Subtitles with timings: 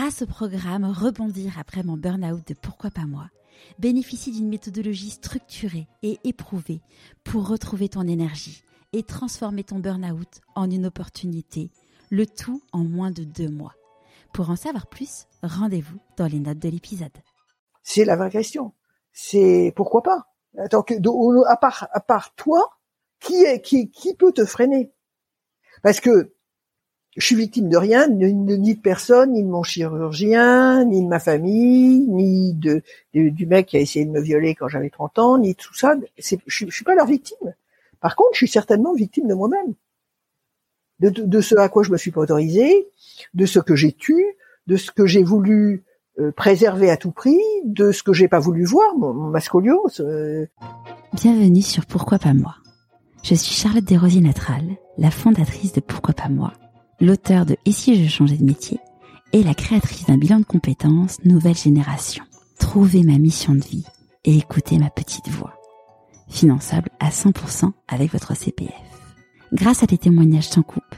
[0.00, 3.28] grâce au programme Rebondir après mon burn-out de Pourquoi pas moi,
[3.78, 6.80] bénéficie d'une méthodologie structurée et éprouvée
[7.22, 11.70] pour retrouver ton énergie et transformer ton burn-out en une opportunité,
[12.08, 13.74] le tout en moins de deux mois.
[14.32, 17.18] Pour en savoir plus, rendez-vous dans les notes de l'épisode.
[17.82, 18.72] C'est la vraie question.
[19.12, 20.28] C'est pourquoi pas?
[20.56, 20.82] Attends,
[21.46, 22.70] à part à part toi,
[23.20, 24.94] qui est qui qui peut te freiner?
[25.82, 26.34] Parce que
[27.16, 31.18] je suis victime de rien, ni, de personne, ni de mon chirurgien, ni de ma
[31.18, 32.82] famille, ni de,
[33.12, 35.74] du mec qui a essayé de me violer quand j'avais 30 ans, ni de tout
[35.74, 35.96] ça.
[36.18, 37.54] Je, je suis pas leur victime.
[38.00, 39.74] Par contre, je suis certainement victime de moi-même,
[41.00, 42.88] de, de, ce à quoi je me suis pas autorisé,
[43.34, 44.36] de ce que j'ai tué,
[44.68, 45.84] de ce que j'ai voulu
[46.20, 50.00] euh, préserver à tout prix, de ce que j'ai pas voulu voir, mon, ma scoliose.
[50.00, 50.46] Euh.
[51.12, 52.54] Bienvenue sur Pourquoi pas moi.
[53.22, 54.64] Je suis Charlotte Desrosiers Natral,
[54.96, 56.52] la fondatrice de Pourquoi pas moi
[57.00, 58.78] l'auteur de Et si je changeais de métier
[59.32, 62.24] et la créatrice d'un bilan de compétences Nouvelle Génération.
[62.58, 63.84] Trouvez ma mission de vie
[64.24, 65.54] et écoutez ma petite voix.
[66.28, 68.74] Finançable à 100% avec votre CPF.
[69.52, 70.94] Grâce à des témoignages sans coupe,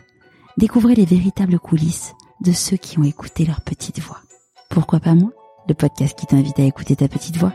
[0.58, 4.20] découvrez les véritables coulisses de ceux qui ont écouté leur petite voix.
[4.68, 5.30] Pourquoi pas moi
[5.68, 7.52] Le podcast qui t'invite à écouter ta petite voix?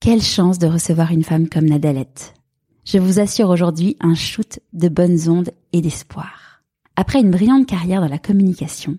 [0.00, 2.34] Quelle chance de recevoir une femme comme Nadalette.
[2.84, 6.47] Je vous assure aujourd'hui un shoot de bonnes ondes et d'espoir.
[7.00, 8.98] Après une brillante carrière dans la communication,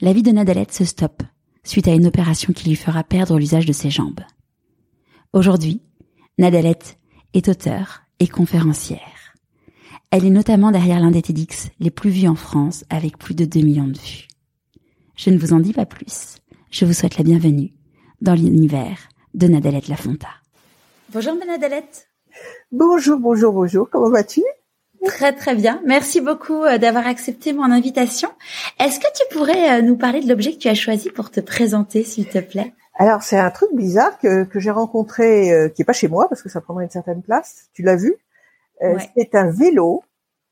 [0.00, 1.22] la vie de Nadalette se stoppe
[1.62, 4.22] suite à une opération qui lui fera perdre l'usage de ses jambes.
[5.34, 5.82] Aujourd'hui,
[6.38, 6.96] Nadalette
[7.34, 9.34] est auteure et conférencière.
[10.10, 13.44] Elle est notamment derrière l'un des TEDx les plus vus en France avec plus de
[13.44, 14.28] 2 millions de vues.
[15.14, 16.36] Je ne vous en dis pas plus.
[16.70, 17.74] Je vous souhaite la bienvenue
[18.22, 18.96] dans l'univers
[19.34, 20.30] de Nadalette Lafonta.
[21.12, 22.08] Bonjour Nadalette.
[22.70, 23.90] Bonjour, bonjour, bonjour.
[23.90, 24.40] Comment vas-tu?
[25.04, 25.82] Très très bien.
[25.84, 28.28] Merci beaucoup euh, d'avoir accepté mon invitation.
[28.78, 31.40] Est-ce que tu pourrais euh, nous parler de l'objet que tu as choisi pour te
[31.40, 32.72] présenter, s'il te plaît?
[32.94, 36.28] Alors c'est un truc bizarre que, que j'ai rencontré, euh, qui est pas chez moi
[36.28, 37.68] parce que ça prendrait une certaine place.
[37.72, 38.16] Tu l'as vu?
[39.14, 40.02] C'est un vélo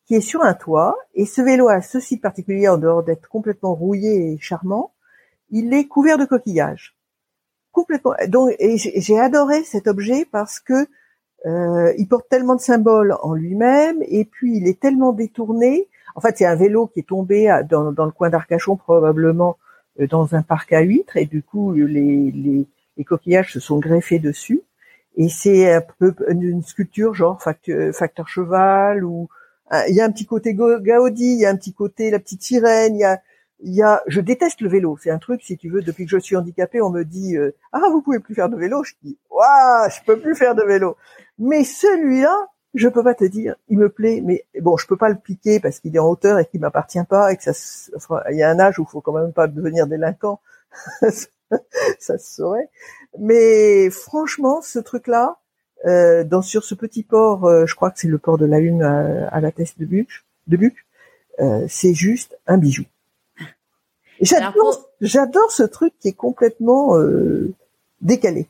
[0.06, 3.28] qui est sur un toit et ce vélo a ceci de particulier en dehors d'être
[3.28, 4.92] complètement rouillé et charmant,
[5.50, 6.96] il est couvert de coquillages.
[7.72, 8.14] Complètement.
[8.28, 10.86] Donc j'ai adoré cet objet parce que
[11.46, 15.88] euh, il porte tellement de symboles en lui-même et puis il est tellement détourné.
[16.14, 19.56] En fait, c'est un vélo qui est tombé dans, le coin d'Arcachon probablement
[20.00, 22.66] euh, dans un parc à huîtres et du coup les,
[23.06, 24.62] coquillages se sont greffés dessus.
[25.16, 29.28] Et c'est un peu une sculpture genre facteur, cheval ou
[29.88, 32.42] il y a un petit côté Gaudi, il y a un petit côté la petite
[32.42, 33.20] sirène, il y a
[33.62, 34.98] il y a, je déteste le vélo.
[35.02, 37.54] C'est un truc, si tu veux, depuis que je suis handicapée, on me dit euh,
[37.72, 38.82] ah vous pouvez plus faire de vélo.
[38.84, 40.96] Je dis waouh, je peux plus faire de vélo.
[41.38, 44.20] Mais celui-là, je peux pas te dire, il me plaît.
[44.24, 47.04] Mais bon, je peux pas le piquer parce qu'il est en hauteur et qu'il m'appartient
[47.08, 47.52] pas et que ça,
[48.30, 50.40] il y a un âge où il faut quand même pas devenir délinquant.
[51.98, 52.70] ça se saurait.
[53.18, 55.38] Mais franchement, ce truc-là,
[55.86, 58.60] euh, dans sur ce petit port, euh, je crois que c'est le port de la
[58.60, 60.74] Lune à, la tête de Buc, de Buc,
[61.40, 62.84] euh, c'est juste un bijou.
[64.20, 67.52] J'adore, ce truc qui est complètement euh,
[68.00, 68.46] décalé.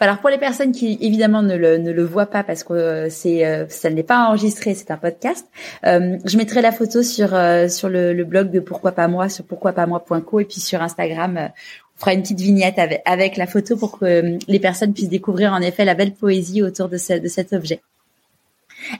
[0.00, 3.10] Alors pour les personnes qui évidemment ne le, ne le voient pas parce que euh,
[3.10, 5.44] c'est euh, ça n'est pas enregistré, c'est un podcast.
[5.82, 7.30] je mettrai la photo sur
[7.68, 11.50] sur le, le, blog de Pourquoi pas moi sur pourquoipasmoi.co et puis sur Instagram
[11.96, 15.52] on fera une petite vignette avec, avec la photo pour que les personnes puissent découvrir
[15.52, 17.80] en effet la belle poésie autour de, ce, de cet objet.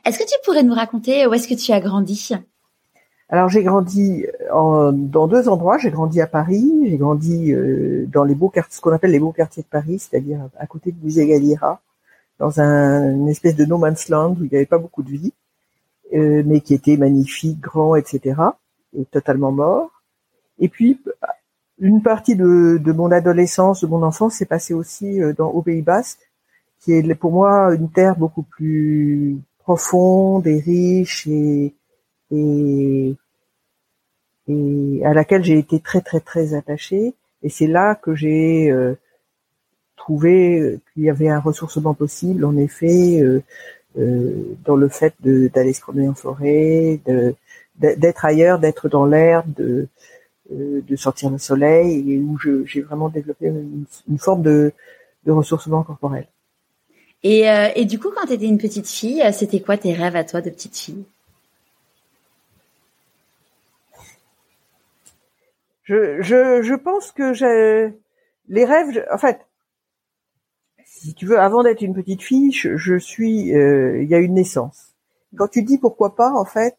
[0.04, 2.34] Est-ce que tu pourrais nous raconter où est-ce que tu as grandi?
[3.30, 5.78] Alors j'ai grandi en, dans deux endroits.
[5.78, 9.18] J'ai grandi à Paris, j'ai grandi euh, dans les beaux quartiers, ce qu'on appelle les
[9.18, 11.80] beaux quartiers de Paris, c'est-à-dire à côté de Musée Galliera,
[12.38, 15.10] dans un, une espèce de no man's land où il n'y avait pas beaucoup de
[15.10, 15.32] vie,
[16.14, 18.40] euh, mais qui était magnifique, grand, etc.
[18.96, 19.90] Et totalement mort.
[20.58, 20.98] Et puis
[21.80, 25.62] une partie de, de mon adolescence, de mon enfance, s'est passée aussi euh, dans au
[25.62, 26.20] Pays Basque,
[26.80, 31.74] qui est pour moi une terre beaucoup plus profonde et riche et
[32.30, 33.16] et,
[35.04, 37.14] à laquelle j'ai été très très très attachée.
[37.42, 38.94] Et c'est là que j'ai euh,
[39.96, 43.42] trouvé qu'il y avait un ressourcement possible, en effet, euh,
[43.98, 47.00] euh, dans le fait d'aller se promener en forêt,
[47.76, 49.88] d'être ailleurs, d'être dans l'air, de,
[50.96, 54.72] sortir le soleil, et où j'ai vraiment développé une, forme de,
[55.26, 56.26] de ressourcement corporel.
[57.22, 60.24] Et, et du coup, quand tu étais une petite fille, c'était quoi tes rêves à
[60.24, 61.04] toi de petite fille?
[65.88, 67.94] Je, je, pense que j'ai
[68.48, 69.06] les rêves.
[69.10, 69.40] en fait,
[70.84, 73.54] si tu veux, avant d'être une petite fille, je, suis.
[73.56, 74.94] Euh, il y a une naissance.
[75.36, 76.76] Quand tu dis pourquoi pas, en fait,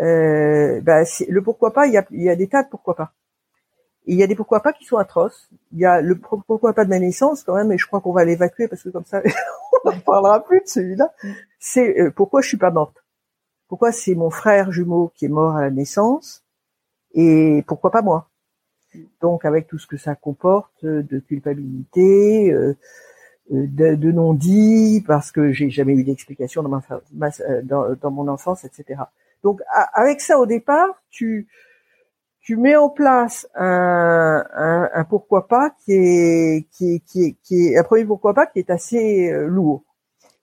[0.00, 3.12] euh, bah, le pourquoi pas, il y a, y a des tas de pourquoi pas.
[4.06, 5.48] il y a des pourquoi pas qui sont atroces.
[5.72, 8.12] Il y a le pourquoi pas de ma naissance quand même, et je crois qu'on
[8.12, 9.22] va l'évacuer parce que comme ça,
[9.84, 11.12] on ne parlera plus de celui-là.
[11.58, 13.04] C'est euh, pourquoi je suis pas morte?
[13.68, 16.44] Pourquoi c'est mon frère jumeau qui est mort à la naissance
[17.14, 18.27] et pourquoi pas moi?
[19.20, 22.76] Donc avec tout ce que ça comporte de culpabilité, euh,
[23.50, 26.80] de, de non-dit, parce que j'ai jamais eu d'explication dans,
[27.12, 27.30] ma,
[27.62, 29.02] dans, dans mon enfance, etc.
[29.42, 29.60] Donc
[29.94, 31.48] avec ça au départ, tu
[32.40, 37.36] tu mets en place un, un, un, pourquoi pas qui est qui est, qui est,
[37.42, 39.84] qui est un premier pourquoi pas qui est assez euh, lourd.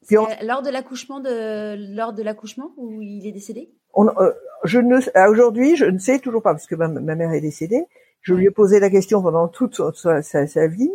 [0.07, 3.73] Puis lors de l'accouchement de lors de l'accouchement où il est décédé?
[3.95, 4.31] On, euh,
[4.63, 4.99] Je ne
[5.29, 7.85] aujourd'hui je ne sais toujours pas parce que ma, ma mère est décédée.
[8.25, 10.91] Je lui ai posé la question pendant toute sa, sa, sa vie.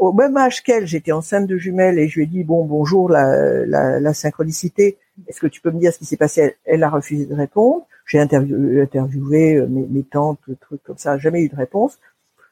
[0.00, 3.08] Au même âge qu'elle, j'étais enceinte de jumelles et je lui ai dit bon bonjour
[3.08, 4.98] la, la, la synchronicité.
[5.28, 6.40] Est-ce que tu peux me dire ce qui s'est passé?
[6.40, 7.86] Elle, elle, a refusé de répondre.
[8.06, 12.00] J'ai interviewé, interviewé euh, mes, mes, tantes, trucs comme ça, jamais eu de réponse.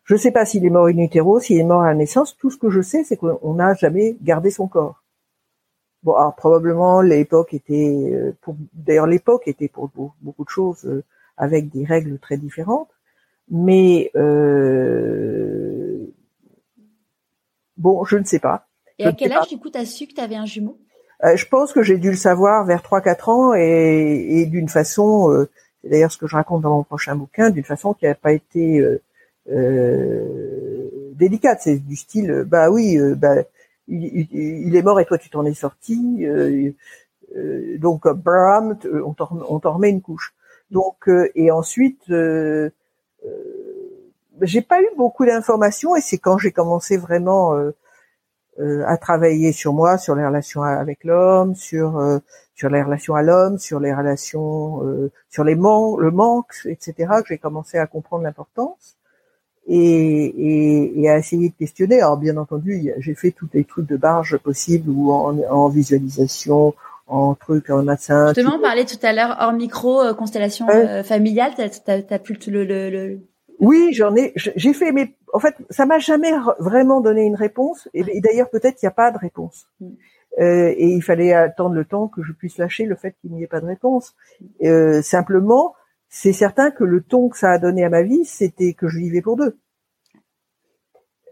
[0.05, 2.37] Je ne sais pas s'il est mort in utero, s'il est mort à la naissance.
[2.37, 5.03] Tout ce que je sais, c'est qu'on n'a jamais gardé son corps.
[6.05, 9.91] Bon, alors probablement l'époque était, euh, pour, d'ailleurs l'époque était pour
[10.21, 11.03] beaucoup de choses euh,
[11.37, 12.89] avec des règles très différentes,
[13.51, 16.07] mais euh,
[17.77, 18.67] bon, je ne sais pas.
[18.99, 20.79] Et à quel âge du coup t'as su que tu avais un jumeau?
[21.25, 25.31] Euh, je pense que j'ai dû le savoir vers 3-4 ans et, et d'une façon,
[25.31, 25.49] euh,
[25.83, 28.33] c'est d'ailleurs ce que je raconte dans mon prochain bouquin, d'une façon qui n'a pas
[28.33, 29.01] été euh,
[29.51, 31.61] euh, délicate.
[31.63, 33.37] C'est du style, bah oui, bah,
[33.87, 36.27] il, il, est mort et toi tu t'en es sorti,
[37.79, 39.15] donc bram, on
[39.61, 40.35] t'en remet une couche.
[40.71, 42.11] Donc et ensuite,
[44.41, 47.55] j'ai pas eu beaucoup d'informations et c'est quand j'ai commencé vraiment
[48.61, 52.19] euh, à travailler sur moi, sur les relations avec l'homme, sur euh,
[52.55, 56.95] sur les relations à l'homme, sur les relations, euh, sur les man le manque, etc.
[57.23, 58.99] Que j'ai commencé à comprendre l'importance
[59.67, 62.03] et, à essayer de questionner.
[62.03, 66.75] Alors bien entendu, j'ai fait tous les trucs de barge possibles ou en visualisation,
[67.13, 68.29] en trucs, en médecin.
[68.29, 70.67] Justement, on parlait tout à l'heure hors micro, constellation
[71.05, 71.53] familiale.
[71.57, 73.21] T'as as, as, pu le, le, le,
[73.63, 77.89] oui, j'en ai, j'ai fait, mais en fait, ça m'a jamais vraiment donné une réponse.
[77.95, 79.69] Et, d'ailleurs, peut-être il n'y a pas de réponse.
[79.81, 79.91] Mm.
[80.41, 83.45] Euh, et il fallait attendre le temps que je puisse lâcher le fait qu'il n'y
[83.45, 84.17] ait pas de réponse.
[84.65, 85.75] Euh, simplement,
[86.09, 88.99] c'est certain que le ton que ça a donné à ma vie, c'était que je
[88.99, 89.59] vivais pour deux.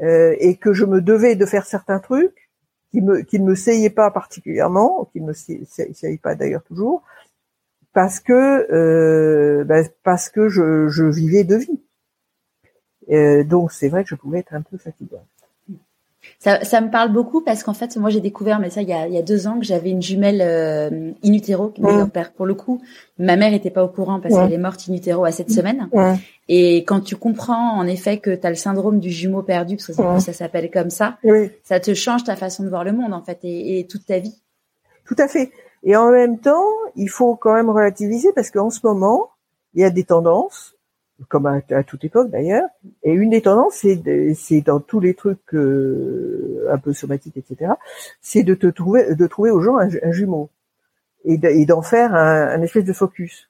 [0.03, 2.50] Euh, et que je me devais de faire certains trucs
[2.91, 5.33] qui ne me seyaient pas particulièrement, qui ne me
[6.19, 7.03] pas d'ailleurs toujours,
[7.93, 8.33] parce que
[8.73, 11.81] euh, ben, parce que je, je vivais de vie.
[13.11, 15.27] Euh, donc c'est vrai que je pouvais être un peu fatigante.
[16.43, 18.95] Ça, ça me parle beaucoup parce qu'en fait, moi j'ai découvert, mais ça il y
[18.95, 21.75] a, il y a deux ans, que j'avais une jumelle euh, in utero.
[21.77, 22.09] Mmh.
[22.35, 22.81] Pour le coup,
[23.19, 25.91] ma mère était pas au courant parce qu'elle est morte in utero à cette semaine.
[26.49, 29.89] Et quand tu comprends en effet que tu as le syndrome du jumeau perdu, parce
[29.89, 31.19] que ça s'appelle comme ça,
[31.63, 34.19] ça te change ta façon de voir le monde en fait et, et toute ta
[34.19, 34.41] vie.
[35.05, 35.53] Tout à fait.
[35.83, 36.65] Et en même temps,
[36.97, 39.29] il faut quand même relativiser parce qu'en ce moment,
[39.75, 40.75] il y a des tendances
[41.29, 42.69] comme à, toute époque d'ailleurs.
[43.03, 44.01] Et une des tendances, c'est,
[44.35, 47.73] c'est dans tous les trucs euh, un peu somatiques, etc.
[48.21, 50.51] C'est de te trouver, de trouver aux gens un, jumeau
[51.25, 53.49] et, d'en faire un, espèce de focus.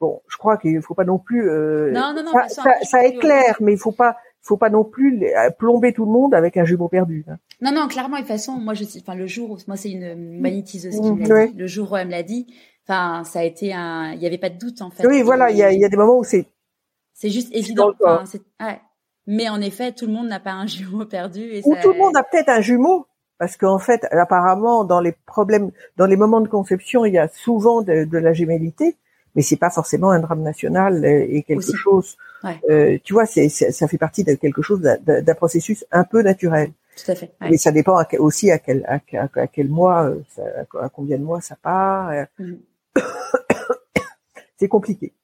[0.00, 1.48] Bon, je crois qu'il faut pas non plus.
[1.48, 4.84] Euh, non, non, non, ça, ça, ça éclaire, mais il faut pas, faut pas non
[4.84, 5.24] plus
[5.58, 7.24] plomber tout le monde avec un jumeau perdu.
[7.28, 7.38] Hein.
[7.62, 10.40] Non, non, clairement, de toute façon, moi, je, enfin, le jour, où, moi, c'est une
[10.40, 11.56] magnétiseuse qui me l'a dit.
[11.56, 12.52] Le jour où elle me l'a dit,
[12.86, 15.06] enfin, ça a été un, il y avait pas de doute en fait.
[15.06, 16.46] Oui, voilà, il y a, y a des moments où c'est
[17.22, 17.92] c'est juste évident.
[18.00, 18.80] ouais.
[19.28, 21.40] Mais en effet, tout le monde n'a pas un jumeau perdu.
[21.40, 23.06] Et Ou tout le monde a peut-être un jumeau,
[23.38, 27.28] parce qu'en fait, apparemment, dans les problèmes, dans les moments de conception, il y a
[27.28, 28.96] souvent de, de la gémellité,
[29.36, 32.16] mais c'est pas forcément un drame national et quelque chose.
[32.42, 32.60] Ouais.
[32.68, 36.72] Euh, tu vois, c'est, ça fait partie de quelque chose d'un processus un peu naturel.
[36.96, 37.34] Tout à fait.
[37.40, 37.50] Ouais.
[37.50, 38.98] Mais ça dépend aussi à quel à,
[39.40, 42.10] à, quel mois, euh, à combien de mois ça part.
[42.40, 42.54] Mm.
[44.58, 45.14] c'est compliqué.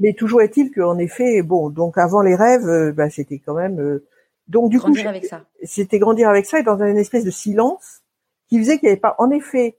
[0.00, 3.80] Mais toujours est-il qu'en effet, bon, donc avant les rêves, euh, bah, c'était quand même.
[3.80, 4.06] Euh,
[4.48, 5.44] donc du grandir coup, avec ça.
[5.64, 8.02] C'était grandir avec ça et dans une espèce de silence
[8.48, 9.78] qui faisait qu'il n'y avait pas, en effet,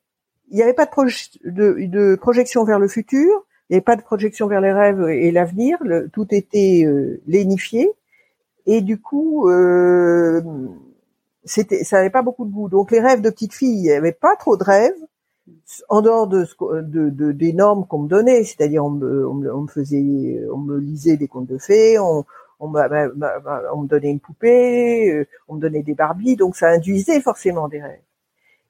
[0.50, 3.96] il n'y avait pas de, de, de, projection vers le futur, il n'y avait pas
[3.96, 5.78] de projection vers les rêves et l'avenir,
[6.12, 7.92] tout était euh, lénifié
[8.66, 10.42] et du coup, euh,
[11.44, 12.70] c'était, ça n'avait pas beaucoup de goût.
[12.70, 14.94] Donc les rêves de petite fille, il n'y avait pas trop de rêves
[15.90, 16.46] en dehors de,
[16.82, 21.28] de, de des normes qu'on me donnait, c'est-à-dire on me, faisait, on me lisait des
[21.28, 22.26] contes de fées, on,
[22.62, 27.82] me donnait une poupée, euh, on me donnait des Barbies, donc ça induisait forcément des
[27.82, 28.00] rêves.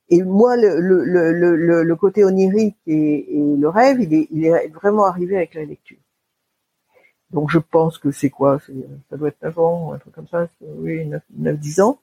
[0.10, 5.98] Et moi, le, côté onirique et, le rêve, il est, vraiment arrivé avec la lecture.
[7.32, 8.60] Donc je pense que c'est quoi?
[9.10, 12.00] Ça doit être 9 ans, un truc comme ça, oui, 9-10 ans.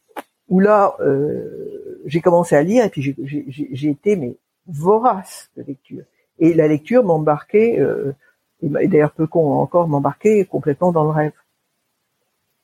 [0.48, 4.36] Où là, euh, j'ai commencé à lire et puis j'ai été mais
[4.70, 6.04] vorace de lecture.
[6.38, 8.12] Et la lecture m'embarquait, euh,
[8.62, 11.32] et d'ailleurs peu con encore, m'embarquait complètement dans le rêve,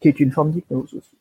[0.00, 1.16] qui est une forme d'hypnose aussi.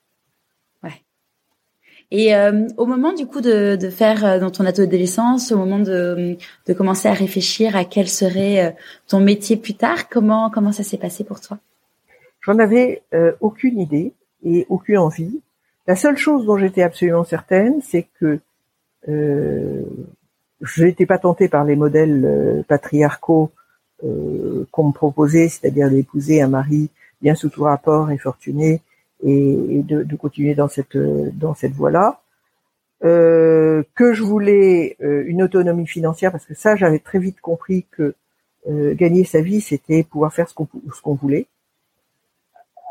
[2.11, 5.79] Et euh, au moment du coup de, de faire euh, dans ton adolescence, au moment
[5.79, 6.37] de,
[6.67, 8.71] de commencer à réfléchir à quel serait euh,
[9.07, 11.57] ton métier plus tard, comment comment ça s'est passé pour toi?
[12.41, 13.01] J'en avais
[13.39, 14.13] aucune idée
[14.43, 15.41] et aucune envie.
[15.87, 18.39] La seule chose dont j'étais absolument certaine, c'est que
[19.07, 19.81] euh,
[20.65, 23.51] je n'étais pas tentée par les modèles patriarcaux
[24.01, 26.89] qu'on me proposait, c'est-à-dire d'épouser un mari
[27.21, 28.81] bien sous tout rapport et fortuné,
[29.23, 32.19] et, de, de, continuer dans cette dans cette voie-là.
[33.03, 37.85] Euh, que je voulais euh, une autonomie financière parce que ça j'avais très vite compris
[37.91, 38.15] que
[38.69, 41.45] euh, gagner sa vie c'était pouvoir faire ce qu'on ce qu'on voulait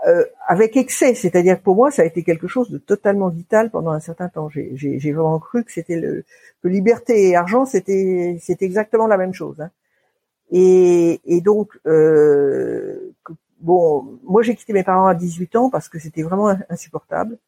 [0.07, 3.71] euh, avec excès c'est-à-dire que pour moi ça a été quelque chose de totalement vital
[3.71, 6.25] pendant un certain temps j'ai vraiment cru que c'était le
[6.63, 9.71] que liberté et argent c'était c'était exactement la même chose hein.
[10.51, 13.15] et, et donc euh,
[13.65, 17.39] bon, moi j'ai quitté mes parents à 18 ans parce que c'était vraiment insupportable.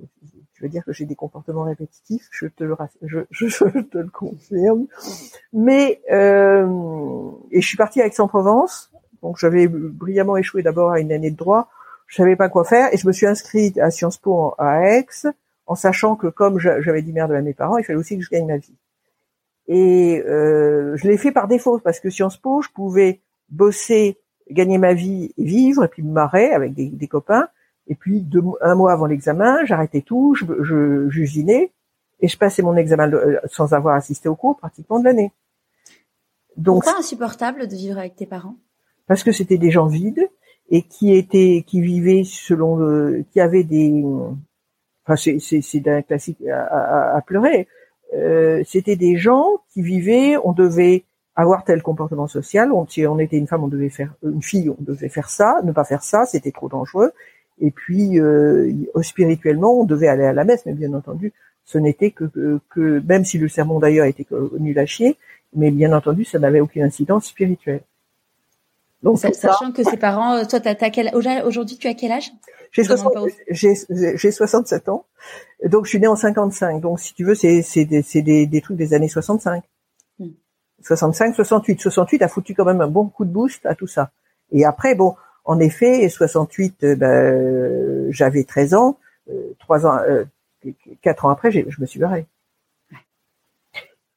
[0.00, 4.08] Je veux dire que j'ai des comportements répétitifs, je te le, je, je, te le
[4.08, 4.86] confirme.
[5.52, 6.66] Mais euh,
[7.50, 8.90] et je suis partie à Aix-en-Provence,
[9.22, 11.68] donc j'avais brillamment échoué d'abord à une année de droit.
[12.06, 15.06] Je savais pas quoi faire et je me suis inscrite à Sciences Po à Aix,
[15.66, 18.30] en sachant que comme j'avais dit merde à mes parents, il fallait aussi que je
[18.30, 18.76] gagne ma vie.
[19.68, 24.18] Et euh, je l'ai fait par défaut parce que Sciences Po, je pouvais bosser
[24.50, 27.48] gagner ma vie et vivre, et puis me marrer avec des, des copains.
[27.88, 31.72] Et puis deux, un mois avant l'examen, j'arrêtais tout, je, j'usinais
[32.20, 35.32] et je passais mon examen euh, sans avoir assisté au cours pratiquement de l'année.
[36.56, 38.56] Donc Pourquoi insupportable de vivre avec tes parents?
[39.06, 40.28] Parce que c'était des gens vides
[40.70, 44.02] et qui étaient, qui vivaient selon le, qui avaient des,
[45.04, 47.68] enfin c'est c'est d'un classique à, pleurer.
[48.14, 51.04] Euh, c'était des gens qui vivaient, on devait
[51.34, 52.72] avoir tel comportement social.
[52.72, 55.60] On, si on était une femme, on devait faire une fille, on devait faire ça,
[55.64, 57.12] ne pas faire ça, c'était trop dangereux.
[57.60, 61.32] Et puis euh, spirituellement, on devait aller à la messe, mais bien entendu,
[61.64, 62.24] ce n'était que,
[62.70, 64.26] que, même si le sermon d'ailleurs était
[64.58, 65.16] nul à chier,
[65.54, 67.82] mais bien entendu, ça n'avait aucune incidence spirituelle.
[69.02, 72.32] Donc, sachant que ses parents, euh, toi, t'as, quel, aujourd'hui, tu as quel âge?
[72.72, 73.74] J'ai,
[74.16, 75.06] j'ai, 67 ans,
[75.64, 76.80] donc je suis née en 55.
[76.80, 79.62] Donc, si tu veux, c'est, c'est, des, c'est des, des trucs des années 65.
[80.82, 81.80] 65, 68.
[81.80, 84.10] 68 a foutu quand même un bon coup de boost à tout ça.
[84.52, 88.98] Et après, bon, en effet, 68, euh, ben, j'avais 13 ans.
[89.30, 90.24] Euh, trois ans, euh,
[91.02, 92.26] quatre ans après, je me suis barré.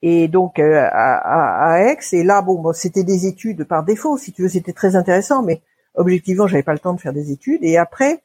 [0.02, 4.18] Et donc à, à, à, Aix, et là, bon, bon c'était des études par défaut,
[4.18, 5.62] si tu veux, c'était très intéressant, mais
[5.96, 7.64] objectivement, j'avais pas le temps de faire des études.
[7.64, 8.22] Et après,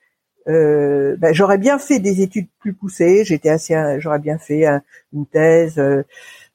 [0.47, 3.25] euh, ben, j'aurais bien fait des études plus poussées.
[3.25, 4.67] J'étais assez, j'aurais bien fait
[5.13, 5.81] une thèse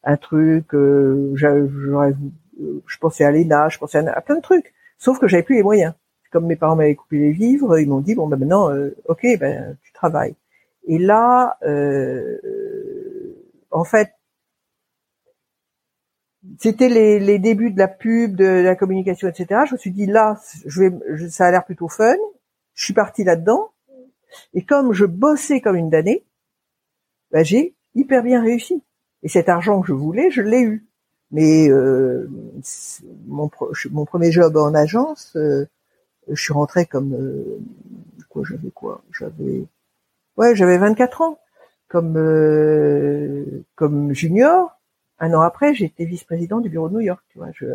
[0.03, 5.27] un truc, euh, je pensais à l'ENA, je pensais à, plein de trucs, sauf que
[5.27, 5.93] j'avais plus les moyens.
[6.31, 9.25] Comme mes parents m'avaient coupé les vivres, ils m'ont dit bon ben maintenant, euh, ok,
[9.39, 10.35] ben tu travailles.
[10.87, 12.37] Et là, euh,
[13.71, 14.11] en fait,
[16.57, 19.61] c'était les, les, débuts de la pub, de la communication, etc.
[19.67, 22.15] Je me suis dit là, je vais, ça a l'air plutôt fun.
[22.73, 23.71] Je suis partie là-dedans.
[24.53, 26.23] Et comme je bossais comme une damnée,
[27.31, 28.83] ben, j'ai hyper bien réussi.
[29.23, 30.87] Et cet argent que je voulais, je l'ai eu.
[31.31, 32.27] Mais euh,
[33.27, 33.51] mon,
[33.91, 35.67] mon, premier job en agence, euh,
[36.27, 37.59] je suis rentrée comme euh,
[38.29, 39.03] quoi j'avais quoi?
[39.11, 39.65] J'avais
[40.37, 41.39] ouais, j'avais 24 ans
[41.87, 44.78] comme euh, comme junior.
[45.19, 47.21] Un an après, j'étais vice-président du bureau de New York.
[47.29, 47.65] Tu vois, je...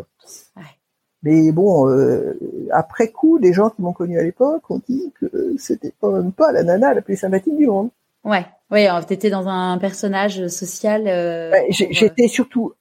[1.22, 2.38] Mais bon, euh,
[2.70, 6.32] après coup, les gens qui m'ont connu à l'époque ont dit que c'était quand même
[6.32, 7.90] pas la nana la plus sympathique du monde.
[8.24, 11.06] Ouais, oui, t'étais dans un personnage social.
[11.08, 12.72] Euh, j'étais surtout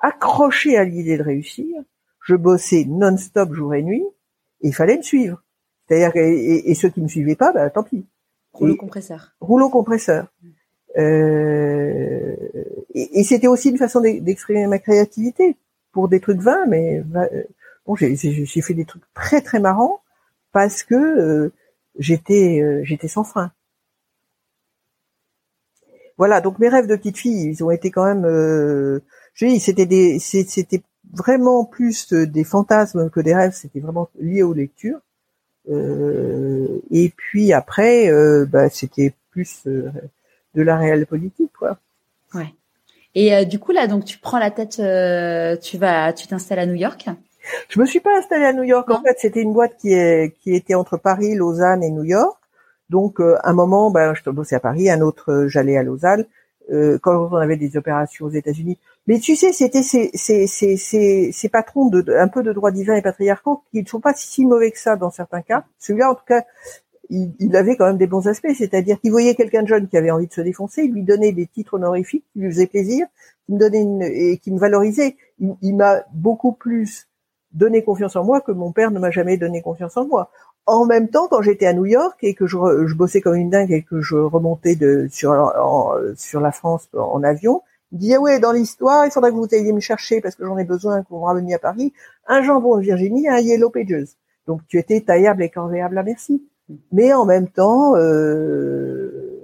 [0.00, 1.74] accrochée à l'idée de réussir.
[2.20, 4.04] Je bossais non-stop jour et nuit.
[4.60, 5.42] Et il fallait me suivre.
[5.88, 8.06] C'est-à-dire et, ceux qui me suivaient pas, bah tant pis.
[8.52, 9.32] Rouleau compresseur.
[9.40, 10.26] Rouleau compresseur.
[10.98, 12.36] Euh,
[12.94, 15.56] et, c'était aussi une façon d'exprimer ma créativité
[15.92, 17.42] pour des trucs vains, mais euh,
[17.86, 18.16] bon, j'ai
[18.62, 20.00] fait des trucs très très marrants
[20.52, 21.50] parce que
[21.98, 23.52] j'étais j'étais sans frein
[26.18, 29.00] voilà, donc mes rêves de petite fille, ils ont été quand même, euh,
[29.34, 30.82] je dis, c'était des, c'était
[31.12, 33.54] vraiment plus des fantasmes que des rêves.
[33.54, 35.00] C'était vraiment lié aux lectures.
[35.68, 39.90] Euh, et puis après, euh, bah, c'était plus euh,
[40.54, 41.78] de la réelle politique, quoi.
[42.34, 42.54] Ouais.
[43.14, 44.76] Et du coup là, donc tu prends la tête,
[45.60, 47.08] tu vas, tu t'installes à New York?
[47.68, 48.88] Je me suis pas installée à New York.
[48.90, 52.38] En fait, c'était une boîte qui est qui était entre Paris, Lausanne et New York.
[52.88, 56.24] Donc, euh, un moment, ben, je bossais à Paris, un autre, euh, j'allais à Lausanne.
[56.70, 58.78] Euh, quand on avait des opérations aux États-Unis.
[59.08, 62.70] Mais tu sais, c'était ces, ces, ces, ces, ces patrons de, un peu de droit
[62.70, 65.64] divin et patriarcaux qui ne sont pas si mauvais que ça dans certains cas.
[65.80, 66.44] Celui-là, en tout cas,
[67.10, 69.96] il, il, avait quand même des bons aspects, c'est-à-dire qu'il voyait quelqu'un de jeune qui
[69.96, 73.06] avait envie de se défoncer, il lui donnait des titres honorifiques qui lui faisaient plaisir,
[73.46, 75.16] qui me donnait une, et qui me valorisait.
[75.38, 77.08] Il, il m'a beaucoup plus
[77.52, 80.30] donné confiance en moi que mon père ne m'a jamais donné confiance en moi.
[80.66, 82.56] En même temps, quand j'étais à New York et que je,
[82.86, 85.52] je, bossais comme une dingue et que je remontais de, sur,
[86.16, 89.72] sur la France en avion, il disait ouais dans l'histoire il faudrait que vous ayez
[89.72, 91.92] me chercher parce que j'en ai besoin que vous me à Paris
[92.26, 94.16] un jambon de Virginie un Yellow Pages.
[94.46, 96.42] Donc tu étais taillable et corvéable à merci.
[96.90, 99.42] Mais en même temps, euh,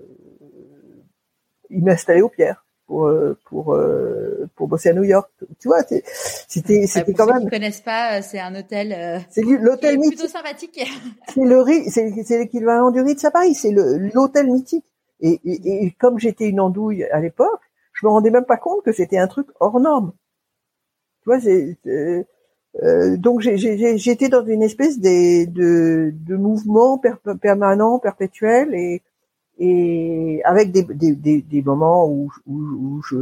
[1.70, 5.30] il m'installait au Pierre pour euh, pour euh, pour bosser à New York.
[5.60, 7.38] Tu vois, c'était c'était quand même.
[7.38, 9.24] Ceux qui connaissent pas, c'est un hôtel.
[9.30, 10.18] c'est l'hôtel mythique.
[10.18, 10.80] Plutôt sympathique.
[11.28, 13.54] c'est le c'est l'équivalent du Ritz à Paris.
[13.54, 14.84] C'est le l'hôtel mythique.
[15.20, 17.60] Et, et, et comme j'étais une andouille à l'époque,
[17.92, 20.12] je me rendais même pas compte que c'était un truc hors norme.
[21.22, 22.22] Tu vois, c'est euh,
[23.16, 27.00] donc j'étais dans une espèce de, de, de mouvement
[27.40, 29.02] permanent, perpétuel, et,
[29.58, 33.16] et avec des, des, des, moments où, où, où, je,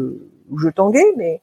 [0.50, 1.40] où je tanguais, mais,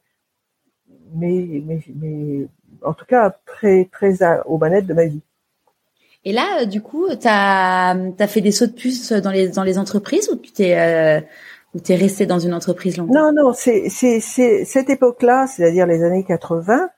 [1.14, 2.46] mais, mais, mais
[2.82, 5.22] en tout cas très, très aux manettes de ma vie.
[6.24, 9.48] Et là, euh, du coup, tu as, as, fait des sauts de puce dans les,
[9.48, 11.20] dans les entreprises ou tu t'es euh,
[11.88, 13.32] resté dans une entreprise longtemps?
[13.32, 16.88] Non, non, c'est cette époque-là, c'est-à-dire les années 80,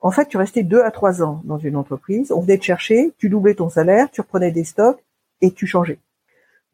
[0.00, 2.32] en fait, tu restais deux à trois ans dans une entreprise.
[2.32, 5.02] On venait te chercher, tu doublais ton salaire, tu reprenais des stocks
[5.40, 5.98] et tu changeais.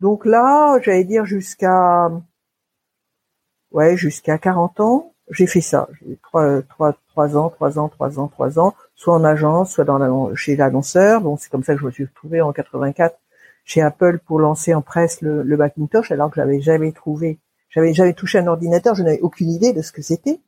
[0.01, 2.11] Donc là, j'allais dire jusqu'à,
[3.73, 5.89] ouais, jusqu'à 40 ans, j'ai fait ça.
[6.01, 9.85] J'ai trois, trois, trois ans, trois ans, trois ans, trois ans, soit en agence, soit
[9.85, 11.23] dans chez l'annonceur.
[11.23, 13.17] Donc c'est comme ça que je me suis retrouvé en 84
[13.65, 17.93] chez Apple pour lancer en presse le, le Macintosh, alors que j'avais jamais trouvé, j'avais
[17.95, 20.41] jamais touché un ordinateur, je n'avais aucune idée de ce que c'était.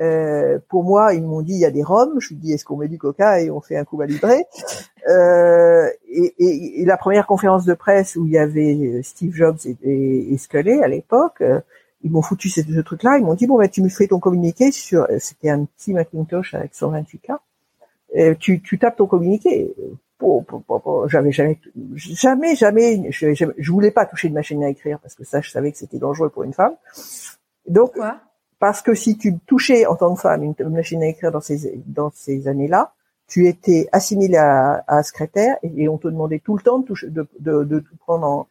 [0.00, 2.20] Euh, pour moi, ils m'ont dit il y a des roms.
[2.20, 4.06] Je lui dis est-ce qu'on met du coca et on fait un coup à
[5.08, 9.58] euh, et, et, et, la première conférence de presse où il y avait Steve Jobs
[9.64, 11.60] et, et, et Scully à l'époque, euh,
[12.02, 13.18] ils m'ont foutu ce, ce truc-là.
[13.18, 15.06] Ils m'ont dit bon ben tu me fais ton communiqué sur.
[15.18, 17.38] C'était un petit Macintosh avec 128K.
[18.16, 19.74] Euh, tu, tu tapes ton communiqué.
[21.08, 21.58] J'avais jamais,
[21.92, 25.50] jamais, jamais, je, je, voulais pas toucher une machine à écrire parce que ça, je
[25.50, 26.74] savais que c'était dangereux pour une femme.
[27.68, 28.20] Donc, Pourquoi?
[28.58, 31.82] Parce que si tu touchais en tant que femme une machine à écrire dans ces,
[31.86, 32.94] dans ces années-là,
[33.28, 37.08] tu étais assimilé à, à secrétaire et, on te demandait tout le temps de, toucher,
[37.08, 38.48] de, de, de tout prendre en...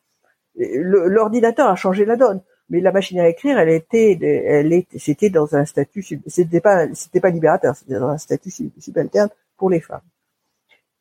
[0.57, 5.29] L'ordinateur a changé la donne, mais la machine à écrire, elle était, elle était, c'était
[5.29, 9.81] dans un statut, c'était pas, c'était pas libérateur, c'était dans un statut subalterne pour les
[9.81, 10.01] femmes.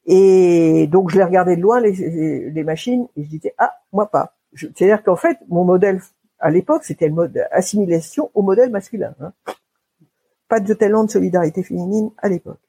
[0.06, 4.10] Et donc je les regardais de loin les, les machines et je disais ah moi
[4.10, 4.36] pas.
[4.54, 6.00] C'est-à-dire qu'en fait mon modèle
[6.44, 9.14] à l'époque, c'était le mode assimilation au modèle masculin.
[9.18, 9.32] Hein.
[10.46, 12.60] Pas de talent de solidarité féminine à l'époque.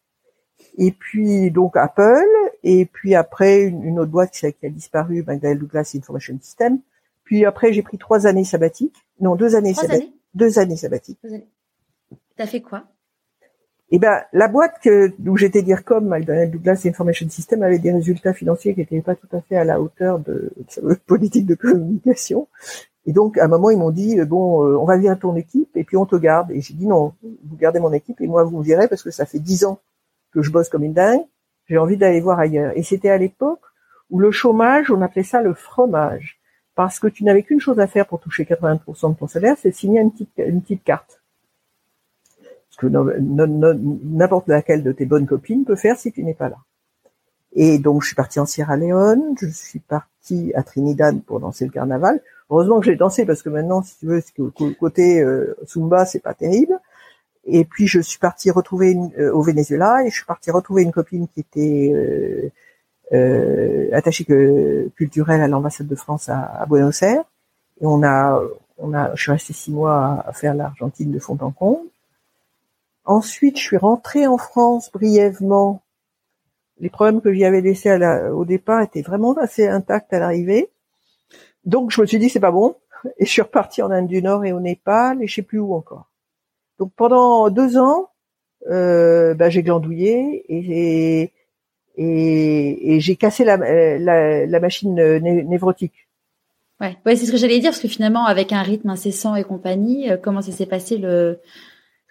[0.77, 2.23] Et puis donc Apple,
[2.63, 6.79] et puis après une, autre boîte qui a, disparu, McDonnell Douglas Information System.
[7.25, 11.19] Puis après j'ai pris trois années sabbatiques, non deux années sabbatiques, deux années sabbatiques.
[12.37, 12.85] T'as fait quoi?
[13.89, 17.91] Eh ben la boîte que où j'étais dire comme McDonnell Douglas Information System avait des
[17.91, 21.55] résultats financiers qui n'étaient pas tout à fait à la hauteur de, de politique de
[21.55, 22.47] communication.
[23.05, 25.35] Et donc, à un moment, ils m'ont dit, euh, bon, euh, on va virer ton
[25.35, 26.51] équipe et puis on te garde.
[26.51, 29.11] Et j'ai dit, non, vous gardez mon équipe et moi, vous me virez parce que
[29.11, 29.79] ça fait dix ans
[30.31, 31.21] que je bosse comme une dingue.
[31.67, 32.71] J'ai envie d'aller voir ailleurs.
[32.75, 33.61] Et c'était à l'époque
[34.09, 36.39] où le chômage, on appelait ça le fromage.
[36.75, 39.71] Parce que tu n'avais qu'une chose à faire pour toucher 80% de ton salaire, c'est
[39.71, 41.21] signer une petite, une petite carte.
[42.69, 46.57] Ce que n'importe laquelle de tes bonnes copines peut faire si tu n'es pas là.
[47.53, 51.63] Et donc, je suis partie en Sierra Leone, je suis partie à Trinidad pour danser
[51.63, 52.21] le carnaval.
[52.49, 54.21] Heureusement que j'ai dansé parce que maintenant, si tu veux,
[54.79, 56.79] côté euh, Zumba, c'est pas terrible.
[57.45, 60.83] Et puis je suis partie retrouver une, euh, au Venezuela et je suis partie retrouver
[60.83, 62.49] une copine qui était euh,
[63.13, 64.25] euh attachée
[64.95, 67.23] culturelle à l'ambassade de France à, Buenos Aires.
[67.81, 68.41] Et on a,
[68.77, 71.87] on a, je suis restée six mois à faire l'Argentine de fond en comble.
[73.05, 75.83] Ensuite, je suis rentrée en France brièvement.
[76.79, 80.19] Les problèmes que j'y avais laissés à la, au départ étaient vraiment assez intacts à
[80.19, 80.69] l'arrivée.
[81.65, 82.75] Donc je me suis dit c'est pas bon
[83.17, 85.59] et je suis reparti en Inde du Nord et au Népal et je sais plus
[85.59, 86.09] où encore.
[86.79, 88.09] Donc pendant deux ans,
[88.69, 91.31] euh, bah, j'ai glandouillé et,
[91.97, 96.07] et, et j'ai cassé la, la, la machine névrotique.
[96.81, 99.43] Ouais, ouais c'est ce que j'allais dire parce que finalement avec un rythme incessant et
[99.43, 101.39] compagnie, euh, comment ça s'est passé le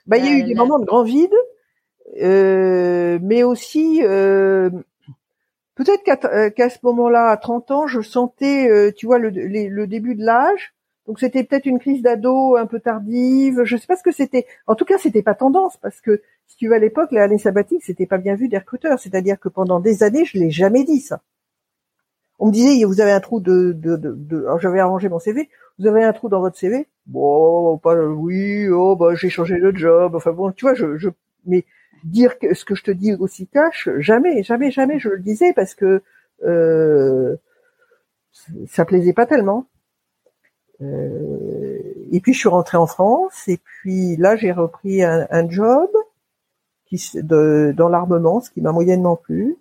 [0.06, 1.34] Bah il y a eu des moments de grand vide
[2.22, 4.70] Euh, mais aussi euh,
[5.74, 6.02] peut-être
[6.54, 10.74] qu'à ce moment-là, à 30 ans, je sentais, tu vois, le, début de l'âge.
[11.06, 13.64] Donc c'était peut-être une crise d'ado un peu tardive.
[13.64, 14.46] Je sais pas ce que c'était.
[14.66, 17.82] En tout cas, c'était pas tendance parce que si tu veux à l'époque, l'année sabbatique,
[17.84, 18.98] c'était pas bien vu des recruteurs.
[18.98, 21.20] C'est-à-dire que pendant des années, je l'ai jamais dit ça.
[22.38, 25.48] On me disait, vous avez un trou de, de, j'avais arrangé mon CV.
[25.78, 28.68] Vous avez un trou dans votre CV Bon, pas oui.
[28.68, 30.14] Oh, bah j'ai changé de job.
[30.14, 31.10] Enfin bon, tu vois, je, je,
[31.46, 31.64] mais
[32.04, 35.52] dire que ce que je te dis aussi cache, jamais, jamais, jamais je le disais
[35.54, 36.02] parce que
[36.44, 37.36] euh,
[38.66, 39.66] ça plaisait pas tellement.
[40.80, 41.78] Euh,
[42.10, 45.88] et puis je suis rentrée en France et puis là j'ai repris un, un job
[46.86, 49.56] qui de, dans l'armement, ce qui m'a moyennement plu.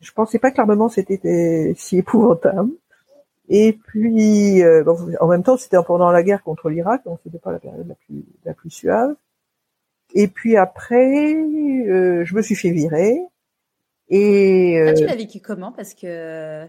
[0.00, 2.72] Je pensais pas que l'armement c'était si épouvantable.
[3.48, 4.84] Et puis, euh,
[5.20, 7.94] en même temps, c'était pendant la guerre contre l'Irak, donc c'était pas la période la
[7.94, 9.14] plus, la plus suave.
[10.14, 13.18] Et puis après, euh, je me suis fait virer.
[14.08, 15.72] Et ah, tu l'as vécu comment?
[15.72, 16.66] Parce que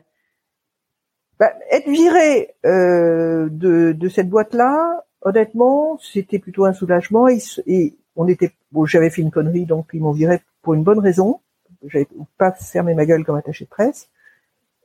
[1.39, 7.27] bah, être viré euh, de, de cette boîte-là, honnêtement, c'était plutôt un soulagement.
[7.27, 10.83] Et, et on était, bon, j'avais fait une connerie, donc ils m'ont viré pour une
[10.83, 11.41] bonne raison.
[11.85, 14.09] J'avais pas fermé ma gueule comme attaché de presse.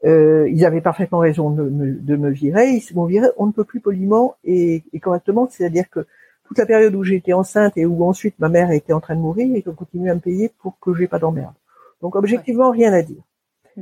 [0.05, 2.71] Euh, ils avaient parfaitement raison de me, de me virer.
[2.71, 5.49] Ils m'ont viré, on ne peut plus poliment et, et correctement.
[5.49, 6.07] C'est-à-dire que
[6.49, 9.21] toute la période où j'étais enceinte et où ensuite ma mère était en train de
[9.21, 11.55] mourir et qu'on continuait à me payer pour que j'ai pas d'emmerde.
[12.01, 13.23] Donc objectivement, rien à dire.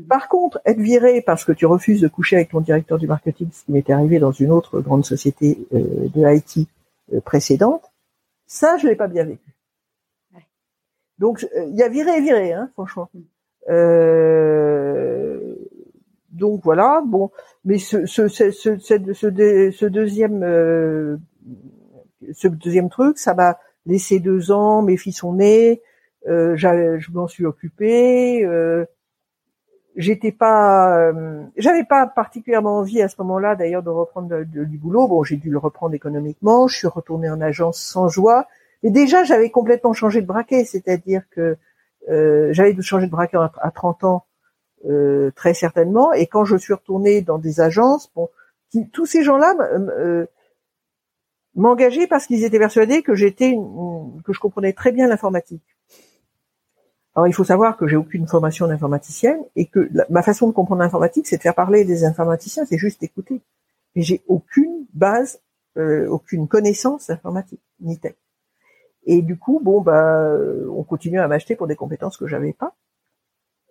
[0.08, 3.48] Par contre, être viré parce que tu refuses de coucher avec ton directeur du marketing,
[3.52, 6.68] ce qui m'était arrivé dans une autre grande société euh, de Haïti
[7.14, 7.90] euh, précédente,
[8.46, 9.56] ça, je l'ai pas bien vécu.
[11.18, 13.08] Donc, il y a viré et viré, hein, franchement.
[13.70, 15.54] Euh,
[16.30, 17.30] donc voilà, bon,
[17.64, 21.16] mais ce, ce, ce, ce, ce deuxième, euh,
[22.32, 25.82] ce deuxième truc, ça m'a laissé deux ans, mes filles sont nées,
[26.28, 28.44] euh, je m'en suis occupée.
[28.44, 28.84] Euh,
[29.96, 35.08] j'étais pas, euh, j'avais pas particulièrement envie à ce moment-là, d'ailleurs, de reprendre du boulot.
[35.08, 36.68] Bon, j'ai dû le reprendre économiquement.
[36.68, 38.46] Je suis retournée en agence sans joie.
[38.82, 41.56] Mais déjà, j'avais complètement changé de braquet, c'est-à-dire que
[42.08, 44.26] euh, j'avais changé de braquet à 30 ans
[44.88, 46.12] euh, très certainement.
[46.12, 48.28] Et quand je suis retournée dans des agences, bon,
[48.92, 49.54] tous ces gens-là
[51.56, 53.56] m'engageaient parce qu'ils étaient persuadés que j'étais,
[54.24, 55.64] que je comprenais très bien l'informatique.
[57.14, 60.82] Alors il faut savoir que j'ai aucune formation d'informaticienne et que ma façon de comprendre
[60.82, 63.40] l'informatique, c'est de faire parler des informaticiens, c'est juste écouter.
[63.94, 65.40] Mais j'ai aucune base,
[65.78, 68.16] euh, aucune connaissance informatique, ni tech.
[69.06, 70.28] Et du coup, bon, bah,
[70.70, 72.74] on continue à m'acheter pour des compétences que j'avais pas.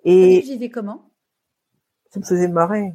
[0.06, 1.12] Et disais comment?
[2.10, 2.94] Ça me faisait marrer.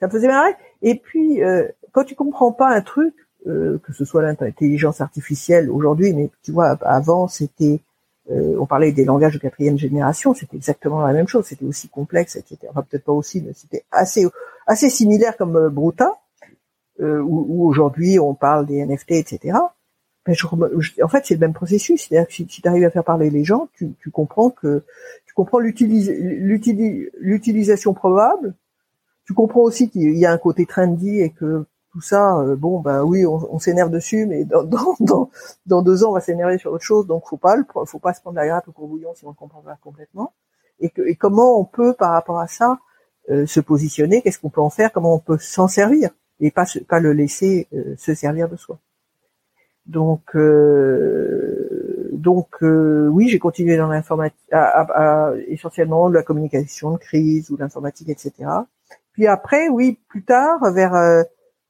[0.00, 0.54] Ça me faisait marrer.
[0.82, 3.14] Et puis, euh, quand tu comprends pas un truc,
[3.46, 7.80] euh, que ce soit l'intelligence artificielle aujourd'hui, mais tu vois, avant c'était,
[8.30, 11.46] euh, on parlait des langages de quatrième génération, c'était exactement la même chose.
[11.46, 12.58] C'était aussi complexe, etc.
[12.70, 14.26] Enfin, peut-être pas aussi, mais c'était assez
[14.66, 16.12] assez similaire comme euh, Bruta,
[17.00, 19.58] euh, où aujourd'hui on parle des NFT, etc
[21.02, 22.02] en fait, c'est le même processus.
[22.02, 24.84] C'est-à-dire que si, tu arrives à faire parler les gens, tu, comprends que
[25.26, 28.54] tu comprends l'utilisation probable.
[29.24, 31.64] Tu comprends aussi qu'il y a un côté trendy et que
[31.98, 34.62] tout ça, euh, bon, bah oui, on, s'énerve dessus, mais dans,
[35.00, 35.30] dans,
[35.66, 37.08] dans, deux ans, on va s'énerver sur autre chose.
[37.08, 37.56] Donc, faut pas,
[37.86, 40.32] faut pas se prendre la grappe au courbouillon si on ne comprend pas complètement.
[40.78, 42.78] Et, comment on peut, par rapport à ça,
[43.30, 46.66] euh, se positionner Qu'est-ce qu'on peut en faire Comment on peut s'en servir et pas
[46.88, 48.78] pas le laisser euh, se servir de soi.
[49.86, 50.36] Donc,
[52.12, 54.38] donc oui, j'ai continué dans l'informatique,
[55.48, 58.32] essentiellement de la communication de crise ou l'informatique, etc.
[59.12, 61.24] Puis après, oui, plus tard, vers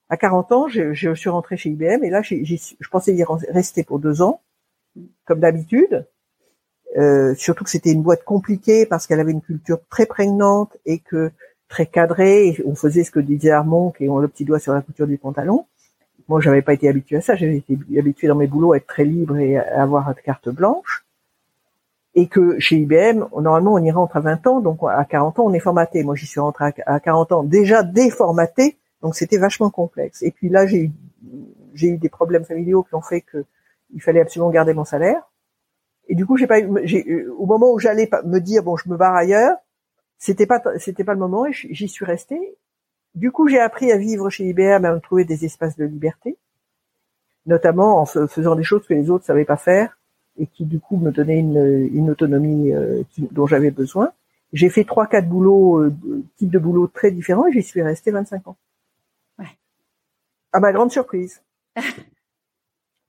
[0.08, 3.84] à 40 ans, je, je, suis rentrée chez IBM et là, je pensais y rester
[3.84, 4.40] pour deux ans,
[5.24, 6.06] comme d'habitude.
[6.96, 10.98] Euh, surtout que c'était une boîte compliquée parce qu'elle avait une culture très prégnante et
[10.98, 11.30] que
[11.68, 12.48] très cadrée.
[12.48, 15.06] Et on faisait ce que disait Armand, qui ont le petit doigt sur la couture
[15.06, 15.66] du pantalon.
[16.28, 17.36] Moi, j'avais pas été habitué à ça.
[17.36, 20.48] J'avais été habitué dans mes boulots à être très libre et à avoir une carte
[20.48, 21.04] blanche.
[22.14, 25.44] Et que chez IBM, normalement, on y rentre à 20 ans, donc à 40 ans,
[25.44, 26.02] on est formaté.
[26.02, 30.22] Moi, j'y suis rentré à 40 ans déjà déformaté, donc c'était vachement complexe.
[30.22, 30.92] Et puis là, j'ai eu,
[31.74, 33.44] eu des problèmes familiaux qui ont fait que
[33.94, 35.22] il fallait absolument garder mon salaire.
[36.08, 38.96] Et du coup, j'ai pas j'ai, au moment où j'allais me dire bon, je me
[38.96, 39.56] barre ailleurs,
[40.18, 42.56] c'était pas, c'était pas le moment et j'y suis resté.
[43.14, 46.36] Du coup, j'ai appris à vivre chez IBM, à me trouver des espaces de liberté,
[47.46, 49.98] notamment en faisant des choses que les autres savaient pas faire
[50.38, 54.12] et qui du coup me donnaient une, autonomie euh, dont j'avais besoin.
[54.52, 55.92] J'ai fait trois, quatre boulots, euh,
[56.36, 58.56] types de boulots très différents et j'y suis resté 25 ans.
[60.52, 61.42] À ma grande surprise.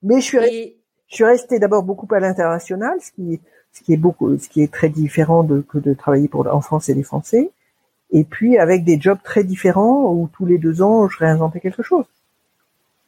[0.02, 0.76] Mais je suis,
[1.08, 3.40] je suis restée d'abord beaucoup à l'international, ce qui,
[3.72, 6.60] ce qui est beaucoup, ce qui est très différent de, que de travailler pour en
[6.60, 7.50] France et les Français.
[8.12, 11.82] Et puis avec des jobs très différents où tous les deux ans je réinventais quelque
[11.82, 12.04] chose.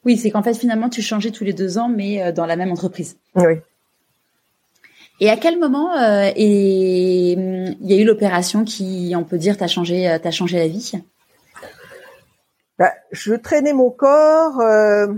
[0.04, 2.56] Oui, c'est qu'en fait finalement tu changeais tous les deux ans, mais euh, dans la
[2.56, 3.16] même entreprise.
[3.34, 3.54] Oui.
[5.20, 9.38] Et à quel moment euh, et hum, il y a eu l'opération qui, on peut
[9.38, 10.92] dire, t'a changé, euh, t'a changé la vie?
[12.78, 14.60] Bah, Je traînais mon corps.
[14.60, 15.12] Euh,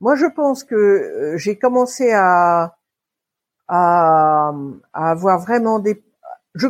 [0.00, 2.76] moi, je pense que j'ai commencé à,
[3.68, 6.02] avoir vraiment des.
[6.54, 6.68] Je,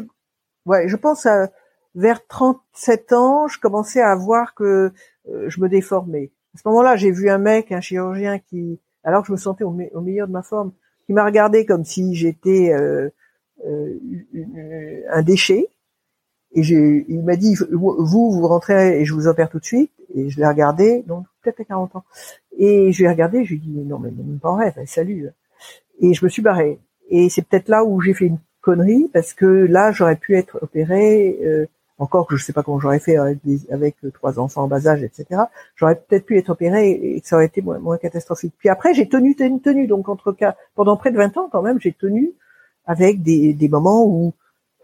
[0.64, 1.50] ouais, je pense à
[1.94, 4.92] vers 37 ans, je commençais à voir que
[5.26, 6.30] je me déformais.
[6.56, 9.62] À ce moment-là, j'ai vu un mec, un chirurgien qui, alors que je me sentais
[9.62, 10.72] au, meilleur de ma forme,
[11.04, 13.10] qui m'a regardé comme si j'étais euh,
[13.66, 15.68] euh, un déchet.
[16.56, 19.92] Et il m'a dit, vous, vous rentrez et je vous opère tout de suite.
[20.14, 22.04] Et je l'ai regardé, donc peut-être à 40 ans.
[22.58, 25.28] Et je l'ai regardé, je lui ai dit, non mais même pas en rêve, salut.
[26.00, 26.78] Et je me suis barré.
[27.10, 30.58] Et c'est peut-être là où j'ai fait une connerie, parce que là, j'aurais pu être
[30.62, 31.66] opéré euh,
[31.98, 33.38] encore que je sais pas comment j'aurais fait avec,
[33.70, 35.42] avec trois enfants en bas âge, etc.
[35.74, 38.54] J'aurais peut-être pu être opéré et que ça aurait été moins, moins catastrophique.
[38.58, 39.86] Puis après, j'ai tenu, tenu, tenu.
[39.86, 42.32] Donc entre cas, pendant près de 20 ans quand même, j'ai tenu
[42.86, 44.32] avec des, des moments où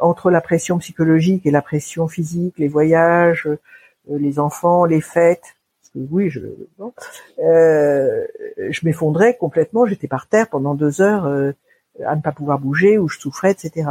[0.02, 5.56] entre la pression psychologique et la pression physique, les voyages, euh, les enfants, les fêtes,
[5.94, 6.40] oui, je,
[7.38, 9.86] euh, je m'effondrais complètement.
[9.86, 11.52] J'étais par terre pendant deux heures euh,
[12.04, 13.90] à ne pas pouvoir bouger, où je souffrais, etc.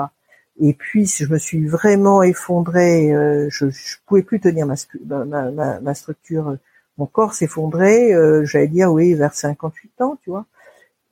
[0.60, 3.13] Et puis, je me suis vraiment effondrée.
[3.13, 4.76] Euh, je, je pouvais plus tenir ma,
[5.26, 6.58] ma, ma, structure.
[6.97, 8.13] Mon corps s'effondrait.
[8.13, 10.45] Euh, J'allais dire oui, vers 58 ans, tu vois,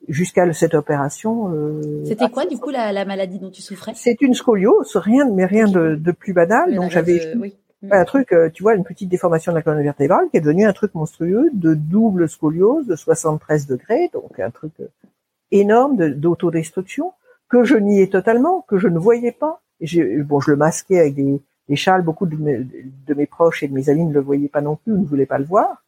[0.08, 1.52] jusqu'à cette opération.
[1.52, 3.92] Euh, C'était quoi du coup la, la, maladie dont tu souffrais?
[3.94, 6.74] C'est une scoliose, rien, mais rien de, de plus banal.
[6.74, 7.34] Donc j'avais
[7.90, 10.66] un truc, euh, tu vois, une petite déformation de la colonne vertébrale qui est devenue
[10.66, 14.72] un truc monstrueux de double scoliose de 73 degrés, donc un truc
[15.50, 17.12] énorme d'autodestruction
[17.48, 19.60] que je niais totalement, que je ne voyais pas.
[19.80, 22.02] Et bon, je le masquais avec des, des châles.
[22.02, 24.76] Beaucoup de mes, de mes, proches et de mes amis ne le voyaient pas non
[24.76, 25.82] plus, ne voulaient pas le voir.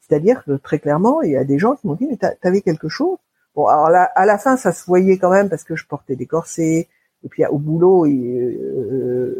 [0.00, 2.88] C'est-à-dire que très clairement, il y a des gens qui m'ont dit mais t'avais quelque
[2.88, 3.18] chose.
[3.58, 6.14] Bon, alors là, à la fin, ça se voyait quand même parce que je portais
[6.14, 6.86] des corsets.
[7.24, 9.34] Et puis au boulot, euh,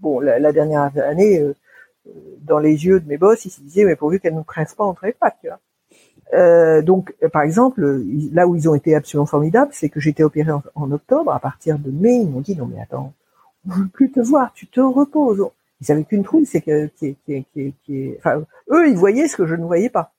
[0.00, 1.56] bon, la, dernière année, euh,
[2.42, 4.84] dans les yeux de mes boss, ils se disaient mais pourvu qu'elle ne crève pas
[4.84, 5.58] entre les pattes, tu vois.
[6.34, 8.00] Euh, donc, par exemple,
[8.32, 11.32] là où ils ont été absolument formidables, c'est que j'étais opéré en, octobre.
[11.32, 13.12] À partir de mai, ils m'ont dit non mais attends,
[13.68, 15.44] on veut plus te voir, tu te reposes.
[15.80, 16.88] Ils savaient qu'une trouille, c'est que
[18.18, 20.12] enfin, eux, ils voyaient ce que je ne voyais pas.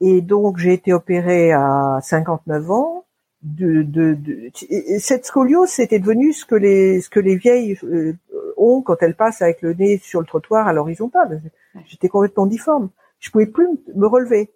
[0.00, 3.04] Et donc, j'ai été opéré à 59 ans.
[3.42, 4.18] De, de,
[4.98, 8.12] cette scoliose, c'était devenu ce que les ce que les vieilles euh,
[8.58, 11.40] ont quand elles passent avec le nez sur le trottoir à l'horizontale.
[11.86, 12.90] J'étais complètement difforme.
[13.18, 14.52] Je pouvais plus me relever.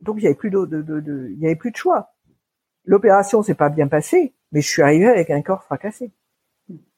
[0.00, 2.14] Donc il y avait plus de, avait plus de choix.
[2.84, 6.10] L'opération s'est pas bien passée, mais je suis arrivé avec un corps fracassé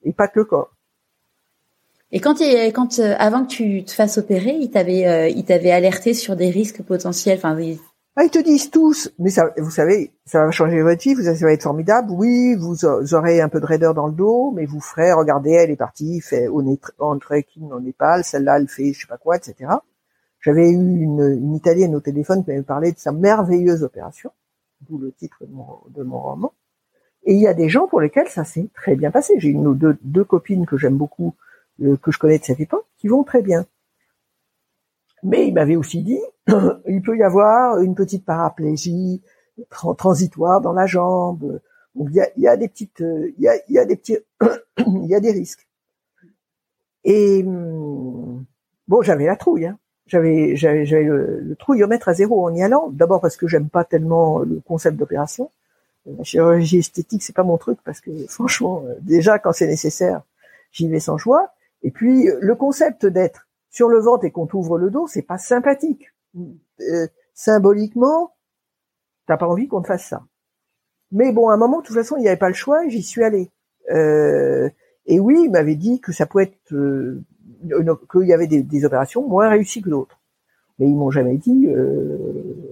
[0.04, 0.74] et pas que le corps.
[2.12, 6.36] Et quand, euh, avant que tu te fasses opérer, ils t'avaient euh, t'avaient alerté sur
[6.36, 7.38] des risques potentiels.
[7.38, 7.78] Enfin, ils...
[8.14, 11.22] Ah, ils te disent tous, mais ça, vous savez, ça va changer votre vie, vous,
[11.22, 12.10] ça va être formidable.
[12.10, 15.70] Oui, vous, aurez un peu de raideur dans le dos, mais vous ferez, regardez, elle
[15.70, 16.62] est partie, fait au
[16.98, 19.70] en trekking au Népal, celle-là, elle fait je sais pas quoi, etc.
[20.42, 24.30] J'avais eu une, Italienne au téléphone qui m'avait parlé de sa merveilleuse opération,
[24.82, 26.52] d'où le titre de mon, roman.
[27.24, 29.34] Et il y a des gens pour lesquels ça s'est très bien passé.
[29.38, 31.34] J'ai une ou deux, copines que j'aime beaucoup,
[31.78, 33.66] que je connais de cette époque, qui vont très bien.
[35.22, 36.20] Mais il m'avait aussi dit,
[36.86, 39.22] il peut y avoir une petite paraplégie
[39.96, 41.60] transitoire dans la jambe.
[41.94, 44.18] Donc il y a, des petites, il y a, il y a des petits,
[44.78, 45.66] il y a des risques.
[47.04, 48.44] Et hum,
[48.88, 49.66] bon, j'avais la trouille.
[49.66, 52.90] Hein j'avais j'avais le, le trouillomètre à zéro en y allant.
[52.90, 55.50] D'abord parce que j'aime pas tellement le concept d'opération.
[56.06, 60.22] La chirurgie esthétique c'est pas mon truc parce que franchement euh, déjà quand c'est nécessaire
[60.72, 61.52] j'y vais sans joie.
[61.82, 65.38] Et puis le concept d'être sur le ventre et qu'on t'ouvre le dos c'est pas
[65.38, 66.12] sympathique.
[66.36, 68.34] Euh, symboliquement
[69.26, 70.24] t'as pas envie qu'on te fasse ça.
[71.10, 72.90] Mais bon à un moment de toute façon il n'y avait pas le choix et
[72.90, 73.50] j'y suis allé.
[73.90, 74.68] Euh,
[75.06, 77.22] et oui il m'avait dit que ça pouvait être euh,
[78.10, 80.18] qu'il y avait des, opérations moins réussies que d'autres.
[80.78, 81.66] Mais ils m'ont jamais dit.
[81.68, 82.16] Euh,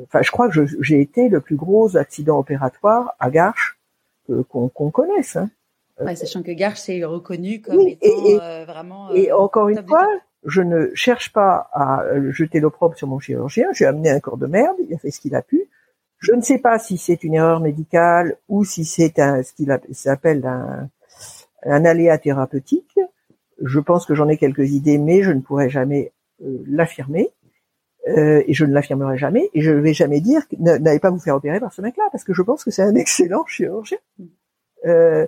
[0.04, 3.78] enfin, je crois que j'ai été le plus gros accident opératoire à Garches
[4.48, 5.36] qu'on connaisse.
[5.36, 5.50] Hein.
[6.04, 9.12] Ouais, sachant que Garches est reconnu comme étant et, euh, vraiment.
[9.12, 10.06] et euh, encore une fois,
[10.44, 13.68] je ne cherche pas à jeter l'opprobre sur mon chirurgien.
[13.72, 14.76] J'ai amené un corps de merde.
[14.88, 15.68] Il a fait ce qu'il a pu.
[16.18, 19.68] Je ne sais pas si c'est une erreur médicale ou si c'est un ce qu'il
[19.92, 20.88] s'appelle un,
[21.64, 22.98] un aléa thérapeutique.
[23.62, 27.30] Je pense que j'en ai quelques idées, mais je ne pourrai jamais euh, l'affirmer.
[28.08, 29.50] Euh, et je ne l'affirmerai jamais.
[29.52, 32.24] Et je ne vais jamais dire n'allez pas vous faire opérer par ce mec-là, parce
[32.24, 33.98] que je pense que c'est un excellent chirurgien.
[34.86, 35.26] Euh,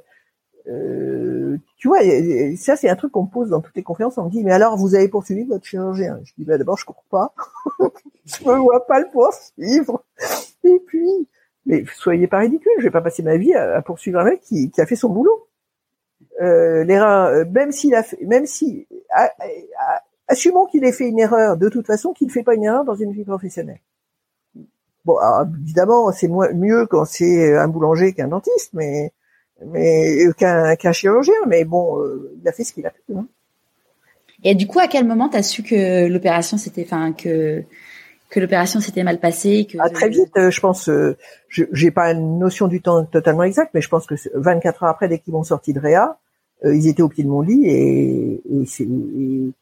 [0.69, 1.99] euh, tu vois,
[2.57, 4.19] ça c'est un truc qu'on me pose dans toutes les conférences.
[4.19, 6.21] On me dit, mais alors vous avez poursuivi votre chirurgien?
[6.25, 7.35] Je dis, bah, d'abord je cours pas,
[8.25, 10.05] je me vois pas le poursuivre.
[10.65, 11.29] Et puis,
[11.67, 14.71] mais soyez pas ridicule, je vais pas passer ma vie à, poursuivre un mec qui,
[14.71, 15.49] qui, a fait son boulot.
[16.41, 18.87] Euh, l'erreur, euh, même s'il a fait, même si,
[20.29, 22.85] assumons qu'il ait fait une erreur, de toute façon, qu'il ne fait pas une erreur
[22.85, 23.81] dans une vie professionnelle.
[25.05, 25.19] Bon,
[25.65, 29.13] évidemment, c'est mieux quand c'est un boulanger qu'un dentiste, mais
[29.67, 31.35] mais euh, qu'un chirurgien.
[31.47, 33.15] Mais bon, euh, il a fait ce qu'il a fait.
[33.15, 33.27] Hein.
[34.45, 37.63] Et du coup, à quel moment t'as su que l'opération s'était, enfin que
[38.31, 40.89] que l'opération s'était mal passée que ah, Très vite, euh, je pense.
[41.49, 44.91] je j'ai pas une notion du temps totalement exacte, mais je pense que 24 heures
[44.91, 46.19] après, dès qu'ils m'ont sorti de Réa,
[46.65, 49.53] ils étaient au pied de mon lit et, et,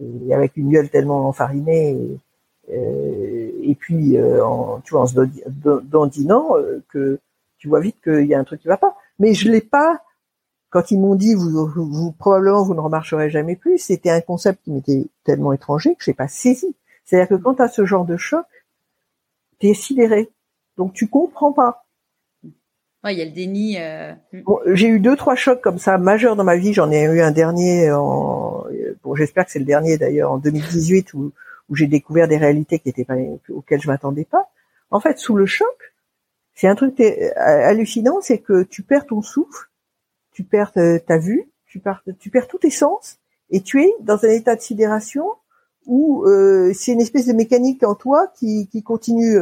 [0.00, 1.98] et, avec une gueule tellement enfarinée.
[2.68, 5.14] Et, puis, en, tu vois, en se
[5.84, 6.48] dandinant,
[6.88, 7.20] que
[7.58, 10.02] tu vois vite qu'il y a un truc qui va pas mais je l'ai pas.
[10.70, 14.64] Quand ils m'ont dit vous, vous, probablement vous ne remarcherez jamais plus, c'était un concept
[14.64, 16.74] qui m'était tellement étranger que je n'ai pas saisi.
[17.04, 18.46] C'est-à-dire que quand tu as ce genre de choc,
[19.60, 20.28] tu es sidéré.
[20.76, 21.84] Donc tu comprends pas.
[23.04, 23.78] Ouais, il y a le déni.
[23.78, 24.12] Euh...
[24.72, 26.72] j'ai eu deux trois chocs comme ça majeurs dans ma vie.
[26.72, 28.64] J'en ai eu un dernier en
[29.02, 31.32] bon, j'espère que c'est le dernier d'ailleurs en 2018 où,
[31.68, 33.14] où j'ai découvert des réalités qui étaient pas
[33.50, 34.50] auxquelles je m'attendais pas.
[34.90, 35.94] En fait, sous le choc,
[36.56, 39.68] c'est un truc euh, hallucinant, c'est que tu perds ton souffle,
[40.32, 43.18] tu perds euh, ta vue, tu perds, tu perds tous tes sens,
[43.50, 45.28] et tu es dans un état de sidération
[45.84, 49.36] où euh, c'est une espèce de mécanique en toi qui, qui continue,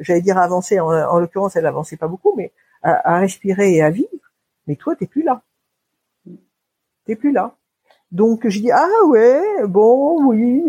[0.00, 2.50] j'allais dire à avancer, en, l'occurrence elle avançait pas beaucoup, mais
[2.82, 4.08] à, respirer et à vivre,
[4.66, 5.42] mais toi t'es plus là.
[7.04, 7.56] T'es plus là.
[8.10, 10.64] Donc je dis ah ouais bon oui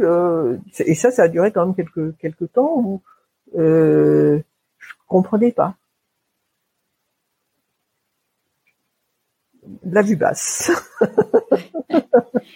[0.80, 3.02] et ça ça a duré quand même quelques quelques temps où
[5.08, 5.76] euh, comprenez pas.
[9.84, 10.72] La vue basse.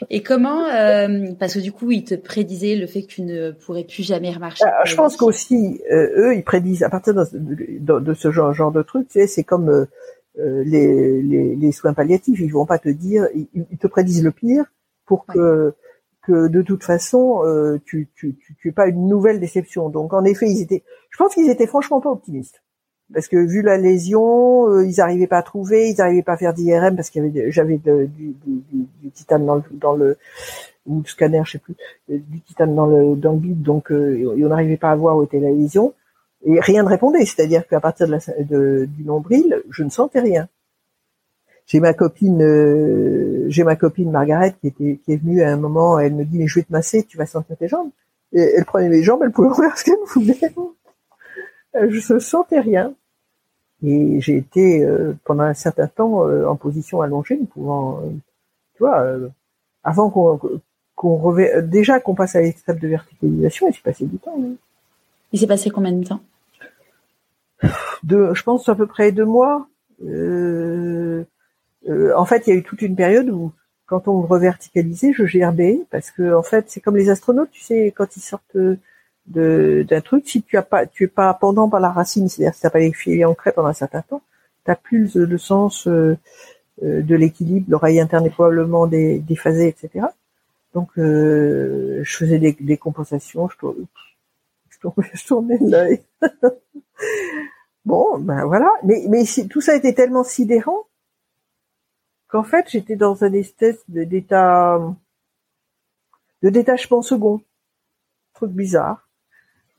[0.09, 3.51] Et comment, euh, parce que du coup, ils te prédisaient le fait que tu ne
[3.51, 4.65] pourrais plus jamais remarcher.
[4.65, 8.81] Euh, je pense qu'aussi, euh, eux, ils prédisent à partir de, ce genre, genre de
[8.81, 9.87] truc, tu sais, c'est comme
[10.37, 14.65] les, les, soins palliatifs, ils vont pas te dire, ils, te prédisent le pire
[15.05, 15.73] pour que
[16.21, 19.89] que de toute façon, euh, tu, tu, tu, pas une nouvelle déception.
[19.89, 22.61] Donc en effet, ils étaient, je pense qu'ils étaient franchement pas optimistes.
[23.13, 26.37] Parce que vu la lésion, euh, ils n'arrivaient pas à trouver, ils n'arrivaient pas à
[26.37, 28.35] faire d'IRM parce qu'il y avait, j'avais du,
[29.13, 30.17] titane dans le,
[30.85, 31.75] ou scanner, je sais plus,
[32.09, 35.17] euh, du titane dans le dans le bide, donc euh, on n'arrivait pas à voir
[35.17, 35.93] où était la lésion
[36.45, 37.25] et rien ne répondait.
[37.25, 40.47] C'est-à-dire qu'à partir de, du nombril, je ne sentais rien.
[41.71, 45.55] J'ai ma copine, euh, j'ai ma copine Margaret qui était qui est venue à un
[45.55, 45.97] moment.
[45.99, 47.91] Elle me dit mais je vais te masser, tu vas sentir tes jambes.
[48.33, 50.37] Et elle prenait mes jambes, elle pouvait faire ce qu'elle voulait.
[51.73, 52.93] Je ne sentais rien.
[53.85, 58.01] Et j'ai été euh, pendant un certain temps euh, en position allongée, ne pouvant,
[58.75, 59.05] tu vois,
[59.81, 60.41] avant qu'on
[60.95, 64.37] qu'on déjà qu'on passe à l'étape de verticalisation, il s'est passé du temps.
[65.31, 66.19] Il s'est passé combien de temps?
[68.03, 69.69] De, je pense à peu près deux mois.
[70.03, 71.10] Euh,
[71.89, 73.51] euh, en fait, il y a eu toute une période où,
[73.85, 77.93] quand on reverticalisait, je gerbais parce que en fait, c'est comme les astronautes, tu sais,
[77.95, 78.57] quand ils sortent
[79.27, 82.61] d'un truc, si tu as pas, tu es pas pendant par la racine, c'est-à-dire si
[82.61, 84.21] t'as pas les filets ancrés pendant un certain temps,
[84.63, 86.17] t'as plus le, sens euh,
[86.83, 90.05] euh, de l'équilibre, l'oreille interne est probablement déphasée, etc.
[90.73, 96.01] Donc, je faisais des, des compensations, je, tournais, je tournais l'œil.
[97.85, 98.69] bon, ben voilà.
[98.83, 100.85] Mais, mais tout ça était tellement sidérant
[102.31, 104.79] qu'en fait j'étais dans un espèce d'état
[106.41, 107.41] de détachement second,
[108.33, 109.07] truc bizarre,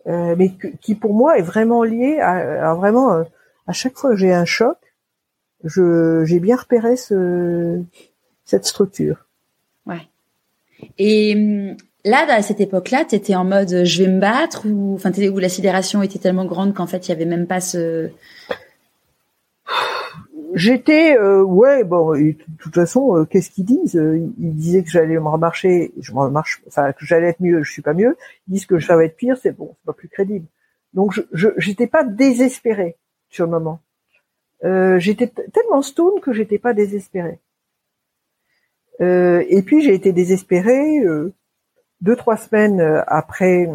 [0.07, 3.25] euh, mais qui pour moi est vraiment lié à, vraiment euh,
[3.67, 4.77] à chaque fois que j'ai un choc,
[5.65, 7.83] je j'ai bien repéré ce
[8.45, 9.27] cette structure.
[9.87, 10.09] Ouais.
[10.99, 14.95] Et hum, là, à cette époque-là, tu étais en mode je vais me battre ou
[14.95, 18.11] enfin où la sidération était tellement grande qu'en fait il y avait même pas ce
[20.55, 24.90] J'étais, euh, ouais, bon, de toute façon, euh, qu'est-ce qu'ils disent euh, Ils disaient que
[24.90, 28.16] j'allais me remarcher, je me remarche, enfin que j'allais être mieux, je suis pas mieux.
[28.48, 30.46] Ils disent que ça va être pire, c'est bon, c'est pas plus crédible.
[30.92, 32.96] Donc je, j'étais pas désespéré
[33.30, 33.80] sur le moment.
[34.64, 37.38] Euh, j'étais tellement stone que j'étais pas désespéré.
[39.00, 41.03] et puis j'ai été désespéré
[42.00, 43.68] deux trois semaines après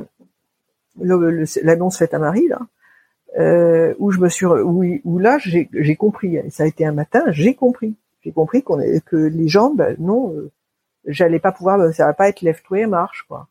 [1.00, 2.60] l'annonce faite à Marie là
[3.38, 7.24] euh, où je me suis où, où là j'ai compris ça a été un matin
[7.30, 10.52] j'ai compris j'ai compris qu'on que les jambes non euh,
[11.06, 13.48] j'allais pas pouvoir ça va pas être lève-toi et marche quoi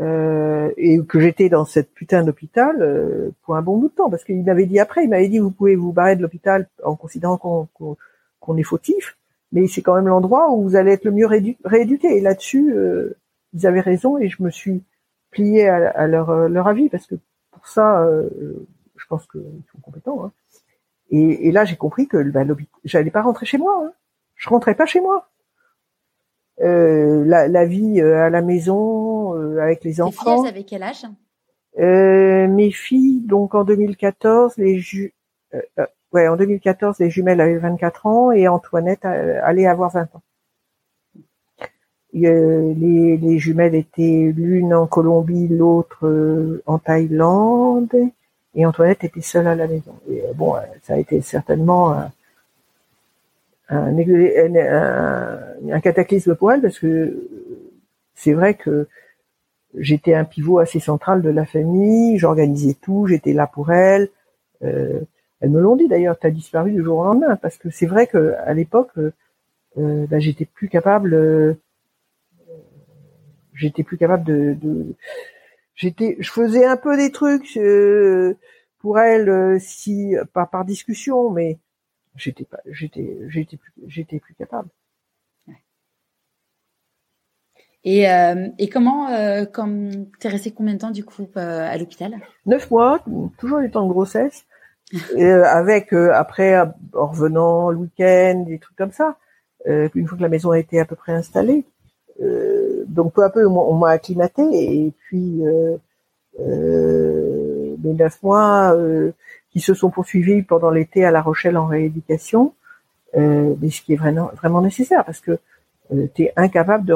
[0.00, 4.08] euh, et que j'étais dans cette putain d'hôpital euh, pour un bon bout de temps,
[4.08, 6.96] parce qu'il m'avait dit après, il m'avait dit vous pouvez vous barrer de l'hôpital en
[6.96, 9.18] considérant qu'on est fautif,
[9.52, 12.16] mais c'est quand même l'endroit où vous allez être le mieux rééduqué.
[12.16, 13.18] Et là-dessus, euh,
[13.52, 14.82] ils avaient raison et je me suis
[15.30, 17.16] plié à, leur, leur avis parce que
[17.60, 18.06] pour ça,
[18.96, 20.24] je pense qu'ils sont compétents.
[20.24, 20.32] Hein.
[21.10, 22.44] Et, et, là, j'ai compris que bah,
[22.84, 23.82] j'allais pas rentrer chez moi.
[23.84, 23.92] Hein.
[24.36, 25.28] Je rentrais pas chez moi.
[26.60, 30.36] Euh, la, la, vie euh, à la maison euh, avec les enfants.
[30.36, 31.06] Filles, elles avaient quel âge?
[31.78, 35.14] Euh, Mes filles, donc en 2014, les ju
[36.12, 40.22] ouais, en 2014, les jumelles avaient 24 ans et Antoinette allait avoir 20 ans.
[42.12, 47.94] Les, les, jumelles étaient l'une en Colombie, l'autre en Thaïlande,
[48.54, 49.94] et Antoinette était seule à la maison.
[50.10, 52.10] Et bon, ça a été certainement un,
[53.70, 57.28] un, cataclysme pour elle parce que
[58.14, 58.88] c'est vrai que
[59.78, 64.08] j'étais un pivot assez central de la famille, j'organisais tout, j'étais là pour elle.
[64.62, 65.00] Euh,
[65.40, 67.86] elles me l'ont dit d'ailleurs, tu as disparu du jour au lendemain parce que c'est
[67.86, 68.90] vrai que à l'époque,
[69.78, 71.54] euh, bah, j'étais plus capable, euh,
[73.60, 74.94] j'étais plus capable de, de
[75.74, 78.36] j'étais, je faisais un peu des trucs euh,
[78.78, 81.58] pour elle, si pas par discussion, mais
[82.16, 84.68] j'étais pas, j'étais, j'étais plus, j'étais plus capable.
[87.82, 91.78] Et, euh, et comment, euh, comme t'es resté combien de temps du coup euh, à
[91.78, 92.14] l'hôpital?
[92.44, 93.02] Neuf mois,
[93.38, 94.44] toujours du temps de grossesse,
[95.16, 99.16] et, euh, avec euh, après en revenant le week-end, des trucs comme ça.
[99.66, 101.64] une fois que la maison a été à peu près installée,
[102.86, 105.42] donc peu à peu on, m'a acclimaté et puis
[106.38, 108.76] mes neuf mois
[109.52, 112.54] qui se sont poursuivis pendant l'été à La Rochelle en rééducation,
[113.16, 115.38] euh, mais ce qui est vraiment, vraiment nécessaire parce que
[115.92, 116.94] euh, tu es incapable de...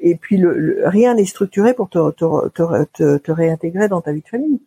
[0.00, 2.48] Et puis le, rien n'est structuré pour te, te,
[2.92, 4.60] te, te, réintégrer dans ta vie de famille.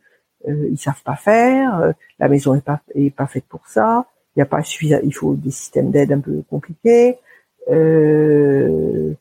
[0.48, 4.06] Euh, ils savent pas faire, euh, la maison est pas, est pas faite pour ça,
[4.36, 7.18] il y a pas il faut des systèmes d'aide un peu compliqués.
[7.70, 9.14] Euh,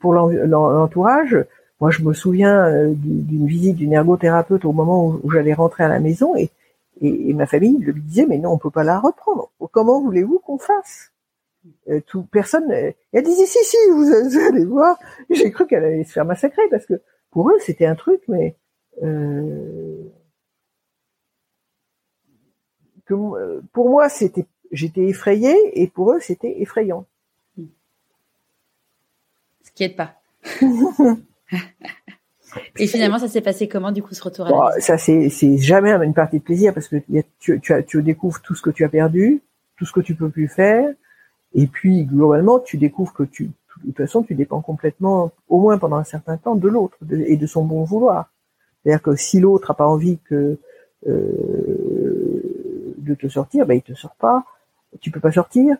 [0.00, 1.44] pour l'entourage,
[1.80, 5.88] moi, je me souviens euh, d'une visite d'une ergothérapeute au moment où, j'allais rentrer à
[5.88, 6.50] la maison et,
[7.00, 9.50] ma famille me disait mais non, on peut pas la reprendre.
[9.72, 11.12] Comment voulez-vous qu'on fasse?
[11.90, 12.00] Euh,
[12.30, 12.70] Personne.
[12.70, 14.96] Euh, elle disait si si, vous, allez voir.
[15.28, 16.94] J'ai cru qu'elle allait se faire massacrer parce que
[17.30, 18.56] pour eux c'était un truc, mais
[23.04, 27.06] que, pour moi c'était j'étais effrayée et pour eux c'était effrayant.
[29.80, 30.14] Aide pas.
[32.76, 34.80] Et finalement, ça s'est passé comment du coup ce retour à la maison?
[34.80, 36.96] Ça c'est c'est jamais une partie de plaisir parce que
[37.40, 39.42] tu tu, as, tu découvres tout ce que tu as perdu,
[39.76, 40.88] tout ce que tu peux plus faire,
[41.54, 43.52] et puis globalement tu découvres que tu de
[43.86, 47.46] toute façon tu dépends complètement, au moins pendant un certain temps, de l'autre et de
[47.46, 48.30] son bon vouloir.
[48.82, 50.58] C'est-à-dire que si l'autre a pas envie que
[51.06, 54.44] euh, de te sortir, ben il te sort pas,
[55.00, 55.76] tu peux pas sortir.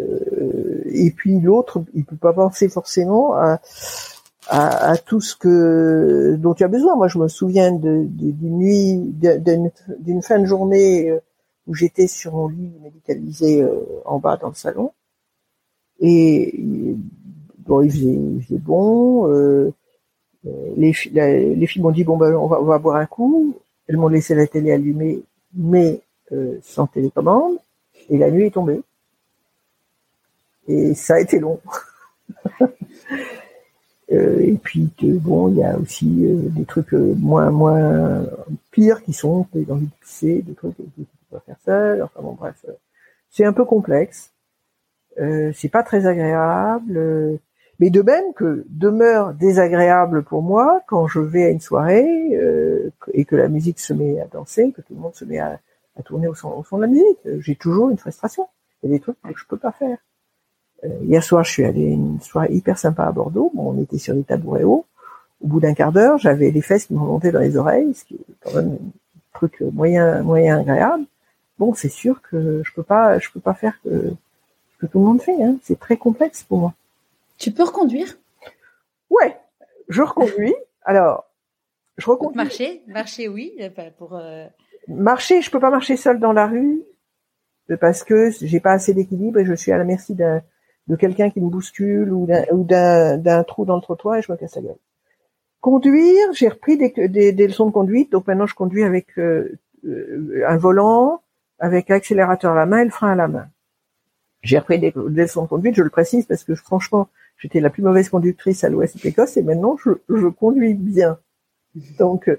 [0.00, 3.60] Euh, et puis l'autre, il peut pas penser forcément à
[4.48, 6.94] à, à, tout ce que dont tu as besoin.
[6.96, 9.12] Moi, je me souviens d'une nuit,
[9.98, 11.18] d'une fin de journée euh,
[11.66, 14.92] où j'étais sur mon lit médicalisé euh, en bas dans le salon,
[16.00, 16.54] et
[17.58, 19.28] bon, il faisait, il faisait bon.
[19.32, 19.72] Euh,
[20.76, 23.56] les, les filles m'ont dit bon ben on va, on va boire un coup.
[23.88, 25.22] Elles m'ont laissé la télé allumée,
[25.54, 26.00] mais
[26.32, 27.56] euh, sans télécommande,
[28.10, 28.80] et la nuit est tombée.
[30.68, 31.60] Et ça a été long.
[34.12, 38.24] Euh, et puis bon, il y a aussi euh, des trucs euh, moins moins
[38.70, 42.02] pires qui sont des envies de pisser, des trucs que tu peux pas faire seul.
[42.02, 42.64] Enfin bon, bref,
[43.30, 44.30] c'est un peu complexe.
[45.16, 47.40] c'est pas très agréable.
[47.80, 52.38] mais de même que demeure désagréable pour moi quand je vais à une soirée
[53.12, 55.58] et que la musique se met à danser, que tout le monde se met à,
[56.04, 57.18] tourner au son, de la musique.
[57.40, 58.46] J'ai toujours une frustration.
[58.82, 59.98] Il y a des trucs que je peux pas faire.
[60.86, 63.50] Euh, hier soir, je suis allée une soirée hyper sympa à Bordeaux.
[63.54, 64.86] Bon, on était sur des tabourets hauts.
[65.42, 68.04] Au bout d'un quart d'heure, j'avais les fesses qui me remontaient dans les oreilles, ce
[68.04, 68.78] qui est quand même un
[69.34, 71.04] truc moyen, moyen agréable.
[71.58, 74.12] Bon, c'est sûr que je peux pas, je peux pas faire que,
[74.78, 75.42] que tout le monde fait.
[75.42, 75.56] Hein.
[75.62, 76.74] C'est très complexe pour moi.
[77.38, 78.16] Tu peux reconduire?
[79.10, 79.36] Ouais,
[79.88, 80.54] je reconduis.
[80.84, 81.24] Alors,
[81.98, 82.36] je reconduis.
[82.36, 83.58] Marcher, marcher, oui,
[83.98, 84.14] pour.
[84.14, 84.46] Euh...
[84.88, 86.82] Marcher, je peux pas marcher seul dans la rue
[87.80, 90.42] parce que j'ai pas assez d'équilibre et je suis à la merci d'un
[90.88, 94.56] de quelqu'un qui me bouscule ou d'un trou dans le trottoir et je me casse
[94.56, 94.78] la gueule.
[95.60, 99.58] Conduire, j'ai repris des, des, des, leçons de conduite, donc maintenant je conduis avec euh,
[99.84, 101.22] euh, un volant,
[101.58, 103.48] avec l'accélérateur à la main et le frein à la main.
[104.42, 107.08] J'ai repris des, leçons de conduite, je le précise parce que franchement,
[107.38, 111.18] j'étais la plus mauvaise conductrice à l'Ouest l'Écosse et maintenant je, je conduis bien.
[111.98, 112.30] Donc,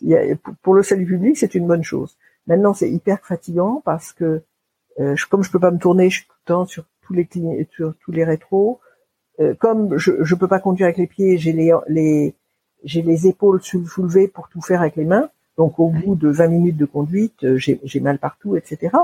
[0.00, 2.16] il y a, pour le salut public, c'est une bonne chose.
[2.46, 4.42] Maintenant, c'est hyper fatigant parce que
[5.00, 7.14] euh, je, comme je peux pas me tourner, je suis tout le temps sur tous
[7.14, 7.28] les
[7.70, 8.80] sur tous les rétros.
[9.40, 12.34] Euh, comme je je peux pas conduire avec les pieds, j'ai les les
[12.84, 15.30] j'ai les épaules soulevées pour tout faire avec les mains.
[15.56, 18.96] Donc au bout de 20 minutes de conduite, euh, j'ai mal partout, etc.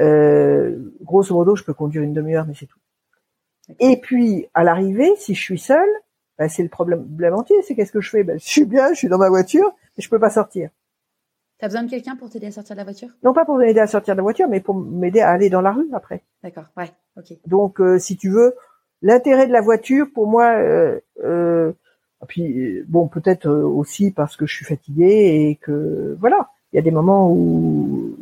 [0.00, 2.78] Euh, grosso modo, je peux conduire une demi-heure, mais c'est tout.
[3.80, 5.88] Et puis à l'arrivée, si je suis seule,
[6.38, 7.56] ben, c'est le problème, entier.
[7.62, 8.24] C'est qu'est-ce que je fais?
[8.24, 10.70] Ben, Je suis bien, je suis dans ma voiture, mais je peux pas sortir.
[11.62, 13.10] T'as besoin de quelqu'un pour t'aider à sortir de la voiture?
[13.22, 15.60] Non, pas pour m'aider à sortir de la voiture, mais pour m'aider à aller dans
[15.60, 16.24] la rue après.
[16.42, 17.38] D'accord, ouais, ok.
[17.46, 18.56] Donc, euh, si tu veux,
[19.00, 21.70] l'intérêt de la voiture, pour moi, euh, euh,
[22.26, 26.78] puis bon, peut-être euh, aussi parce que je suis fatiguée et que voilà, il y
[26.80, 28.16] a des moments où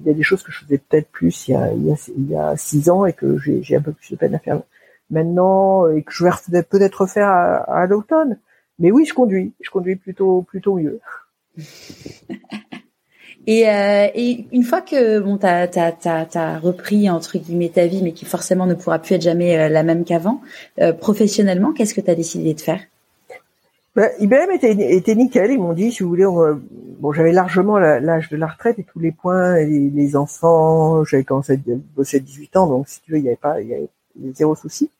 [0.00, 2.36] il y a des choses que je faisais peut-être plus il y a, il y
[2.36, 4.60] a, six ans et que j'ai un peu plus de peine à faire
[5.08, 8.38] maintenant et que je vais peut-être refaire à, à l'automne.
[8.78, 11.00] Mais oui, je conduis, je conduis plutôt plutôt mieux.
[13.46, 18.12] Et, euh, et, une fois que bon, tu as, repris entre guillemets ta vie, mais
[18.12, 20.40] qui forcément ne pourra plus être jamais euh, la même qu'avant,
[20.80, 22.80] euh, professionnellement, qu'est-ce que tu as décidé de faire?
[23.96, 25.50] Bah, IBM était, nickel.
[25.50, 26.26] Ils m'ont dit, si vous voulez,
[27.00, 31.02] bon, j'avais largement l'âge de la retraite et tous les points, les, les enfants.
[31.04, 31.56] J'avais commencé à
[31.96, 33.88] bosser à 18 ans, donc si tu veux, il n'y avait pas, il y avait
[34.34, 34.90] zéro souci.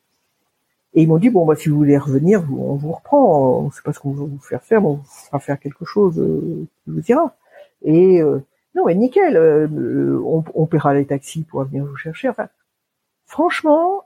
[0.94, 3.60] Et ils m'ont dit bon bah si vous voulez revenir, on vous reprend.
[3.60, 5.84] On sait pas ce qu'on va vous faire faire, mais on vous fera faire quelque
[5.84, 7.36] chose euh, qui vous dira.
[7.82, 8.40] Et euh,
[8.74, 12.28] non mais nickel, euh, on, on, paiera les taxis pour venir vous chercher.
[12.28, 12.48] Enfin,
[13.26, 14.04] franchement,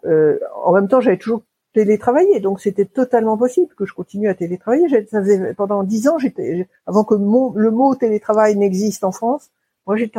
[0.64, 4.88] en même temps j'avais toujours télétravaillé, donc c'était totalement possible que je continue à télétravailler.
[5.06, 9.50] Ça faisait pendant dix ans, j'étais avant que le mot télétravail n'existe en France.
[9.86, 10.10] Moi j'ai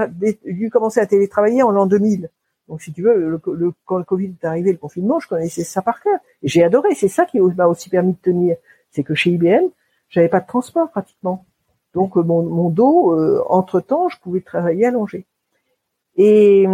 [0.46, 2.30] dû commencer à télétravailler en l'an 2000.
[2.68, 5.82] Donc, si tu veux, le, quand le Covid est arrivé, le confinement, je connaissais ça
[5.82, 6.20] par cœur.
[6.42, 6.96] Et j'ai adoré.
[6.96, 8.58] C'est ça qui m'a aussi permis de tenir.
[8.90, 9.68] C'est que chez IBM,
[10.10, 11.46] j'avais pas de transport pratiquement.
[11.94, 15.26] Donc, euh, mon, dos, euh, entre-temps, je pouvais travailler allongé.
[16.18, 16.66] Et,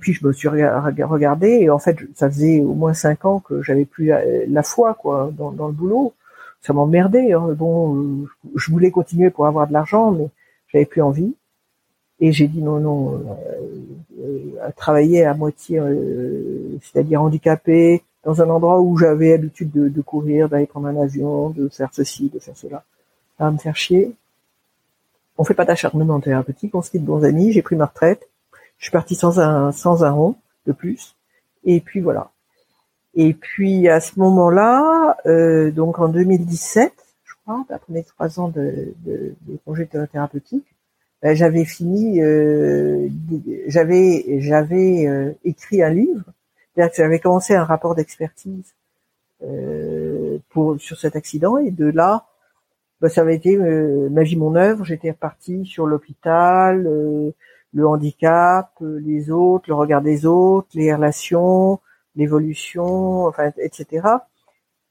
[0.00, 1.48] puis, je me suis regardé.
[1.48, 4.12] Et en fait, ça faisait au moins cinq ans que j'avais plus
[4.48, 6.14] la, foi quoi, dans, le boulot.
[6.60, 7.32] Ça m'emmerdait.
[7.32, 7.54] Hein.
[7.56, 10.28] Bon, je voulais continuer pour avoir de l'argent, mais
[10.68, 11.34] j'avais plus envie.
[12.20, 13.18] Et j'ai dit non, non, euh,
[14.20, 19.88] euh, à travailler à moitié, euh, c'est-à-dire handicapé, dans un endroit où j'avais l'habitude de,
[19.88, 22.84] de, courir, d'aller prendre un avion, de faire ceci, de faire cela.
[23.38, 24.14] Va me faire chier.
[25.38, 28.28] On fait pas d'acharnement thérapeutique, on se dit de bons amis, j'ai pris ma retraite.
[28.76, 31.16] Je suis parti sans un, sans un rond de plus.
[31.64, 32.30] Et puis voilà.
[33.14, 36.92] Et puis à ce moment-là, euh, donc en 2017,
[37.24, 40.66] je crois, après mes trois ans de, de, de congé thérapeutique,
[41.22, 43.08] j'avais fini, euh,
[43.66, 46.24] j'avais j'avais euh, écrit un livre,
[46.74, 48.74] c'est-à-dire que j'avais commencé un rapport d'expertise
[49.42, 52.26] euh, pour sur cet accident et de là,
[53.00, 54.84] ben, ça avait été ma vie, mon œuvre.
[54.84, 56.82] J'étais reparti sur l'hôpital,
[57.72, 61.80] le handicap, les autres, le regard des autres, les relations,
[62.16, 64.06] l'évolution, enfin, etc.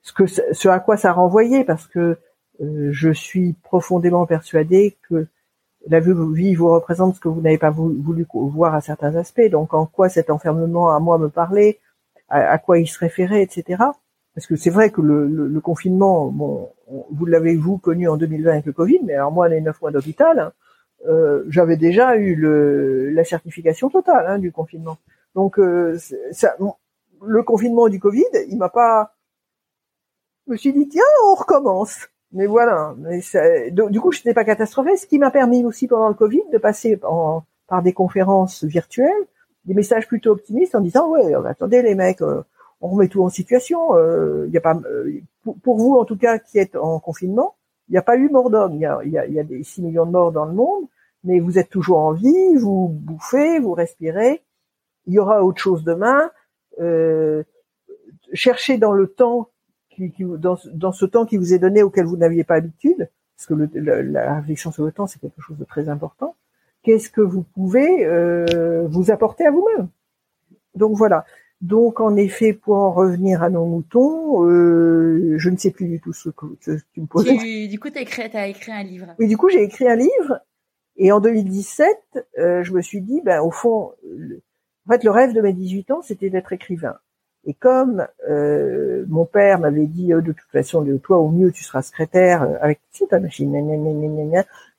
[0.02, 2.18] Ce que ce à quoi ça renvoyait, parce que
[2.60, 5.28] je suis profondément persuadée que
[5.88, 9.50] la vie vous représente ce que vous n'avez pas voulu voir à certains aspects.
[9.50, 11.80] Donc, en quoi cet enfermement à moi me parlait,
[12.30, 13.84] à, quoi il se référait, etc.
[14.36, 16.70] Parce que c'est vrai que le, confinement, bon,
[17.12, 19.92] vous l'avez vous connu en 2020 avec le Covid, mais alors moi, les neuf mois
[19.92, 20.54] d'hôpital, hein,
[21.08, 24.98] euh, j'avais déjà eu le, la certification totale hein, du confinement.
[25.34, 25.98] Donc, euh,
[26.32, 26.56] ça,
[27.26, 29.16] le confinement du Covid, il m'a pas.
[30.46, 32.08] Je me suis dit tiens, on recommence.
[32.32, 32.96] Mais voilà.
[32.98, 33.22] Mais
[33.72, 36.58] du coup, je n'étais pas catastrophée, ce qui m'a permis aussi pendant le Covid de
[36.58, 39.28] passer par des conférences virtuelles
[39.66, 42.42] des messages plutôt optimistes en disant ouais, attendez les mecs, euh,
[42.82, 43.96] on remet tout en situation.
[43.96, 45.22] Euh, a pas, euh,
[45.64, 47.56] pour, vous en tout cas qui êtes en confinement,
[47.88, 48.74] il n'y a pas eu mort d'homme.
[48.74, 48.86] Il y
[49.40, 50.86] a des 6 millions de morts dans le monde,
[51.24, 54.42] mais vous êtes toujours en vie, vous bouffez, vous respirez.
[55.06, 56.32] Il y aura autre chose demain.
[58.34, 59.50] cherchez dans le temps
[60.38, 64.36] dans, ce temps qui vous est donné auquel vous n'aviez pas habitude, parce que la
[64.36, 66.36] réflexion sur le temps, c'est quelque chose de très important,
[66.84, 69.90] qu'est-ce que vous pouvez euh, vous apporter à vous-même?
[70.76, 71.26] Donc voilà.
[71.62, 76.00] Donc en effet, pour en revenir à nos moutons, euh, je ne sais plus du
[76.00, 76.46] tout ce que,
[76.94, 77.68] tu me posais.
[77.68, 79.08] du coup, tu as écrit, as écrit un livre.
[79.20, 80.40] Oui, du coup, j'ai écrit un livre.
[80.96, 81.88] Et en 2017,
[82.38, 83.94] euh, je me suis dit, ben au fond,
[84.86, 86.98] en fait, le rêve de mes 18 ans, c'était d'être écrivain.
[87.46, 91.52] Et comme euh, mon père m'avait dit euh, de toute façon, de toi au mieux
[91.52, 92.80] tu seras secrétaire euh, avec
[93.10, 93.56] ta machine,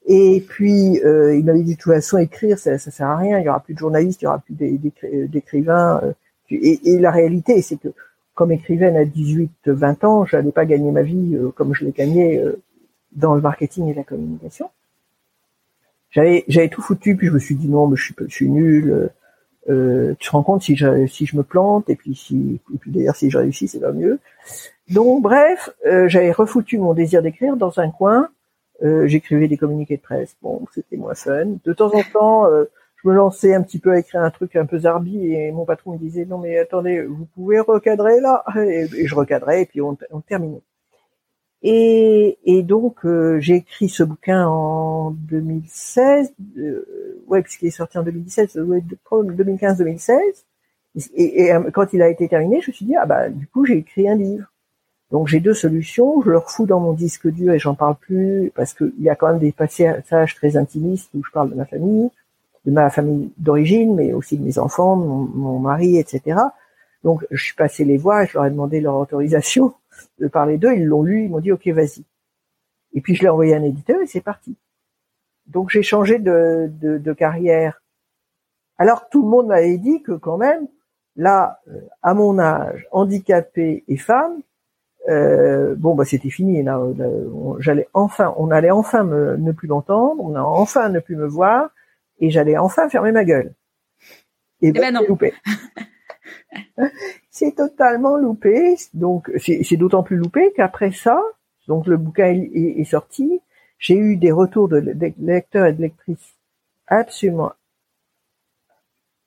[0.06, 3.44] et puis il m'avait dit de toute façon écrire ça, ça sert à rien, il
[3.44, 6.00] y aura plus de journalistes, il y aura plus d'écrivains.
[6.50, 7.88] Et, et, la réalité c'est que
[8.40, 11.92] comme écrivaine à 18-20 ans, je n'allais pas gagner ma vie euh, comme je l'ai
[11.92, 12.62] gagné euh,
[13.12, 14.70] dans le marketing et la communication.
[16.10, 18.48] J'avais, tout foutu, puis je me suis dit non, mais je suis, je suis.
[19.68, 22.90] Euh, tu te rends compte si je, si je me plante, et puis si, puis
[22.90, 24.18] d'ailleurs si je réussis, c'est pas mieux.
[24.88, 25.70] Donc bref,
[26.06, 28.28] j'avais refoutu mon désir d'écrire dans un coin.
[28.82, 30.36] j'écrivais des communiqués de presse.
[30.42, 31.46] Bon, c'était moins fun.
[31.64, 32.48] De temps en temps,
[33.02, 35.64] je me lançais un petit peu à écrire un truc un peu zarbi et mon
[35.64, 39.80] patron me disait non mais attendez vous pouvez recadrer là et, je recadrais et puis
[39.80, 40.62] on, on terminait
[41.62, 47.98] et, et donc euh, j'ai écrit ce bouquin en 2016 euh, ouais puisqu'il est sorti
[47.98, 50.18] en 2017 2015-2016
[51.14, 53.46] et, et, euh, quand il a été terminé je me suis dit ah bah du
[53.46, 54.46] coup j'ai écrit un livre.
[55.10, 56.22] Donc j'ai deux solutions.
[56.22, 59.16] Je le refous dans mon disque dur et j'en parle plus parce qu'il y a
[59.16, 62.10] quand même des passages très intimistes où je parle de ma famille
[62.66, 66.38] de ma famille d'origine, mais aussi de mes enfants, mon, mari, etc.
[67.04, 69.74] Donc, je suis passé les voir et je leur ai demandé leur autorisation
[70.18, 70.74] de parler d'eux.
[70.74, 72.04] Ils l'ont lu, ils m'ont dit OK, vas-y.
[72.92, 74.56] Et puis je l'ai envoyé à un éditeur et c'est parti.
[75.46, 77.82] Donc j'ai changé de, de, de, carrière.
[78.78, 80.68] Alors tout le monde m'avait dit que quand même,
[81.16, 84.40] là, euh, à mon âge, handicapé et femme,
[85.08, 86.62] euh, bon bah c'était fini.
[86.62, 86.80] Là,
[87.58, 91.26] j'allais enfin, on allait enfin me, ne plus l'entendre, on a enfin ne plus me
[91.26, 91.70] voir
[92.20, 93.54] et j'allais enfin fermer ma gueule.
[94.62, 95.06] Et, eh ben, ben, non.
[95.08, 95.32] loupé.
[97.30, 98.76] c'est totalement loupé.
[98.94, 101.20] Donc c'est d'autant plus loupé qu'après ça,
[101.68, 103.40] donc le bouquin est, sorti,
[103.78, 104.78] j'ai eu des retours de,
[105.18, 106.34] lecteurs et de lectrices
[106.86, 107.52] absolument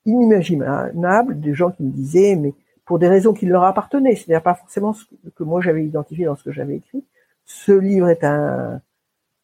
[0.04, 2.52] inimaginables, des gens qui me disaient, mais
[2.84, 6.36] pour des raisons qui leur appartenaient, c'est-à-dire pas forcément ce que moi j'avais identifié dans
[6.36, 7.02] ce que j'avais écrit.
[7.46, 8.82] Ce livre est un,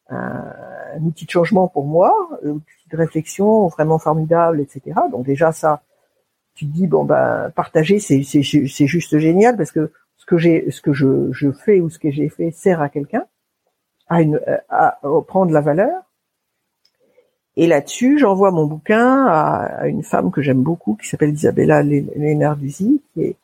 [0.09, 4.93] un, outil de changement pour moi, un outil de réflexion vraiment formidable, etc.
[5.11, 5.81] Donc déjà ça,
[6.53, 10.37] tu te dis bon ben partager c'est c'est c'est juste génial parce que ce que
[10.37, 13.25] j'ai ce que je je fais ou ce que j'ai fait sert à quelqu'un
[14.07, 14.39] à une
[14.69, 16.03] à, prendre la valeur.
[17.57, 23.01] Et là-dessus, j'envoie mon bouquin à, une femme que j'aime beaucoup qui s'appelle Isabella Lénarduzzi,
[23.13, 23.35] qui est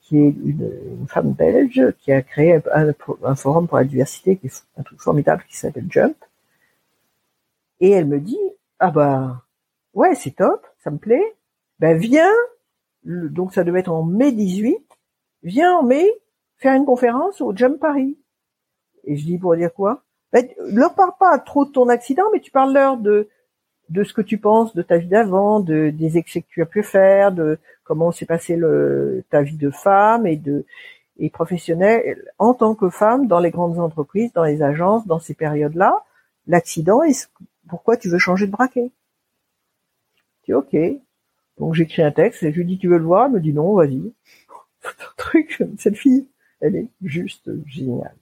[0.00, 2.94] qui est une, une, femme belge qui a créé un,
[3.24, 6.16] un, forum pour la diversité, qui est un truc formidable qui s'appelle Jump.
[7.80, 8.38] Et elle me dit,
[8.78, 9.42] ah bah,
[9.92, 11.34] ouais, c'est top, ça me plaît.
[11.78, 12.32] Ben viens,
[13.04, 14.78] donc ça devait être en mai 18,
[15.42, 16.08] viens en mai
[16.56, 18.18] faire une conférence au Jump Paris.
[19.04, 20.02] Et je dis pour dire quoi?
[20.32, 23.28] Ben, Leur parle pas trop de ton accident, mais tu parles leur de
[23.88, 26.66] de ce que tu penses de ta vie d'avant, de des excès que tu as
[26.66, 28.58] pu faire, de comment s'est passé
[29.30, 30.66] ta vie de femme et de
[31.18, 35.34] et professionnelle en tant que femme dans les grandes entreprises, dans les agences, dans ces
[35.34, 36.04] périodes-là.
[36.46, 37.30] L'accident est
[37.68, 38.90] pourquoi tu veux changer de braquet?
[40.42, 40.76] Je dis ok.
[41.58, 43.52] Donc j'écris un texte et je lui dis tu veux le voir, elle me dit
[43.52, 44.12] non, vas-y.
[45.16, 46.26] truc, cette fille,
[46.60, 48.14] elle est juste géniale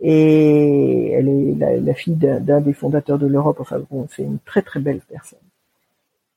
[0.00, 3.58] et elle est la, fille d'un des fondateurs de l'Europe.
[3.60, 5.38] Enfin bon, c'est une très très belle personne.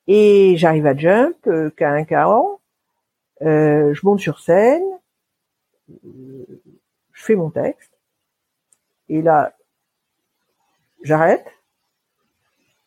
[0.07, 2.59] Et j'arrive à Jump, euh, qu'à un an,
[3.41, 4.83] euh, je monte sur scène,
[6.03, 7.91] je fais mon texte,
[9.07, 9.55] et là,
[11.03, 11.45] j'arrête.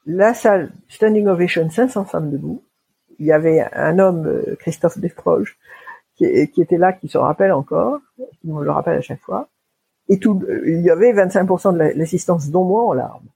[0.05, 2.65] La salle, standing ovation, 500 femmes debout.
[3.23, 5.57] Il y avait un homme, euh, Christophe Desproges,
[6.17, 8.01] qui, était là, qui se rappelle encore,
[8.41, 9.49] qui me le rappelle à chaque fois
[10.09, 13.29] et tout, il y avait 25% de l'assistance dont moi en larmes.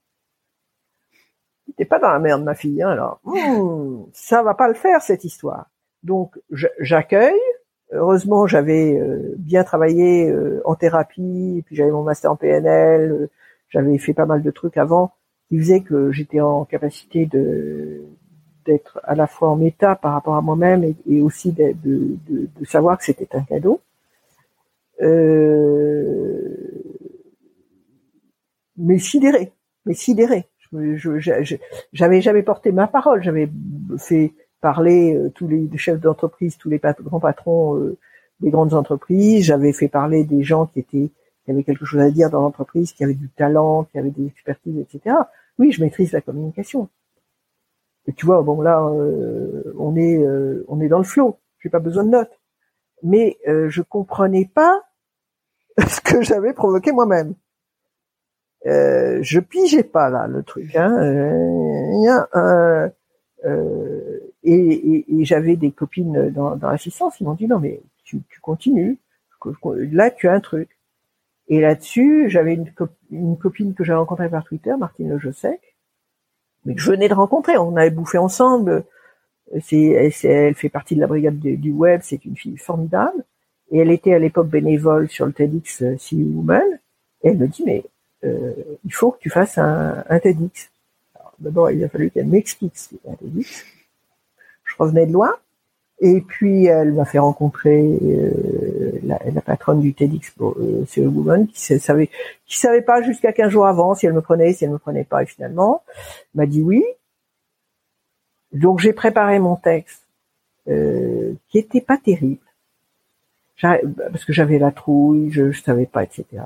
[1.75, 3.19] T'es pas dans la merde, ma fille, hein, alors.
[3.23, 5.69] Hmm, ça va pas le faire, cette histoire.
[6.03, 6.39] Donc,
[6.79, 7.39] j'accueille.
[7.91, 13.29] Heureusement, j'avais euh, bien travaillé euh, en thérapie, puis j'avais mon master en PNL, euh,
[13.69, 15.13] j'avais fait pas mal de trucs avant,
[15.47, 18.03] qui faisaient que j'étais en capacité de
[18.67, 21.75] d'être à la fois en méta par rapport à moi-même et, aussi de,
[22.65, 23.81] savoir que c'était un cadeau.
[25.01, 26.57] Euh,
[28.77, 29.51] mais sidéré,
[29.85, 30.45] mais sidéré.
[30.71, 31.17] Je,
[31.93, 33.49] j'avais jamais porté ma parole, j'avais
[33.97, 37.97] fait parler euh, tous les chefs d'entreprise, tous les grands patrons euh,
[38.41, 42.29] des grandes entreprises, j'avais fait parler des gens qui qui avaient quelque chose à dire
[42.29, 45.15] dans l'entreprise, qui avaient du talent, qui avaient des expertises, etc.
[45.57, 46.89] Oui, je maîtrise la communication.
[48.15, 50.25] Tu vois, bon là, euh, on est
[50.67, 51.39] on est dans le flot.
[51.59, 52.39] J'ai pas besoin de notes,
[53.03, 54.83] mais je comprenais pas
[55.87, 57.35] ce que j'avais provoqué moi-même.
[58.65, 60.75] Euh, je pigeais pas là le truc.
[60.75, 60.91] Hein.
[62.35, 62.89] Euh,
[63.45, 68.97] euh, et, j'avais des copines dans, dans l'assistance, ils m'ont dit non mais tu, continues.
[69.91, 70.69] Là tu as un truc.
[71.49, 72.73] Et là-dessus, j'avais une,
[73.09, 75.76] une, copine que j'ai rencontrée par Twitter, Martine Le Jossec,
[76.67, 77.57] mais que je venais de rencontrer.
[77.57, 78.83] On avait bouffé ensemble.
[79.53, 79.61] Elle
[80.11, 82.01] fait partie de la brigade du web.
[82.03, 83.23] C'est une fille formidable.
[83.71, 86.61] Et elle était à l'époque bénévole sur le TEDx See Woman.
[87.23, 87.85] Et elle me dit, mais
[88.25, 88.53] euh,
[88.83, 90.69] il faut que tu fasses un, un TEDx.
[91.39, 93.65] D'abord, il a fallu qu'elle m'explique ce qu'était un TEDx.
[94.65, 95.33] Je revenais de loin.
[95.99, 101.59] Et puis, elle m'a fait rencontrer euh, la, la, patronne du TEDx, euh, Woman, qui
[101.79, 102.09] savait,
[102.45, 105.05] qui savait pas jusqu'à 15 jours avant si elle me prenait, si elle me prenait
[105.05, 105.23] pas.
[105.23, 105.81] Et finalement,
[106.35, 106.83] m'a dit oui.
[108.53, 110.03] Donc, j'ai préparé mon texte,
[110.67, 112.45] euh, qui était pas terrible,
[113.59, 116.43] parce que j'avais la trouille, je, je savais pas, etc.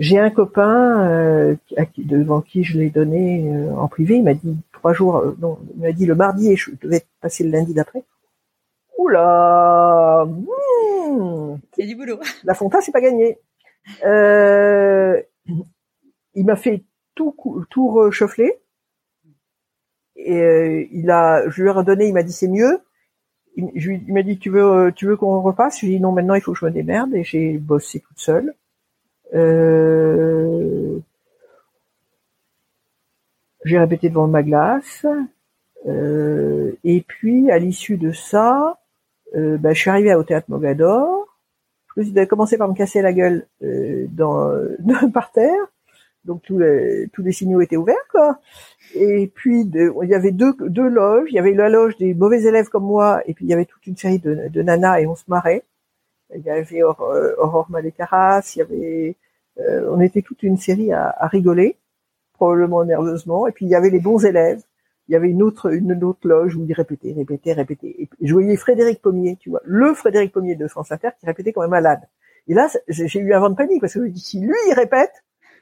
[0.00, 1.56] J'ai un copain euh,
[1.98, 4.16] devant qui je l'ai donné euh, en privé.
[4.16, 7.02] Il m'a dit trois jours, euh, non, il m'a dit le mardi et je devais
[7.20, 8.02] passer le lundi d'après.
[9.00, 12.20] Oula, mmh, il y a du boulot.
[12.44, 13.38] La Fonta, c'est pas gagné.
[14.04, 15.20] Euh,
[16.34, 16.84] il m'a fait
[17.14, 17.34] tout
[17.70, 18.60] tout rechauffer.
[20.16, 22.80] Et il a, je lui ai redonné, il m'a dit c'est mieux.
[23.56, 25.80] Il, il m'a dit tu veux tu veux qu'on repasse?
[25.80, 28.00] Je lui ai dit non maintenant il faut que je me démerde et j'ai bossé
[28.00, 28.54] toute seule.
[29.32, 30.98] Euh,
[33.64, 35.06] j'ai répété devant ma glace.
[35.86, 38.78] Euh, et puis, à l'issue de ça,
[39.34, 41.26] euh, bah, je suis arrivée au théâtre Mogador.
[41.96, 44.52] Je suis commencé par me casser la gueule euh, dans,
[45.12, 45.72] par terre.
[46.24, 48.38] Donc tous les, tous les signaux étaient ouverts, quoi.
[48.94, 51.28] Et puis il y avait deux, deux loges.
[51.30, 53.64] Il y avait la loge des mauvais élèves comme moi, et puis il y avait
[53.64, 55.64] toute une série de, de nanas et on se marrait.
[56.34, 59.16] Il y avait euh, Aurore Malécaras, il y avait,
[59.60, 61.76] euh, on était toute une série à, à, rigoler,
[62.34, 63.46] probablement nerveusement.
[63.46, 64.62] Et puis il y avait les bons élèves.
[65.10, 67.96] Il y avait une autre, une autre loge où ils répétaient, répétaient, répétaient.
[67.98, 71.52] Et je voyais Frédéric Pommier, tu vois, le Frédéric Pommier de France Inter qui répétait
[71.52, 71.98] comme un malade.
[72.46, 74.54] Et là, j'ai eu un vent de panique parce que je me dis, si lui
[74.68, 75.10] il répète,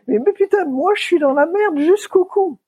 [0.07, 2.59] mais, mais putain, moi je suis dans la merde jusqu'au cou.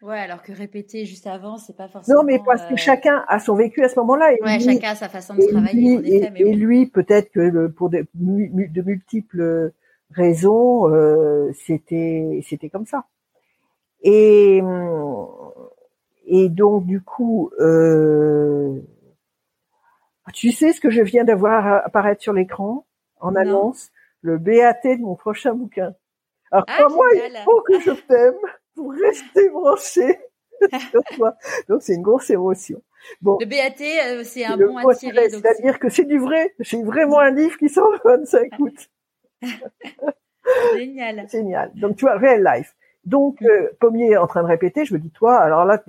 [0.00, 2.20] Ouais, alors que répéter juste avant, c'est pas forcément.
[2.20, 4.32] Non, mais parce que euh, chacun a son vécu à ce moment-là.
[4.40, 5.98] ouais, chacun a sa façon de travailler.
[5.98, 9.70] Lui, effet, et, et lui, peut-être que pour de, de, multiples
[10.12, 13.04] raisons, euh, c'était c'était comme ça.
[14.02, 14.62] Et
[16.26, 18.80] et donc du coup, euh,
[20.32, 22.86] tu sais ce que je viens d'avoir apparaître sur l'écran
[23.20, 23.90] en annonce,
[24.22, 25.94] le BAT de mon prochain bouquin.
[26.50, 28.34] Alors ah, moi, il faut que je t'aime
[28.74, 30.18] pour rester branché.
[31.68, 32.82] donc c'est une grosse émotion.
[33.22, 35.30] Bon, le BAT, euh, c'est un bon à tirer.
[35.30, 36.54] C'est-à-dire que c'est du vrai.
[36.58, 38.90] J'ai vraiment un livre qui sort le 25 août.
[40.74, 41.26] Génial.
[41.30, 41.72] Génial.
[41.74, 42.74] Donc tu vois, real life.
[43.04, 44.84] Donc euh, Pommier est en train de répéter.
[44.84, 45.82] Je me dis toi, alors là,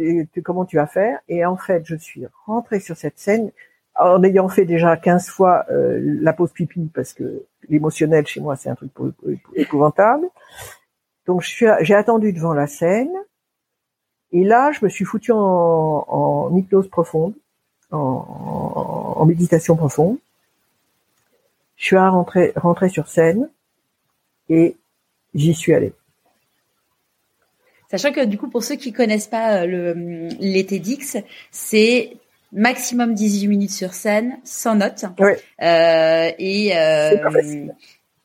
[0.43, 1.19] comment tu vas faire?
[1.27, 3.51] Et en fait, je suis rentrée sur cette scène
[3.95, 8.55] en ayant fait déjà 15 fois euh, la pause pipi parce que l'émotionnel chez moi
[8.55, 8.91] c'est un truc
[9.55, 10.27] épouvantable.
[11.27, 13.11] Donc j'ai attendu devant la scène
[14.31, 17.33] et là je me suis foutu en, hypnose profonde,
[17.91, 20.17] en, méditation profonde.
[21.77, 23.49] Je suis rentré, rentré sur scène
[24.49, 24.77] et
[25.33, 25.93] j'y suis allé.
[27.91, 31.17] Sachant que du coup pour ceux qui connaissent pas euh, le les TEDx,
[31.51, 32.13] c'est
[32.53, 35.03] maximum 18 minutes sur scène, sans notes.
[35.19, 35.31] Oui.
[35.61, 37.67] Euh, et euh,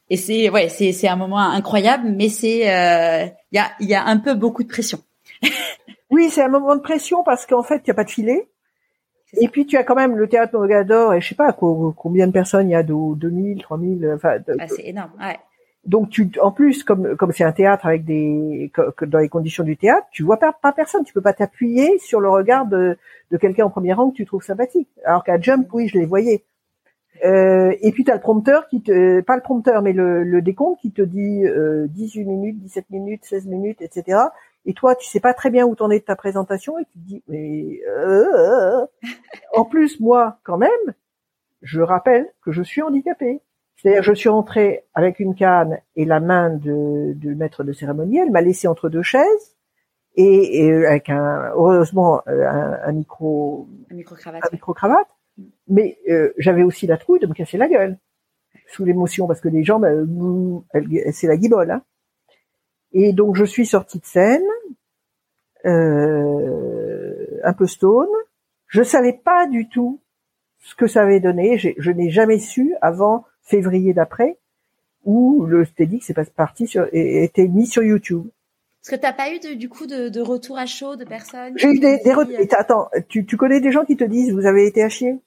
[0.09, 3.89] et c'est ouais, c'est c'est un moment incroyable, mais c'est il euh, y a il
[3.89, 5.01] y a un peu beaucoup de pression.
[6.11, 8.49] oui, c'est un moment de pression parce qu'en fait, il y a pas de filet.
[9.41, 12.33] Et puis tu as quand même le théâtre Mogador et je sais pas combien de
[12.33, 14.37] personnes il y a, 2000, 3000, enfin.
[14.61, 15.11] Ah, c'est énorme.
[15.21, 15.37] Ouais.
[15.87, 19.63] Donc tu, en plus, comme comme c'est un théâtre avec des, que, dans les conditions
[19.63, 21.05] du théâtre, tu vois pas, pas personne.
[21.05, 22.99] Tu peux pas t'appuyer sur le regard de,
[23.31, 24.89] de quelqu'un en premier rang que tu trouves sympathique.
[25.05, 26.45] Alors qu'à Jump, oui, je les voyais.
[27.25, 30.43] Euh, et puis tu as le prompteur qui te, pas le prompteur, mais le, le
[30.43, 34.19] décompte qui te dit euh, 18 minutes, 17 minutes, 16 minutes, etc.
[34.67, 36.99] Et toi, tu sais pas très bien où t'en es de ta présentation et tu
[36.99, 38.85] te dis, mais euh,
[39.55, 40.71] en plus moi, quand même,
[41.63, 43.41] je rappelle que je suis handicapé.
[43.87, 48.19] C'est-à-dire, je suis rentré avec une canne et la main de, de maître de cérémonie.
[48.19, 49.57] Elle m'a laissé entre deux chaises
[50.17, 54.43] et, et avec un, heureusement, euh, un, un micro, un micro cravate.
[54.45, 55.07] Un micro cravate
[55.69, 57.97] mais euh, j'avais aussi la trouille de me casser la gueule
[58.67, 59.87] sous l'émotion parce que les jambes,
[61.13, 61.71] c'est la guibole.
[61.71, 61.83] Hein.
[62.93, 64.43] Et donc je suis sortie de scène,
[65.65, 68.09] euh, un peu stone.
[68.67, 70.01] Je savais pas du tout
[70.59, 71.57] ce que ça avait donné.
[71.57, 74.39] Je n'ai jamais su avant février d'après
[75.05, 78.27] où le TEDx est parti sur, était mis sur YouTube.
[78.83, 81.69] Parce que t'as pas eu du coup de, de, retour à chaud de personnes J'ai
[81.69, 82.35] eu des, des retours.
[82.39, 85.19] Euh, attends, tu, tu connais des gens qui te disent vous avez été à chier?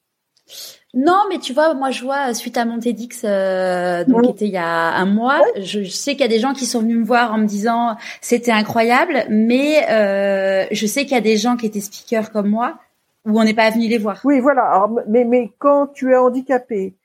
[0.94, 4.46] Non, mais tu vois, moi je vois suite à mon TEDx, euh, donc qui était
[4.46, 6.98] il y a un mois, je, sais qu'il y a des gens qui sont venus
[6.98, 11.38] me voir en me disant c'était incroyable, mais euh, je sais qu'il y a des
[11.38, 12.80] gens qui étaient speakers comme moi
[13.26, 14.20] où on n'est pas venu les voir.
[14.24, 14.88] Oui, voilà.
[15.08, 16.96] mais mais quand tu es handicapé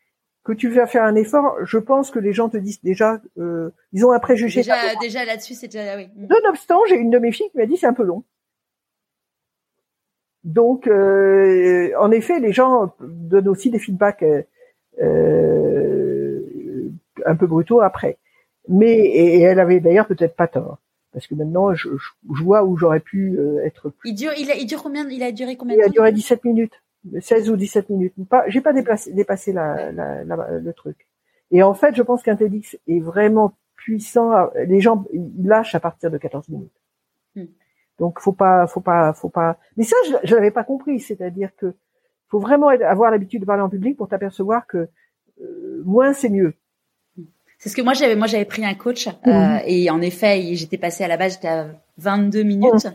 [0.44, 3.70] que tu vas faire un effort, je pense que les gens te disent déjà, euh,
[3.92, 4.60] ils ont un préjugé.
[4.60, 6.08] Déjà, déjà là-dessus, c'est déjà oui.
[6.16, 8.24] Nonobstant, j'ai une de mes filles qui m'a dit c'est un peu long.
[10.44, 14.22] Donc, euh, en effet, les gens donnent aussi des feedbacks
[15.02, 16.40] euh,
[17.24, 18.18] un peu brutaux après.
[18.68, 20.78] Mais et elle avait d'ailleurs peut-être pas tort,
[21.12, 23.88] parce que maintenant, je, je vois où j'aurais pu être.
[23.88, 24.10] Plus...
[24.10, 26.44] Il dure, il, a, il dure combien Il a duré combien Il a duré 17
[26.44, 26.82] minutes.
[27.20, 28.14] 16 ou 17 minutes.
[28.28, 31.06] Pas, j'ai pas déplacé, dépassé la, la, le truc.
[31.50, 34.50] Et en fait, je pense qu'un TEDx est vraiment puissant.
[34.66, 36.80] Les gens, ils lâchent à partir de 14 minutes.
[37.36, 37.44] Hmm.
[37.98, 39.58] Donc, faut pas, faut pas, faut pas.
[39.76, 41.00] Mais ça, je, je l'avais pas compris.
[41.00, 41.74] C'est-à-dire que
[42.28, 44.88] faut vraiment avoir l'habitude de parler en public pour t'apercevoir que
[45.40, 46.54] euh, moins c'est mieux.
[47.58, 49.60] C'est ce que moi j'avais, moi j'avais pris un coach euh, mhm.
[49.66, 52.88] et en effet, j'étais passé à la base, j'étais à 22 minutes.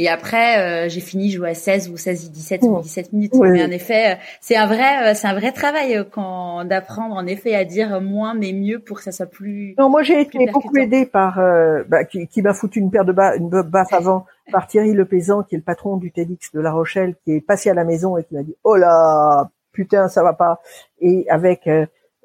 [0.00, 3.34] Et après, euh, j'ai fini jouer à 16 ou 16 17 ou 17 minutes.
[3.34, 7.26] Mais en effet, euh, c'est un vrai, euh, c'est un vrai travail quand d'apprendre en
[7.26, 9.74] effet à dire moins mais mieux pour que ça soit plus.
[9.76, 11.40] Non, moi j'ai été beaucoup aidée par
[11.88, 15.42] bah, qui, qui m'a foutu une paire de bas, une baffe avant par Thierry Lepaysan,
[15.42, 18.16] qui est le patron du TEDx de La Rochelle, qui est passé à la maison
[18.16, 20.60] et qui m'a dit oh là putain ça va pas.
[21.00, 21.68] Et avec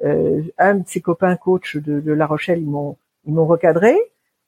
[0.04, 3.98] euh, un de ses copains coach de, de La Rochelle, ils m'ont ils m'ont recadré.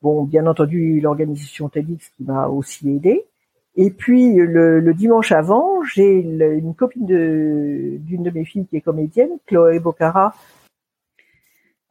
[0.02, 3.26] Bon, bien entendu, l'organisation TEDx qui m'a aussi aidé.
[3.78, 9.32] Et puis le, dimanche avant, j'ai une copine d'une de mes filles qui est comédienne,
[9.48, 10.34] Chloé Bocara.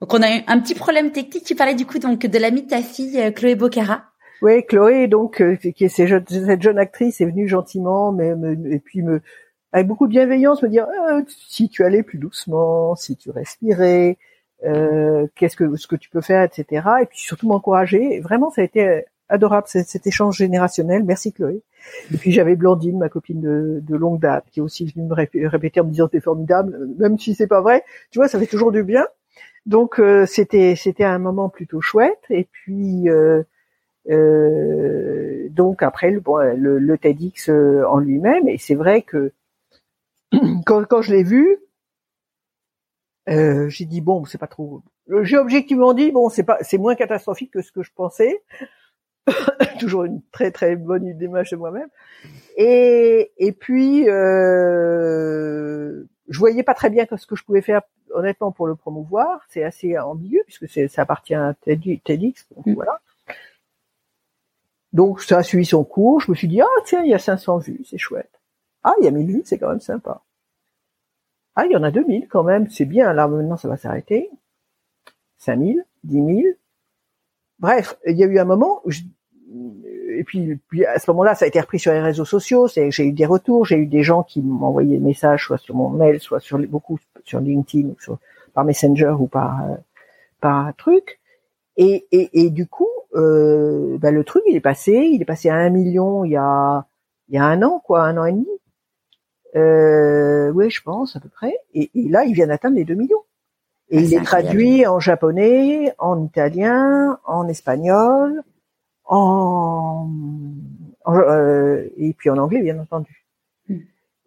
[0.01, 1.45] Donc on a eu un petit problème technique.
[1.45, 4.05] Tu parlais du coup donc de l'amie de ta fille, euh, Chloé Bocara.
[4.43, 8.35] Oui, Chloé, donc euh, qui est cette jeune actrice, est venue gentiment, mais
[8.71, 9.21] et puis me
[9.73, 14.19] avec beaucoup de bienveillance me dire ah, si tu allais plus doucement, si tu respirais,
[14.65, 16.87] euh, qu'est-ce que ce que tu peux faire, etc.
[17.03, 18.21] Et puis surtout m'encourager.
[18.21, 21.05] Vraiment, ça a été adorable cet, échange générationnel.
[21.05, 21.62] Merci Chloé.
[22.12, 25.15] Et puis j'avais Blandine, ma copine de, de, longue date, qui est aussi venue me
[25.49, 27.85] répéter en me disant t'es formidable, même si c'est pas vrai.
[28.11, 29.07] Tu vois, ça fait toujours du bien.
[29.67, 32.23] Donc euh, c'était c'était un moment plutôt chouette.
[32.31, 33.43] Et puis euh,
[34.11, 38.49] euh, donc après le, bon, le, le TEDx en lui-même.
[38.49, 39.33] Et c'est vrai que
[40.67, 41.59] quand, quand je l'ai vu,
[43.29, 44.83] euh, j'ai dit bon, c'est pas trop.
[45.22, 48.43] J'ai objectivement dit bon, c'est pas, c'est moins catastrophique que ce que je pensais.
[49.81, 51.89] Toujours une très très bonne image de moi-même.
[52.57, 58.53] Et et puis euh, je voyais pas très bien ce que je pouvais faire honnêtement
[58.53, 59.45] pour le promouvoir.
[59.49, 62.47] C'est assez ambigu puisque c'est ça appartient à TEDx.
[62.55, 62.75] Donc mm.
[62.75, 63.01] voilà.
[64.93, 66.20] Donc ça a suivi son cours.
[66.20, 68.41] Je me suis dit ah tiens il y a 500 vues, c'est chouette.
[68.83, 70.22] Ah il y a 1000 vues, c'est quand même sympa.
[71.57, 74.31] Ah, il y en a 2000 quand même, c'est bien, là maintenant ça va s'arrêter.
[75.39, 76.29] 5000, 10 000.
[77.59, 79.03] Bref, il y a eu un moment où je...
[80.11, 83.07] et puis, puis à ce moment-là, ça a été repris sur les réseaux sociaux, j'ai
[83.07, 86.21] eu des retours, j'ai eu des gens qui envoyé des messages soit sur mon mail,
[86.21, 88.19] soit sur les, beaucoup sur LinkedIn ou
[88.53, 89.77] par Messenger ou par euh,
[90.41, 91.21] par truc.
[91.77, 95.49] Et, et, et du coup, euh, bah, le truc il est passé, il est passé
[95.49, 96.87] à un million il y a
[97.29, 98.49] il y a un an quoi, un an et demi.
[99.57, 101.55] Euh, oui, je pense à peu près.
[101.75, 103.23] Et, là, il vient d'atteindre les 2 millions.
[103.91, 108.43] Et ah, il est, traduit en japonais, en italien, en espagnol,
[109.05, 110.09] en,
[111.07, 113.25] euh, et puis en anglais, bien entendu.
[113.69, 113.81] Hmm.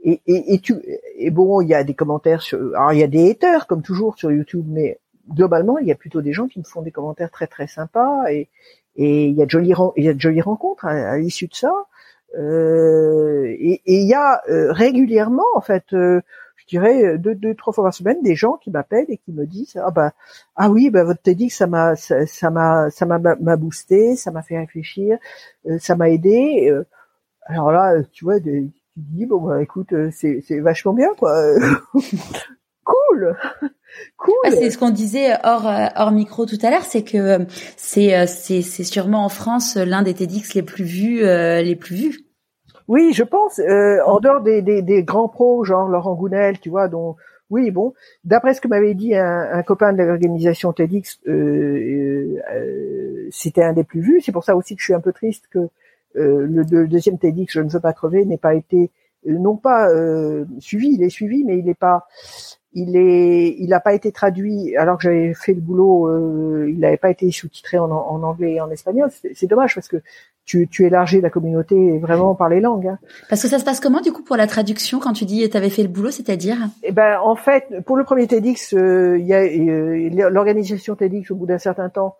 [0.04, 0.76] Et, et, et, tu,
[1.18, 3.82] et bon, il y a des commentaires sur, alors il y a des haters comme
[3.82, 5.00] toujours sur YouTube, mais
[5.30, 8.30] globalement, il y a plutôt des gens qui me font des commentaires très très sympas
[8.30, 8.48] et,
[8.96, 11.56] et il y a de jolies, il y a de jolies rencontres à l'issue de
[11.56, 11.74] ça.
[12.36, 16.22] Euh, et il y a euh, régulièrement, en fait, euh,
[16.58, 19.46] je dirais deux, deux, trois fois par semaine, des gens qui m'appellent et qui me
[19.46, 20.12] disent ah bah
[20.56, 24.42] ah oui bah votre TEDx ça m'a ça m'a ça m'a m'a boosté, ça m'a
[24.42, 25.18] fait réfléchir,
[25.80, 26.74] ça m'a aidé.
[27.46, 31.34] alors là, tu vois, tu dis bon bah écoute, c'est c'est vachement bien quoi.
[32.84, 33.38] cool.
[34.18, 34.36] Cool.
[34.46, 37.46] Ah, c'est ce qu'on disait hors hors micro tout à l'heure, c'est que
[37.76, 42.28] c'est c'est c'est sûrement en France l'un des TEDx les plus vus les plus vus.
[42.88, 43.60] Oui, je pense.
[43.60, 47.18] Euh, en dehors des, des, des, grands pros, genre Laurent Gounel, tu vois, dont
[47.50, 47.94] oui, bon,
[48.24, 53.64] d'après ce que m'avait dit un, un, copain de l'organisation TEDx, euh, euh, euh, c'était
[53.64, 54.22] un des plus vus.
[54.22, 55.60] C'est pour ça aussi que je suis un peu triste que
[56.18, 58.92] euh, le, le, deuxième TEDx, je ne veux pas crever, n'ait pas été
[59.26, 59.90] non pas
[60.60, 60.94] suivi.
[60.94, 62.08] Il est suivi, mais il n'est pas
[62.80, 66.08] il est, il n'a pas été traduit alors que j'avais fait le boulot.
[66.08, 69.10] Euh, il n'avait pas été sous-titré en, en, anglais et en espagnol.
[69.34, 69.98] C'est dommage parce que
[70.46, 72.88] tu, tu élargis la communauté vraiment par les langues.
[72.88, 73.00] Hein.
[73.30, 75.58] Parce que ça se passe comment du coup pour la traduction quand tu dis tu
[75.58, 76.58] avais fait le boulot, c'est-à-dire?
[76.84, 81.32] Eh ben en fait, pour le premier TEDx, euh, il y a euh, l'organisation TEDx
[81.32, 82.16] au bout d'un certain temps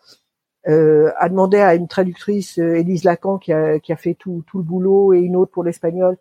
[0.68, 4.58] euh, a demandé à une traductrice, Élise Lacan, qui a, qui a fait tout, tout
[4.58, 6.18] le boulot, et une autre pour l'espagnol.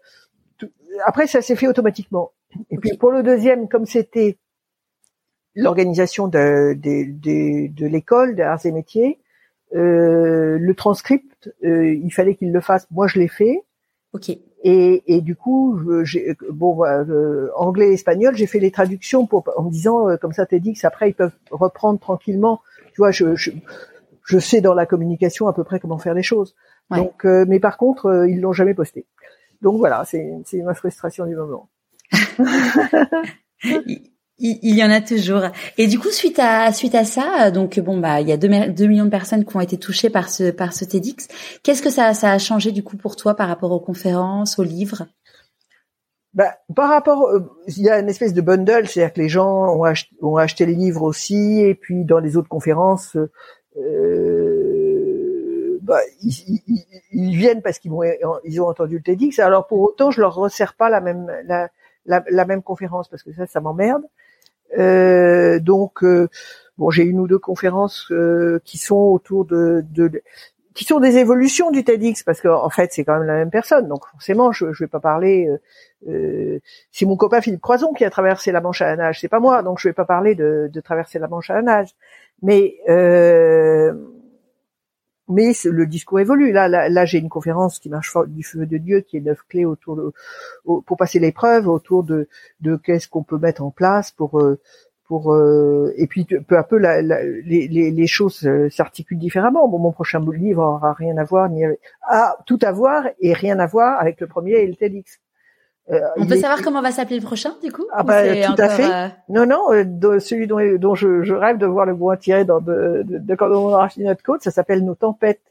[1.05, 2.33] Après, ça s'est fait automatiquement.
[2.71, 4.39] Et puis pour le deuxième, comme c'était
[5.57, 9.19] l'organisation de, de, de, l'école d'arts et métiers.
[9.75, 12.87] Euh, le transcript, euh, il fallait qu'il le fasse.
[12.91, 13.65] Moi, je l'ai fait.
[14.13, 14.31] Ok.
[14.69, 19.65] Et, et du coup, j'ai, bon, euh, anglais, espagnol, j'ai fait les traductions pour, en
[19.65, 22.61] me disant, euh, comme ça, t'es dit que après ils peuvent reprendre tranquillement.
[22.93, 23.51] Tu vois, je, je,
[24.25, 26.55] je, sais dans la communication à peu près comment faire les choses.
[26.91, 29.07] Donc, euh, mais par contre, ils l'ont jamais posté.
[29.63, 31.69] Donc voilà, c'est, c'est ma frustration du moment.
[34.39, 35.45] Il, y en a toujours.
[35.79, 38.87] Et du coup, suite à suite à ça, donc bon bah il y a 2
[38.87, 41.27] millions de personnes qui ont été touchées par ce par ce TEDx.
[41.63, 44.63] Qu'est-ce que ça ça a changé du coup pour toi par rapport aux conférences, aux
[44.63, 45.07] livres?
[46.35, 47.31] Bah, par rapport,
[47.67, 51.01] il y a une espèce de bundle, c'est-à-dire que les gens ont, acheté, les livres
[51.01, 53.17] aussi, et puis dans les autres conférences,
[53.79, 57.93] euh, bah, ils, viennent parce qu'ils
[58.45, 59.39] ils ont entendu le TEDx.
[59.39, 61.33] Alors pour autant, je leur resserre pas la même
[62.07, 64.03] la, la même conférence parce que ça, ça m'emmerde.
[64.79, 66.29] Euh, donc, euh,
[66.79, 70.23] bon, j'ai une ou deux conférences euh, qui sont autour de, de,
[70.75, 73.51] qui sont des évolutions du TEDx parce qu'en en fait, c'est quand même la même
[73.51, 73.89] personne.
[73.89, 75.49] Donc forcément, je, je vais pas parler.
[76.09, 76.61] Euh,
[76.93, 79.41] c'est mon copain Philippe Croison qui a traversé la Manche à la nage, c'est pas
[79.41, 81.91] moi, donc je vais pas parler de, de traverser la Manche à la nage.
[82.43, 83.95] Mais euh,
[85.29, 86.53] mais le discours évolue.
[86.53, 89.65] Là, là, j'ai une conférence qui marche du feu de Dieu, qui est neuf clés
[89.65, 90.13] autour de,
[90.65, 92.29] pour passer l'épreuve, autour de,
[92.61, 94.61] de qu'est-ce qu'on peut mettre en place pour, euh,
[95.07, 99.69] pour, euh, et puis peu à peu, les, les, choses euh, s'articulent différemment.
[99.69, 101.65] Bon, mon prochain livre aura rien à voir, ni
[102.03, 105.21] a tout à voir et rien à voir avec le premier et le TEDx.
[105.91, 107.87] Euh, On peut savoir comment va s'appeler le prochain, du coup?
[107.93, 108.93] Ah bah, tout à fait.
[108.93, 112.45] Euh, non, non, euh, celui dont, dont je, je, rêve de voir le bois tiré
[112.45, 115.43] dans de, de, de quand on aura fini notre côte, ça s'appelle Nos tempêtes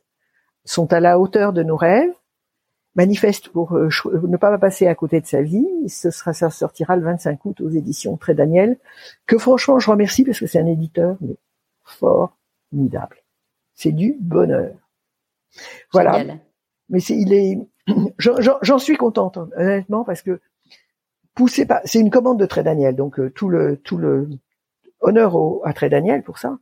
[0.65, 2.11] sont à la hauteur de nos rêves.
[2.95, 5.67] Manifeste pour ne pas passer à côté de sa vie.
[5.89, 8.77] Ce sera, ça sortira le 25 août aux éditions Très Daniel,
[9.25, 11.35] que franchement je remercie parce que c'est un éditeur mais
[11.83, 13.17] formidable.
[13.73, 14.71] C'est du bonheur.
[15.91, 16.23] Voilà.
[16.89, 17.59] Mais c'est, il est,
[18.17, 20.39] J'en suis contente, hein, honnêtement, parce que
[21.35, 24.29] poussé pas, c'est une commande de Très Daniel, donc euh, tout le tout le
[25.01, 26.57] honneur au, à Très Daniel pour ça.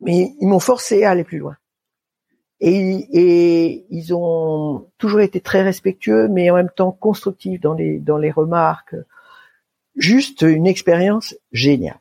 [0.00, 1.56] Mais ils m'ont forcé à aller plus loin.
[2.60, 7.98] Et, et, ils ont toujours été très respectueux, mais en même temps constructifs dans les
[7.98, 8.96] dans les remarques.
[9.96, 12.00] Juste une expérience géniale.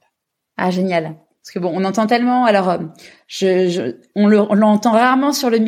[0.57, 1.15] Ah génial.
[1.43, 2.45] Parce que bon, on entend tellement.
[2.45, 2.77] Alors, euh,
[3.27, 3.81] je, je
[4.15, 5.59] on l'entend rarement sur le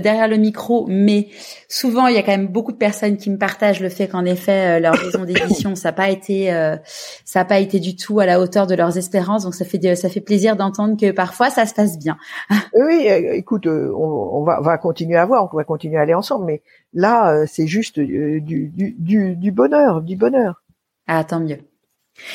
[0.00, 1.28] derrière le micro, mais
[1.68, 4.24] souvent il y a quand même beaucoup de personnes qui me partagent le fait qu'en
[4.24, 6.76] effet euh, leur maison d'édition ça n'a pas été euh,
[7.24, 9.44] ça a pas été du tout à la hauteur de leurs espérances.
[9.44, 12.16] Donc ça fait ça fait plaisir d'entendre que parfois ça se passe bien.
[12.74, 16.46] oui, écoute, on, on, va, va continuer à voir, on va continuer à aller ensemble,
[16.46, 16.62] mais
[16.94, 20.64] là c'est juste du, du, du, du bonheur, du bonheur.
[21.06, 21.58] Ah tant mieux.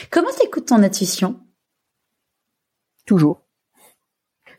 [0.10, 1.36] Comment t'écoutes ton intuition?
[3.08, 3.42] Toujours.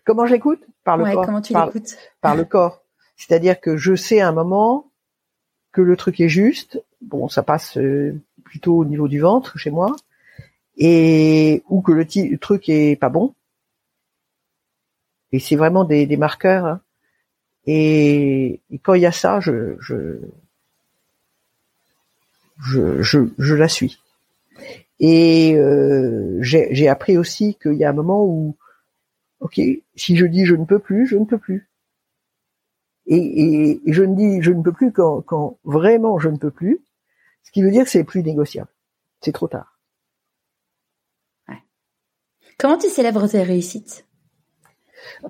[0.05, 0.61] Comment j'écoute?
[0.83, 1.27] Par le corps.
[1.27, 1.97] Comment tu par, l'écoutes?
[2.21, 2.83] Par le corps.
[3.17, 4.91] C'est-à-dire que je sais à un moment
[5.71, 6.83] que le truc est juste.
[7.03, 9.95] Bon, ça passe euh, plutôt au niveau du ventre chez moi,
[10.77, 13.35] et ou que le, truc est pas bon.
[15.31, 16.65] Et c'est vraiment des, des marqueurs.
[16.65, 16.81] Hein.
[17.67, 20.21] Et, quand il y a ça, je je,
[22.61, 24.01] je, je, je la suis.
[25.01, 28.57] Et euh, j'ai appris aussi qu'il y a un moment où,
[29.41, 29.61] ok,
[29.95, 31.69] si je dis je ne peux plus, je ne peux plus.
[33.07, 36.37] Et, et, et je ne dis je ne peux plus quand, quand vraiment je ne
[36.37, 36.81] peux plus,
[37.43, 38.71] ce qui veut dire que c'est plus négociable.
[39.21, 39.79] C'est trop tard.
[41.49, 41.63] Ouais.
[42.59, 44.05] Comment tu célèbres tes réussites?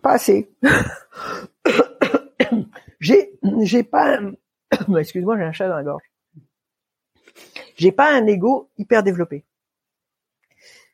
[0.02, 0.50] Pas assez.
[3.00, 4.18] j'ai j'ai pas
[4.98, 6.02] excuse-moi j'ai un chat dans la gorge.
[7.76, 9.44] J'ai pas un ego hyper développé.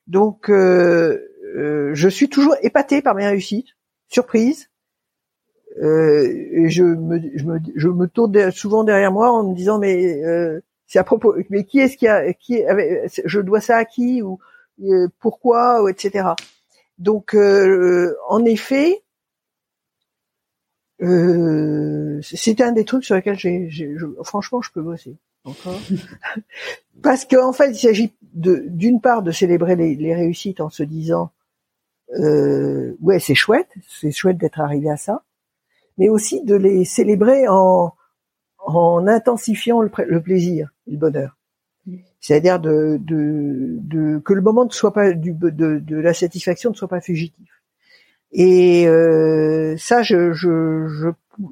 [0.07, 1.19] Donc, euh,
[1.57, 3.69] euh, je suis toujours épatée par mes réussites,
[4.09, 4.69] surprise.
[5.83, 9.79] Euh, et je me, je me, je me tourne souvent derrière moi en me disant
[9.79, 10.23] mais
[10.87, 12.63] c'est à propos, mais qui est-ce qui a, qui
[13.25, 14.39] je dois ça à qui ou
[15.19, 16.29] pourquoi ou etc.
[16.99, 19.03] Donc, en effet,
[21.01, 25.17] c'est un des trucs sur lesquels j'ai, franchement, je peux bosser
[27.03, 31.31] Parce qu'en fait, il s'agit d'une part de célébrer les, réussites en se disant
[32.19, 35.23] euh, ouais c'est chouette, c'est chouette d'être arrivé à ça,
[35.99, 37.95] mais aussi de les célébrer en
[38.67, 41.37] en intensifiant le, plaisir, le bonheur.
[42.21, 46.71] C'est-à-dire de, de, de, que le moment ne soit pas du, de, de la satisfaction
[46.71, 47.63] ne soit pas fugitif.
[48.33, 51.09] Et euh, ça, je, je, je,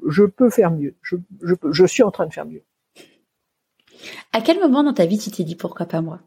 [0.09, 0.95] je peux faire mieux.
[1.03, 2.63] Je, je, je suis en train de faire mieux.
[4.31, 6.19] À quel moment dans ta vie tu t'es dit pourquoi pas moi?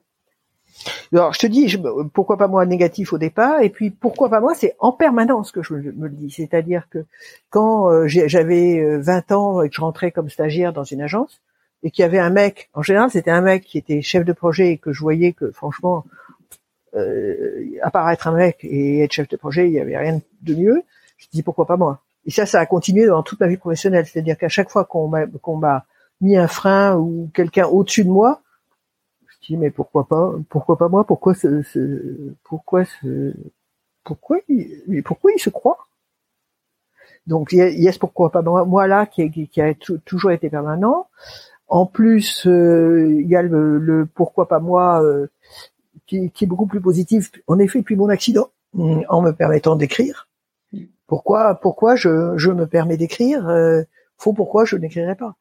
[1.13, 1.75] Alors, je te dis,
[2.13, 5.63] pourquoi pas moi négatif au départ, et puis pourquoi pas moi, c'est en permanence que
[5.63, 6.31] je me, le dis.
[6.31, 7.07] C'est-à-dire que
[7.51, 11.41] quand euh, j'avais 20 euh, ans et que je rentrais comme stagiaire dans une agence,
[11.83, 14.33] et qu'il y avait un mec, en général c'était un mec qui était chef de
[14.33, 16.05] projet et que je voyais que franchement,
[16.95, 20.55] euh, part être un mec et être chef de projet, il y avait rien de
[20.55, 20.83] mieux.
[21.19, 22.01] Je dis pourquoi pas moi?
[22.25, 24.05] Et ça, ça a continué dans toute ma vie professionnelle.
[24.07, 25.85] C'est-à-dire qu'à chaque fois qu'on m'a
[26.21, 28.43] mis un frein ou quelqu'un au-dessus de moi,
[29.27, 33.35] je dis mais pourquoi pas, pourquoi pas moi, pourquoi ce, ce pourquoi ce,
[34.05, 35.89] pourquoi il, pourquoi il se croit?
[37.27, 41.09] Donc il y a, ce pourquoi pas moi, là qui, qui, a toujours été permanent.
[41.69, 45.27] En plus, euh, il y a le, pourquoi pas moi euh,
[46.07, 47.33] qui, est beaucoup plus positif.
[47.49, 50.29] En effet, depuis mon accident, en me permettant d'écrire.
[51.07, 53.83] Pourquoi, pourquoi je, je me permets d'écrire euh,
[54.19, 55.35] Faut pourquoi je n'écrirai pas.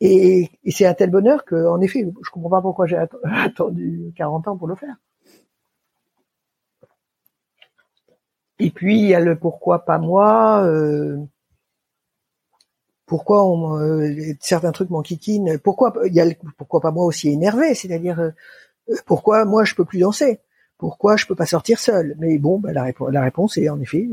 [0.00, 4.48] Et, c'est un tel bonheur que, en effet, je comprends pas pourquoi j'ai attendu 40
[4.48, 4.96] ans pour le faire.
[8.58, 10.64] Et puis il y a le pourquoi pas moi.
[10.64, 11.18] Euh,
[13.04, 15.58] pourquoi on, euh, certains trucs m'enquiquinent.
[15.58, 18.30] Pourquoi il y a le, pourquoi pas moi aussi énervé, c'est-à-dire euh,
[19.04, 20.40] pourquoi moi je peux plus danser.
[20.78, 23.80] Pourquoi je peux pas sortir seul Mais bon, bah, la, réponse, la réponse est en
[23.80, 24.08] effet,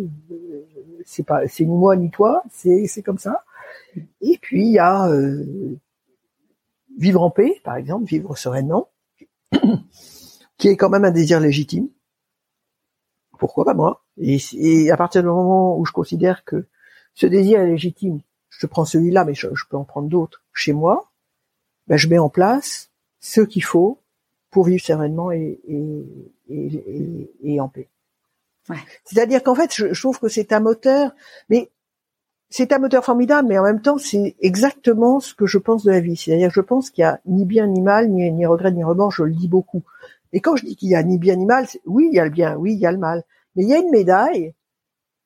[1.05, 3.43] c'est pas, c'est ni moi ni toi, c'est comme ça.
[4.21, 5.77] Et puis il y a euh,
[6.97, 8.89] vivre en paix, par exemple, vivre sereinement,
[10.57, 11.89] qui est quand même un désir légitime.
[13.37, 14.03] Pourquoi pas moi?
[14.17, 16.67] Et, et, à partir du moment où je considère que
[17.13, 21.11] ce désir est légitime, je prends celui-là, mais je, peux en prendre d'autres chez moi,
[21.87, 23.99] ben je mets en place ce qu'il faut
[24.51, 27.89] pour vivre sereinement et, et, et, et en paix.
[28.69, 28.77] Ouais.
[29.03, 31.11] C'est-à-dire qu'en fait, je, je, trouve que c'est un moteur,
[31.49, 31.69] mais
[32.55, 35.89] c'est un moteur formidable, mais en même temps, c'est exactement ce que je pense de
[35.89, 36.15] la vie.
[36.15, 39.23] C'est-à-dire je pense qu'il y a ni bien ni mal, ni, regret ni remords, je
[39.23, 39.81] le dis beaucoup.
[40.33, 42.25] Et quand je dis qu'il y a ni bien ni mal, oui, il y a
[42.25, 43.23] le bien, oui, il y a le mal.
[43.55, 44.53] Mais il y a une médaille,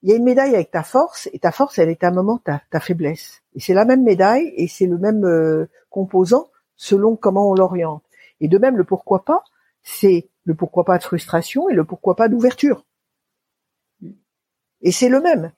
[0.03, 2.11] il y a une médaille avec ta force, et ta force, elle est à un
[2.11, 3.41] moment ta, ta faiblesse.
[3.55, 6.47] Et c'est la même médaille, et c'est le même euh, composant
[6.77, 8.03] selon comment on l'oriente.
[8.39, 9.43] Et de même, le pourquoi pas,
[9.83, 12.85] c'est le pourquoi pas de frustration et le pourquoi pas d'ouverture.
[14.79, 15.51] Et c'est le même.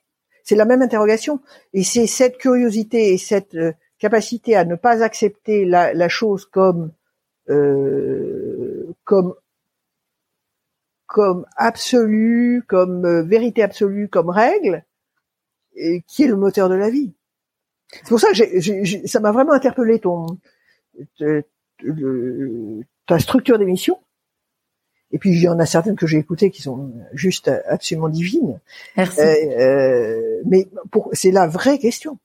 [0.44, 1.40] C'est la même interrogation.
[1.72, 6.92] Et c'est cette curiosité et cette euh, capacité à ne pas accepter la, chose comme
[7.48, 9.34] euh, comme
[11.06, 14.84] comme absolue, comme euh, vérité absolue, comme règle,
[16.06, 17.12] qui est le moteur de la vie.
[17.92, 20.26] C'est pour ça que ça m'a vraiment interpellé ton
[23.06, 23.98] ta structure d'émission
[25.12, 28.60] et puis il y en a certaines que j'ai écoutées qui sont juste absolument divines.
[28.96, 29.20] Merci.
[29.20, 30.68] Euh, euh mais
[31.12, 32.18] c'est la vraie question.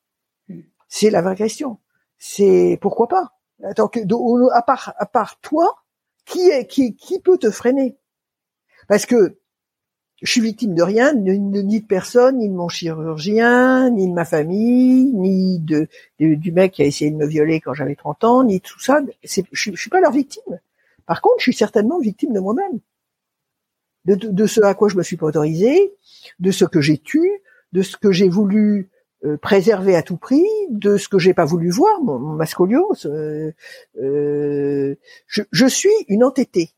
[0.49, 0.61] Hmm.
[0.87, 1.79] C'est la vraie question.
[2.17, 3.33] C'est pourquoi pas?
[3.63, 3.99] Attends, que,
[4.53, 5.75] à part à part toi,
[6.25, 7.97] qui est qui qui peut te freiner?
[8.87, 9.37] Parce que
[10.21, 14.25] je suis victime de rien, ni de personne, ni de mon chirurgien, ni de ma
[14.25, 15.87] famille, ni de,
[16.19, 18.79] du mec qui a essayé de me violer quand j'avais 30 ans, ni de tout
[18.79, 19.01] ça.
[19.23, 20.59] Je, je suis pas leur victime.
[21.05, 22.79] Par contre, je suis certainement victime de moi-même,
[24.05, 25.93] de, ce à quoi je me suis pas autorisé,
[26.39, 27.41] de ce que j'ai tué,
[27.71, 28.89] de ce que j'ai voulu
[29.25, 33.05] euh, préserver à tout prix, de ce que j'ai pas voulu voir, mon, scoliose.
[33.07, 33.51] Euh,
[34.01, 34.95] euh,
[35.27, 36.71] je, suis une entêtée.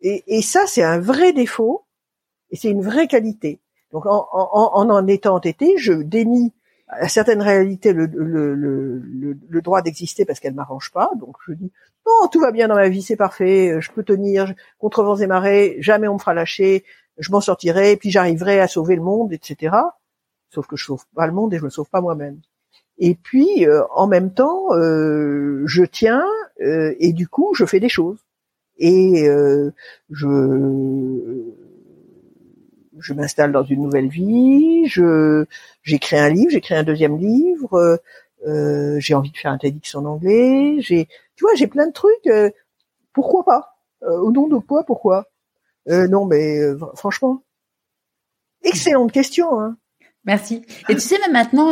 [0.00, 1.84] Et, ça, c'est un vrai défaut
[2.50, 3.60] et c'est une vraie qualité.
[3.90, 6.52] Donc, en en, en, étant entêtée, je dénie
[6.88, 11.10] à certaines réalités le, droit d'exister parce qu'elles m'arrangent pas.
[11.18, 11.70] Donc, je dis
[12.06, 15.16] non, tout va bien dans ma vie, c'est parfait, euh, je peux tenir contre vents
[15.16, 16.84] et marées, jamais on me fera lâcher,
[17.18, 19.76] je m'en sortirai, puis j'arriverai à sauver le monde, etc.
[20.50, 22.40] Sauf que je sauve pas le monde et je me sauve pas moi-même.
[22.98, 26.24] Et puis, euh, en même temps, euh, je tiens
[26.60, 28.18] et du coup, je fais des choses.
[28.78, 29.28] Et
[30.10, 30.26] je
[33.00, 35.44] je m'installe dans une nouvelle vie, je
[35.82, 38.00] j'écris un livre, j'écris un deuxième livre,
[38.44, 41.08] j'ai envie de faire un TEDx en anglais, j'ai
[41.38, 42.26] tu vois, j'ai plein de trucs.
[42.26, 42.50] Euh,
[43.12, 43.76] pourquoi pas?
[44.02, 45.28] Euh, Au nom de quoi Pourquoi?
[45.88, 46.58] Euh, Non, mais
[46.96, 47.44] franchement,
[48.64, 49.60] excellente question.
[49.60, 49.76] Hein.
[50.24, 50.62] Merci.
[50.88, 51.70] Et tu sais même maintenant,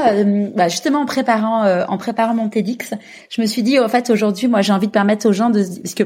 [0.54, 2.94] bah, justement en préparant en préparant mon TEDx,
[3.28, 5.62] je me suis dit en fait aujourd'hui, moi j'ai envie de permettre aux gens de
[5.82, 6.04] parce que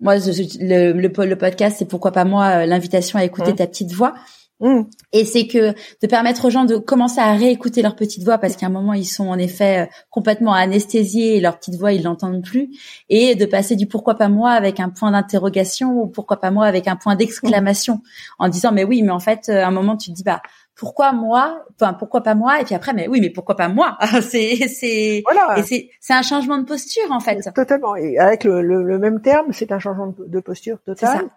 [0.00, 3.56] moi le, le, podcast c'est pourquoi pas moi l'invitation à écouter mmh.
[3.56, 4.14] ta petite voix.
[4.60, 4.82] Mmh.
[5.12, 8.56] Et c'est que de permettre aux gens de commencer à réécouter leur petite voix parce
[8.56, 12.02] qu'à un moment ils sont en effet euh, complètement anesthésiés et leur petite voix ils
[12.02, 12.68] l'entendent plus
[13.08, 16.66] et de passer du pourquoi pas moi avec un point d'interrogation ou pourquoi pas moi
[16.66, 18.02] avec un point d'exclamation
[18.38, 20.42] en disant mais oui mais en fait euh, à un moment tu te dis bah
[20.74, 22.60] pourquoi moi Enfin, pourquoi pas moi?
[22.60, 23.98] Et puis après, mais oui, mais pourquoi pas moi?
[24.22, 25.62] C'est c'est voilà.
[25.62, 27.40] c'est c'est un changement de posture en fait.
[27.54, 27.96] Totalement.
[27.96, 31.30] Et avec le, le, même terme, c'est un changement de posture total.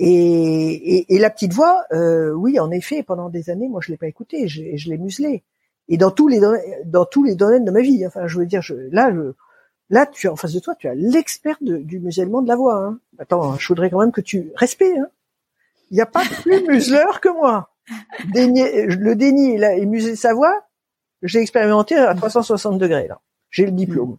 [0.00, 3.90] Et, et, et, la petite voix, euh, oui, en effet, pendant des années, moi, je
[3.90, 5.42] l'ai pas écoutée, je, je l'ai muselée.
[5.88, 6.40] Et dans tous les
[6.84, 8.06] dans tous les domaines de ma vie.
[8.06, 9.32] Enfin, je veux dire, je, là, je,
[9.90, 12.76] là, tu en face de toi, tu as l'expert du musellement de la voix.
[12.76, 13.00] Hein.
[13.18, 14.98] Attends, je voudrais quand même que tu respectes.
[14.98, 15.08] Hein.
[15.90, 17.70] Il n'y a pas plus museleur que moi.
[18.34, 20.66] le déni et, sa voix,
[21.22, 23.08] j'ai expérimenté à 360 degrés.
[23.08, 23.20] Là,
[23.50, 24.18] j'ai le diplôme.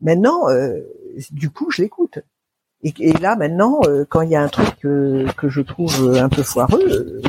[0.00, 0.80] Maintenant, euh,
[1.30, 2.18] du coup, je l'écoute.
[2.82, 6.16] Et, et, là, maintenant, euh, quand il y a un truc que, que je trouve
[6.16, 7.20] un peu foireux, euh,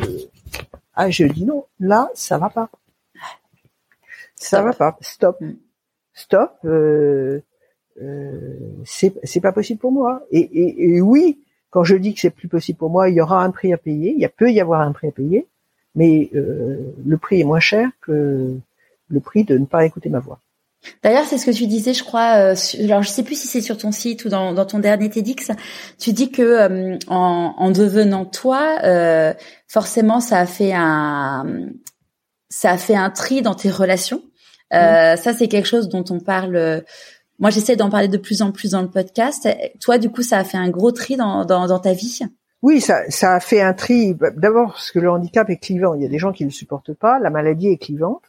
[0.94, 1.66] ah, je dis non.
[1.80, 2.70] Là, ça va pas.
[4.36, 4.98] Ça va pas.
[5.02, 5.40] Stop.
[5.42, 5.54] Mm.
[6.14, 6.54] Stop.
[6.66, 7.42] Euh,
[8.02, 10.26] euh, c'est pas possible pour moi.
[10.32, 13.22] Et, et, et, oui, quand je dis que c'est plus possible pour moi, il y
[13.22, 14.12] aura un prix à payer.
[14.12, 15.48] Il y a peut y avoir un prix à payer,
[15.96, 18.56] mais euh, le prix est moins cher que
[19.10, 20.40] le prix de ne pas écouter ma voix.
[21.04, 22.54] D'ailleurs, c'est ce que tu disais, je crois.
[22.54, 25.10] Euh, alors, je sais plus si c'est sur ton site ou dans, dans ton dernier
[25.10, 25.52] TEDx.
[26.00, 29.34] Tu dis que euh, en, en, devenant toi, euh,
[29.68, 31.46] forcément, ça a fait un,
[32.50, 34.22] ça a fait un tri dans tes relations.
[34.74, 36.84] Euh, Ça, c'est quelque chose dont on parle
[37.40, 39.48] moi, j'essaie d'en parler de plus en plus dans le podcast.
[39.80, 42.20] Toi, du coup, ça a fait un gros tri dans, dans, dans ta vie?
[42.64, 44.16] Oui, ça, ça a fait un tri.
[44.36, 45.94] D'abord, parce que le handicap est clivant.
[45.94, 47.20] Il y a des gens qui ne le supportent pas.
[47.20, 48.24] La maladie est clivante.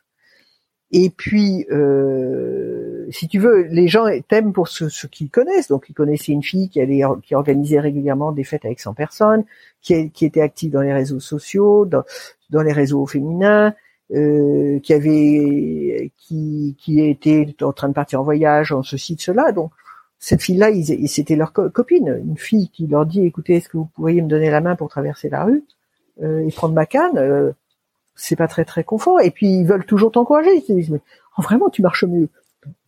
[0.91, 5.69] Et puis, euh, si tu veux, les gens t'aiment pour ce, ce qu'ils connaissent.
[5.69, 9.45] Donc, ils connaissaient une fille qui allait, qui organisait régulièrement des fêtes avec 100 personnes,
[9.83, 12.05] qui, était active dans les réseaux sociaux, dans,
[12.51, 13.75] dans les réseaux féminins,
[14.15, 19.21] euh, qui avait qui qui était en train de partir en voyage en ceci de
[19.21, 19.71] cela donc
[20.19, 20.71] cette fille-là
[21.07, 24.49] c'était leur copine une fille qui leur dit écoutez est-ce que vous pourriez me donner
[24.49, 25.63] la main pour traverser la rue
[26.23, 27.53] euh, et prendre ma canne euh,
[28.19, 31.01] c'est pas très très confort et puis ils veulent toujours t'encourager ils te disent mais
[31.39, 32.29] oh, vraiment tu marches mieux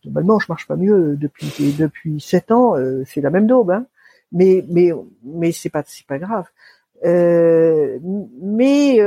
[0.05, 3.85] normalement je marche pas mieux depuis depuis sept ans euh, c'est la même daube hein
[4.31, 4.91] mais mais
[5.23, 6.45] mais c'est pas c'est pas grave
[7.03, 7.97] euh,
[8.41, 8.99] mais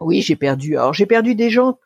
[0.00, 0.76] oui, j'ai perdu.
[0.76, 1.78] Alors j'ai perdu des gens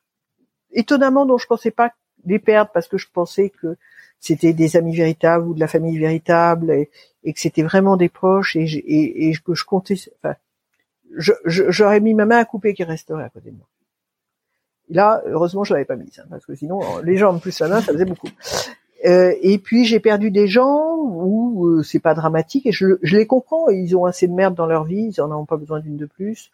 [0.72, 1.92] étonnamment dont je pensais pas
[2.24, 3.76] les perdre parce que je pensais que
[4.18, 8.56] c'était des amis véritables ou de la famille véritable et, que c'était vraiment des proches
[8.56, 9.96] et, que je comptais.
[10.22, 10.34] Enfin,
[11.16, 13.66] j'aurais mis ma main à couper qui resterait à côté de moi.
[14.88, 17.68] là, heureusement, je l'avais pas mise hein, parce que sinon, les gens en plus la
[17.68, 18.28] main, ça faisait beaucoup.
[19.06, 23.16] Euh, et puis j'ai perdu des gens où euh, c'est pas dramatique et je, je
[23.16, 23.70] les comprends.
[23.70, 26.04] Ils ont assez de merde dans leur vie, ils en ont pas besoin d'une de
[26.06, 26.50] plus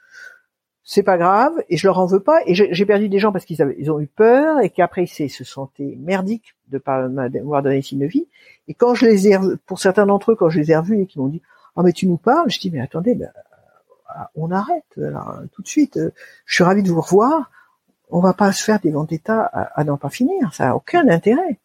[0.89, 3.45] c'est pas grave et je leur en veux pas et j'ai perdu des gens parce
[3.45, 7.83] qu'ils ils ont eu peur et qu'après ils se sentaient merdiques de pas m'avoir donné
[7.83, 8.29] signe de vie
[8.69, 11.07] et quand je les ai pour certains d'entre eux quand je les ai revus et
[11.07, 11.43] qu'ils m'ont dit
[11.75, 13.31] ah mais tu nous parles je dis mais attendez ben,
[14.35, 14.85] on arrête
[15.53, 15.99] tout de suite
[16.45, 17.51] je suis ravi de vous revoir
[18.11, 21.09] on va pas se faire des vendettas à, à n'en pas finir ça a aucun
[21.09, 21.59] intérêt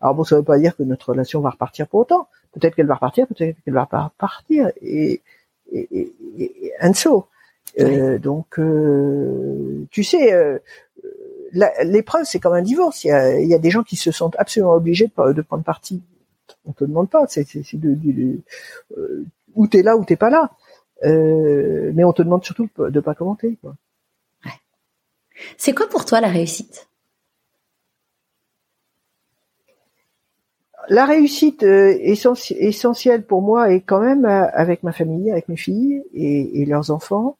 [0.00, 2.86] alors bon ça veut pas dire que notre relation va repartir pour autant peut-être qu'elle
[2.86, 5.22] va repartir peut-être qu'elle va pas repartir et
[5.70, 7.28] et, et, et and so
[7.80, 10.58] euh, donc, euh, tu sais, euh,
[11.84, 13.04] l'épreuve, c'est comme un divorce.
[13.04, 15.42] Il y, a, il y, a, des gens qui se sentent absolument obligés de, de
[15.42, 16.02] prendre parti.
[16.66, 17.24] On te demande pas.
[17.28, 18.40] C'est de, de, de
[18.98, 19.24] euh,
[19.54, 20.50] où t'es là ou t'es pas là.
[21.04, 23.58] Euh, mais on te demande surtout de pas commenter.
[23.60, 23.74] Quoi.
[24.44, 24.52] Ouais.
[25.56, 26.88] C'est quoi pour toi la réussite?
[30.88, 36.60] La réussite essentielle pour moi est quand même avec ma famille, avec mes filles et,
[36.60, 37.36] et leurs enfants,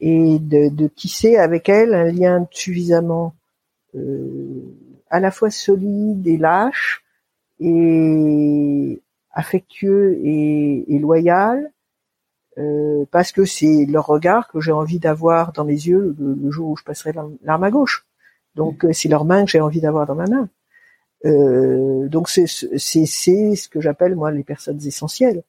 [0.00, 3.34] et de, de, tisser avec elle un lien suffisamment
[3.94, 4.62] euh,
[5.10, 7.04] à la fois solide et lâche
[7.60, 9.00] et
[9.32, 11.70] affectueux et, et loyal
[12.58, 16.70] euh, parce que c'est leur regard que j'ai envie d'avoir dans mes yeux le, jour
[16.70, 17.12] où je passerai
[17.42, 18.06] l'arme à gauche.
[18.54, 18.92] Donc mmh.
[18.92, 20.48] c'est leur main que j'ai envie d'avoir dans ma main.
[21.24, 25.42] Euh, donc c'est c'est ce que j'appelle moi les personnes essentielles.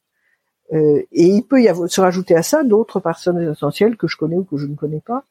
[0.74, 4.18] Euh, et il peut y avoir, se rajouter à ça d'autres personnes essentielles que je
[4.18, 5.24] connais ou que je ne connais pas.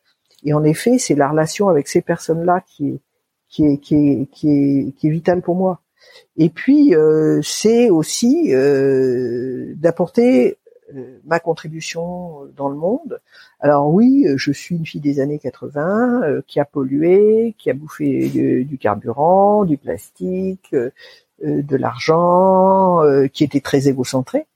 [0.44, 3.01] Et en effet, c'est la relation avec ces personnes-là qui est,
[3.48, 5.81] qui est, qui est, qui est, qui est vitale pour moi.
[6.36, 10.66] Et puis, euh, c'est aussi euh, d'apporter euh,
[11.25, 13.21] ma contribution dans le monde.
[13.61, 17.75] Alors oui, je suis une fille des années 80 euh, qui a pollué, qui a
[17.75, 18.29] bouffé
[18.65, 20.75] du carburant, du plastique,
[21.43, 23.03] de l'argent,
[23.33, 24.47] qui était très égocentrée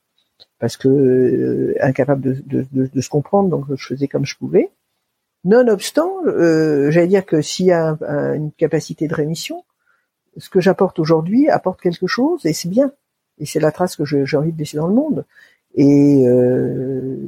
[0.61, 4.71] parce que euh, incapable de, de, de, se comprendre, donc je faisais comme je pouvais.
[5.45, 7.97] Nonobstant, euh, j'allais dire que s'il y a
[8.35, 9.65] une capacité de rémission,
[10.37, 12.93] ce que j'apporte aujourd'hui apporte quelque chose et c'est bien.
[13.39, 15.25] Et c'est la trace que j'ai envie de laisser dans le monde.
[15.77, 16.25] Et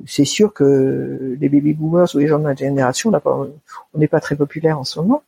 [0.07, 4.21] c'est sûr que les baby boomers ou les gens de notre génération, on n'est pas
[4.21, 5.23] très populaire en ce moment.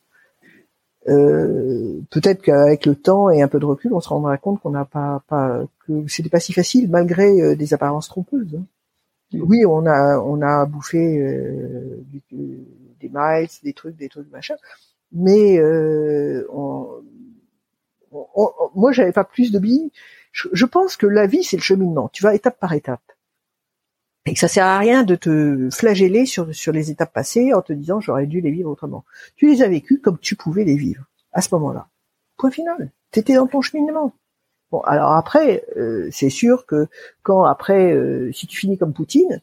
[1.06, 4.70] Euh, peut-être qu'avec le temps et un peu de recul, on se rendra compte qu'on
[4.70, 8.54] n'a pas, pas que c'était pas si facile malgré euh, des apparences trompeuses.
[8.54, 8.64] Hein.
[9.34, 14.54] Oui, on a on a bouffé euh, des miles, des trucs, des trucs machin,
[15.12, 15.60] mais
[16.52, 16.86] on,
[18.12, 19.90] on, moi j'avais pas plus de billes.
[20.34, 22.10] Je, pense que la vie c'est le cheminement.
[22.12, 23.00] Tu vas étape par étape
[24.26, 27.62] et que ça sert à rien de te flageller sur, sur les étapes passées en
[27.62, 29.04] te disant j'aurais dû les vivre autrement.
[29.36, 31.86] Tu les as vécues comme tu pouvais les vivre à ce moment-là.
[32.36, 32.90] Point final.
[33.12, 34.12] T'étais dans ton cheminement.
[34.72, 36.88] Bon, alors après, euh, c'est sûr que
[37.22, 39.40] quand après, euh, si tu finis comme Poutine,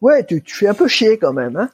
[0.00, 1.56] ouais, tu, tu fais un peu chier quand même.
[1.56, 1.68] Hein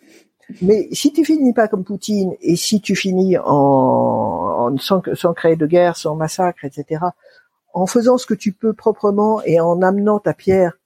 [0.62, 5.32] Mais si tu finis pas comme Poutine et si tu finis en, en sans, sans
[5.32, 7.04] créer de guerre, sans massacre, etc.,
[7.72, 10.78] en faisant ce que tu peux proprement et en amenant ta pierre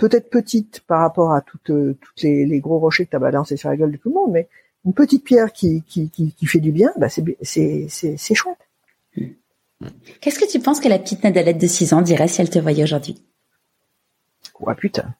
[0.00, 3.20] peut-être petite par rapport à toutes, euh, toutes les, les, gros rochers que tu as
[3.20, 4.48] balancés sur la gueule de tout le monde, mais
[4.86, 8.34] une petite pierre qui, qui, qui, qui fait du bien, bah c'est, c'est, c'est, c'est
[8.34, 8.58] chouette.
[10.20, 12.58] Qu'est-ce que tu penses que la petite Nadalette de 6 ans dirait si elle te
[12.58, 13.22] voyait aujourd'hui?
[14.58, 15.14] Ouais, putain.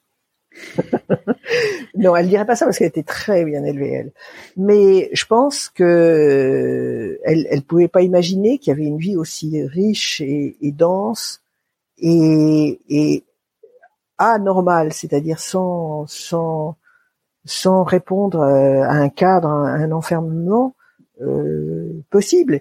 [1.94, 4.12] non, elle dirait pas ça parce qu'elle était très bien élevée, elle.
[4.56, 9.62] Mais je pense que elle, elle pouvait pas imaginer qu'il y avait une vie aussi
[9.64, 11.42] riche et, et dense
[11.98, 13.24] et, et,
[14.18, 16.76] anormal, c'est-à-dire sans sans
[17.44, 20.74] sans répondre euh, à un cadre, à un enfermement
[21.22, 22.60] euh, possible.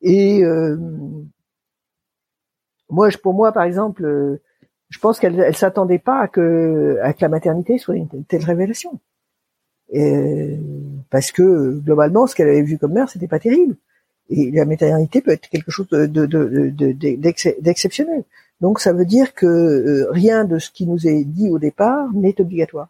[0.00, 0.76] Et euh,
[2.88, 4.40] moi, pour moi, par exemple,
[4.88, 8.98] je pense qu'elle elle s'attendait pas à que, la maternité soit une telle révélation.
[11.10, 13.76] Parce que globalement, ce qu'elle avait vu comme mère, c'était pas terrible.
[14.30, 16.06] Et la maternité peut être quelque chose de,
[17.60, 18.24] d'exceptionnel.
[18.60, 22.12] Donc ça veut dire que euh, rien de ce qui nous est dit au départ
[22.12, 22.88] n'est obligatoire.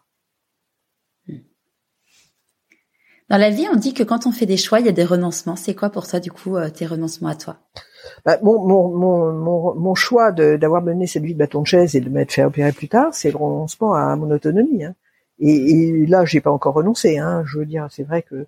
[3.29, 5.03] Dans la vie, on dit que quand on fait des choix, il y a des
[5.03, 5.55] renoncements.
[5.55, 7.59] C'est quoi pour toi, du coup, euh, tes renoncements à toi?
[8.25, 12.01] Bah, mon, mon, mon, mon, choix d'avoir mené cette vie de bâton de chaise et
[12.01, 14.83] de m'être fait opérer plus tard, c'est le renoncement à mon autonomie.
[14.83, 14.95] Hein.
[15.39, 17.17] Et, et, là, j'ai pas encore renoncé.
[17.17, 17.43] Hein.
[17.45, 18.45] Je veux dire, c'est vrai que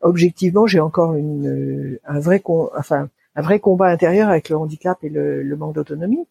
[0.00, 4.98] objectivement, j'ai encore une, euh, un vrai, enfin, un vrai combat intérieur avec le handicap
[5.02, 6.26] et le, le manque d'autonomie.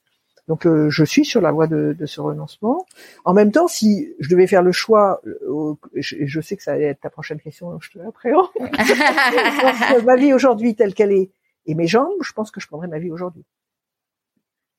[0.48, 2.86] Donc euh, je suis sur la voie de, de, ce renoncement.
[3.26, 6.72] En même temps, si je devais faire le choix, euh, je, je, sais que ça
[6.72, 8.48] allait être ta prochaine question, je te l'appréhende.
[10.06, 11.30] ma vie aujourd'hui telle qu'elle est
[11.68, 13.46] et mes jambes, je pense que je prendrais ma vie aujourd'hui.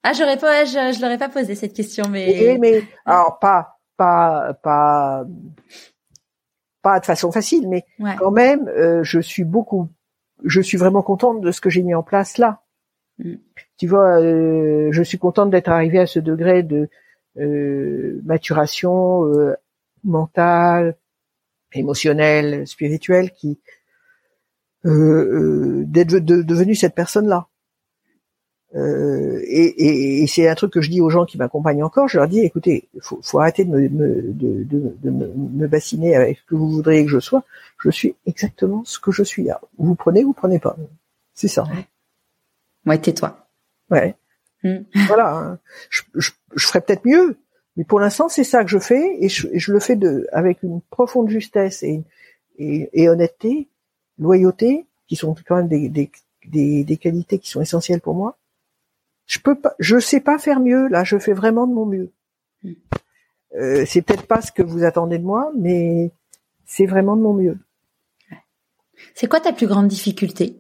[0.02, 2.56] Ah, j'aurais pas, je, je l'aurais pas posé cette question, mais.
[2.60, 5.24] mais alors pas, pas, pas,
[6.82, 7.84] pas de façon facile, mais
[8.18, 9.88] quand même, euh, je suis beaucoup,
[10.44, 12.62] je suis vraiment contente de ce que j'ai mis en place là.
[13.18, 13.34] Mm.
[13.76, 16.88] Tu vois, euh, je suis contente d'être arrivée à ce degré de
[17.38, 19.54] euh, maturation euh,
[20.04, 20.96] mentale,
[21.72, 23.60] émotionnelle, spirituelle, qui
[24.84, 27.48] d'être de, devenue cette personne-là.
[28.74, 32.08] et, et, c'est un truc que je dis aux gens qui m'accompagnent encore.
[32.08, 36.38] Je leur dis, écoutez, faut, faut arrêter de me, de, de, de me, bassiner avec
[36.38, 37.44] ce que vous voudriez que je sois.
[37.78, 39.60] Je suis exactement ce que je suis là.
[39.78, 40.76] Vous prenez, vous prenez pas.
[41.34, 41.64] C'est ça.
[42.86, 43.46] Ouais, tais-toi.
[43.90, 44.16] Ouais.
[44.62, 44.78] Hmm.
[45.06, 45.36] Voilà.
[45.36, 45.58] Hein.
[45.90, 47.36] Je, je, je ferais peut-être mieux,
[47.76, 50.62] mais pour l'instant, c'est ça que je fais et je, je, le fais de avec
[50.62, 52.02] une profonde justesse et,
[52.58, 53.68] et, et, honnêteté,
[54.18, 56.10] loyauté, qui sont quand même des, des,
[56.46, 58.38] des, des, qualités qui sont essentielles pour moi.
[59.26, 60.88] Je peux pas, je sais pas faire mieux.
[60.88, 62.10] Là, je fais vraiment de mon mieux.
[62.62, 62.72] Hmm.
[63.56, 66.10] Euh, c'est peut-être pas ce que vous attendez de moi, mais
[66.66, 67.58] c'est vraiment de mon mieux.
[69.14, 70.56] C'est quoi ta plus grande difficulté?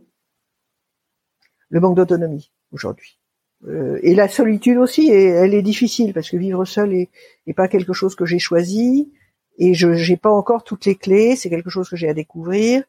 [1.70, 3.18] Le manque d'autonomie aujourd'hui.
[3.66, 7.10] Euh, et la solitude aussi, et elle est difficile parce que vivre seul est,
[7.54, 9.12] pas quelque chose que j'ai choisi
[9.58, 11.36] et je j'ai pas encore toutes les clés.
[11.36, 12.84] C'est quelque chose que j'ai à découvrir.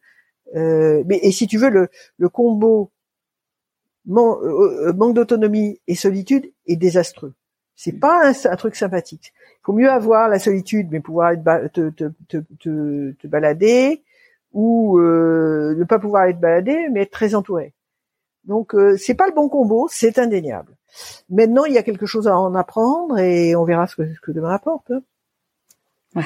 [0.55, 2.91] Euh, mais et si tu veux le, le combo
[4.09, 7.34] euh, manque d'autonomie et solitude est désastreux.
[7.76, 9.34] C'est pas un, truc sympathique.
[9.61, 11.34] Il faut mieux avoir la solitude, mais pouvoir
[11.71, 14.03] te, te, te, te, balader,
[14.51, 17.73] ou ne pas pouvoir être baladé, mais être très entouré.
[18.49, 20.76] Donc euh, c'est pas le bon combo, c'est indéniable.
[21.30, 24.55] Maintenant, il y a quelque chose à en apprendre et on verra ce que, demain
[24.55, 24.89] apporte.
[24.91, 25.01] Hein.
[26.15, 26.23] Ouais.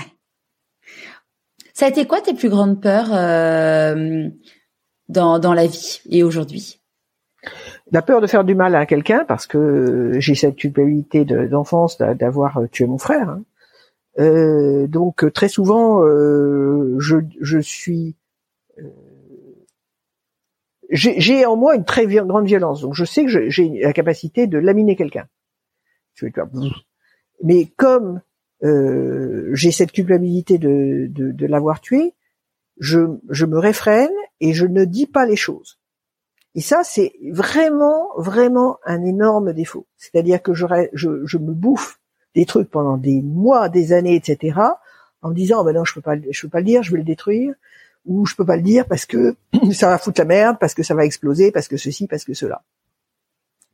[1.73, 4.29] Ça a été quoi tes plus grandes peurs euh,
[5.09, 6.79] dans, dans la vie et aujourd'hui?
[7.91, 12.61] La peur de faire du mal à quelqu'un parce que j'ai cette culpabilité d'enfance d'avoir
[12.71, 13.29] tué mon frère.
[13.29, 13.43] Hein.
[14.19, 18.15] Euh, donc très souvent, euh, je, je suis
[20.89, 24.59] j'ai en moi une très grande violence, donc je sais que j'ai la capacité de
[24.59, 25.27] laminer quelqu'un.
[27.41, 28.21] Mais comme
[28.63, 32.13] euh, j'ai cette culpabilité de, de, de l'avoir tué,
[32.79, 32.99] je,
[33.29, 35.79] je me réfrène et je ne dis pas les choses.
[36.55, 39.87] Et ça, c'est vraiment, vraiment un énorme défaut.
[39.97, 41.99] C'est-à-dire que je, je, je, me bouffe
[42.35, 44.59] des trucs pendant des mois, des années, etc.,
[45.21, 46.91] en me disant, oh ben non, je peux pas, je peux pas le dire, je
[46.91, 47.55] vais le détruire,
[48.05, 49.35] ou je peux pas le dire parce que
[49.71, 52.33] ça va foutre la merde, parce que ça va exploser, parce que ceci, parce que
[52.33, 52.63] cela.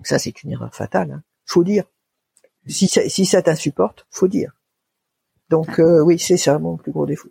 [0.03, 1.11] Ça, c'est une erreur fatale.
[1.11, 1.23] Hein.
[1.45, 1.83] Faut dire.
[2.67, 4.53] Si ça, si ça t'insupporte, faut dire.
[5.49, 7.29] Donc euh, oui, c'est ça mon plus gros défaut.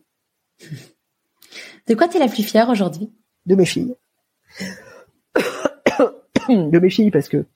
[1.87, 3.13] De quoi t'es la plus fière aujourd'hui?
[3.47, 3.95] De mes filles.
[6.49, 7.47] de mes filles parce que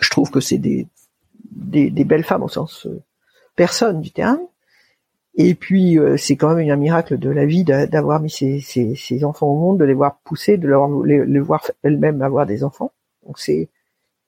[0.00, 0.86] je trouve que c'est des,
[1.50, 3.02] des, belles femmes au sens euh,
[3.56, 4.40] personne du terme.
[5.34, 9.24] Et puis euh, c'est quand même un miracle de la vie d'avoir mis ces, ces,
[9.24, 10.68] enfants au monde, de les voir pousser, de
[11.06, 12.92] les, les voir elles-mêmes avoir des enfants.
[13.24, 13.70] Donc c'est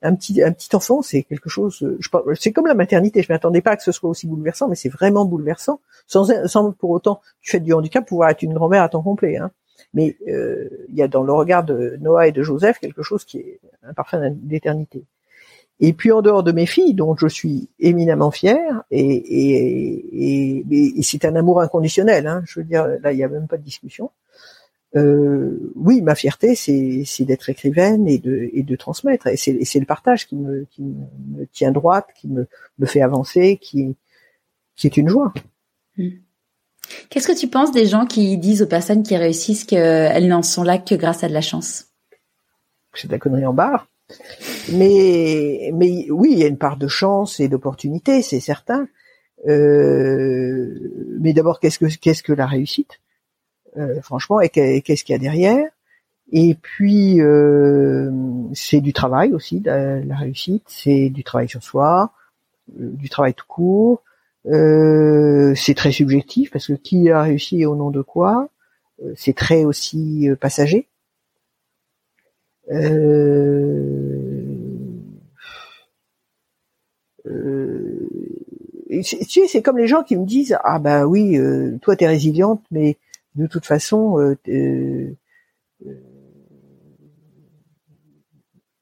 [0.05, 1.81] un petit un petit enfant, c'est quelque chose.
[1.83, 1.99] Euh,
[2.39, 3.21] c'est comme la maternité.
[3.21, 5.79] Je m'attendais pas que ce soit aussi bouleversant, mais c'est vraiment bouleversant.
[6.07, 9.37] Sans sans pour autant du fait du handicap pouvoir être une grand-mère à temps complet.
[9.37, 9.51] Hein.
[9.93, 13.25] Mais euh, il y a dans le regard de Noah et de Joseph quelque chose
[13.25, 15.03] qui est un parfum d'éternité.
[15.79, 20.99] Et puis en dehors de mes filles, dont je suis éminemment fière, et, et, et,
[20.99, 22.27] et c'est un amour inconditionnel.
[22.27, 24.11] Hein, je veux dire, là il n'y a même pas de discussion.
[24.95, 29.27] Euh, oui, ma fierté, c'est d'être écrivaine et de, et de transmettre.
[29.27, 32.47] Et c'est le partage qui me, qui me tient droite, qui me,
[32.79, 33.95] me fait avancer, qui,
[34.75, 35.33] qui est une joie.
[35.97, 36.09] Hmm.
[37.09, 40.63] Qu'est-ce que tu penses des gens qui disent aux personnes qui réussissent qu'elles n'en sont
[40.63, 41.87] là que grâce à de la chance?
[42.93, 43.89] C'est de la connerie en barre.
[44.71, 48.87] Mais, mais oui, il y a une part de chance et d'opportunité, c'est certain.
[49.47, 53.01] Euh, mais d'abord, qu'est-ce que qu'est-ce que la réussite?
[54.01, 55.65] Franchement, et qu'est-ce qu'il y a derrière?
[56.31, 58.11] Et puis, euh,
[58.53, 62.11] c'est du travail aussi, la, réussite, c'est du travail sur soi,
[62.79, 64.03] euh, du travail tout court.
[64.45, 68.49] c'est très subjectif parce que qui a réussi au nom de quoi,
[69.15, 70.87] c'est très aussi passager.
[79.03, 81.37] tu sais, c'est comme les gens qui me disent ah bah oui,
[81.81, 82.97] toi t'es résiliente, mais
[83.35, 85.15] de toute façon, euh, euh,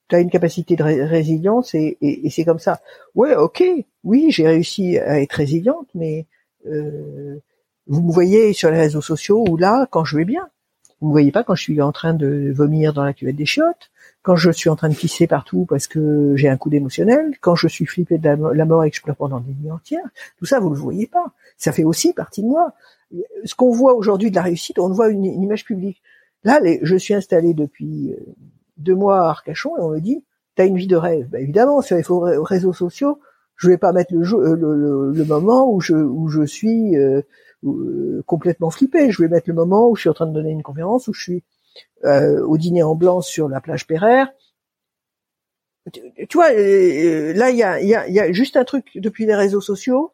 [0.10, 1.98] tu as une capacité de résilience et,
[2.30, 2.82] c'est comme ça.
[3.16, 3.64] Ouais, ok,
[4.04, 6.28] oui, j'ai réussi à être résiliente, mais
[6.68, 7.40] euh,
[7.88, 10.50] vous me voyez sur les réseaux sociaux ou là quand je vais bien.
[11.02, 13.46] Vous me voyez pas quand je suis en train de vomir dans la cuvette des
[13.46, 17.36] chiottes, quand je suis en train de pisser partout parce que j'ai un coup d'émotionnel,
[17.42, 20.08] quand je suis flippé de la, mort et que je pleure pendant des nuits entières.
[20.38, 21.34] Tout ça, vous le voyez pas.
[21.58, 22.74] Ça fait aussi partie de moi
[23.44, 26.02] ce qu'on voit aujourd'hui de la réussite, on voit une, image publique.
[26.44, 28.18] Là, je suis installé depuis euh,
[28.78, 30.24] deux mois à Arcachon et on me dit,
[30.56, 31.28] t'as une vie de rêve.
[31.30, 33.20] Ben, évidemment, sur les réseaux sociaux,
[33.56, 37.22] je vais pas mettre euh, le, le, moment où je, où je suis euh,
[38.26, 39.12] complètement flippé.
[39.12, 41.14] Je vais mettre le moment où je suis en train de donner une conférence, où
[41.14, 41.44] je suis
[42.04, 44.28] au dîner en blanc sur la plage Pereire.
[45.92, 49.36] Tu, vois, là, il y a, y, a, y a juste un truc depuis les
[49.36, 50.12] réseaux sociaux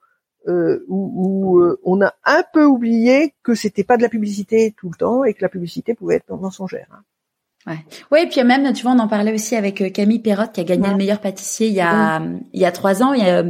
[0.48, 4.90] euh, où, euh, on a un peu oublié que c'était pas de la publicité tout
[4.90, 6.88] le temps et que la publicité pouvait être mensongère.
[6.92, 7.04] Hein.
[7.68, 7.80] Ouais.
[8.10, 10.62] Ouais, et puis même, tu vois, on en parlait aussi avec euh, Camille Perrotte qui
[10.62, 12.22] a gagné le meilleur pâtissier il y a
[12.54, 13.14] il y a trois ans.
[13.14, 13.44] Il y a,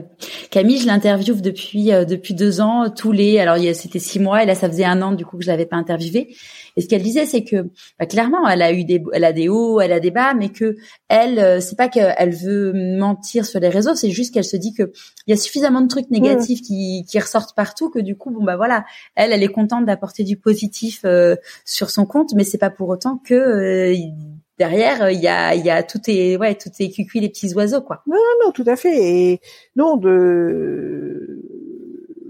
[0.50, 3.40] Camille, je l'interviewe depuis depuis deux ans, tous les.
[3.40, 5.68] Alors c'était six mois et là ça faisait un an du coup que je l'avais
[5.68, 6.36] pas interviewé.
[6.80, 7.68] Et ce qu'elle disait, c'est que
[8.00, 10.48] bah, clairement, elle a eu des, elle a des hauts, elle a des bas, mais
[10.48, 10.78] que
[11.10, 14.74] elle, euh, c'est pas qu'elle veut mentir sur les réseaux, c'est juste qu'elle se dit
[14.74, 14.94] que
[15.28, 18.46] il y a suffisamment de trucs négatifs qui, qui ressortent partout que du coup, bon
[18.46, 18.86] bah voilà,
[19.16, 21.36] elle, elle est contente d'apporter du positif euh,
[21.66, 23.94] sur son compte, mais c'est pas pour autant que euh,
[24.58, 27.54] derrière il y a il y a tout est ouais tout est cucuit les petits
[27.56, 28.04] oiseaux quoi.
[28.08, 28.16] Non
[28.46, 29.04] non tout à fait.
[29.04, 29.42] Et
[29.76, 31.44] non de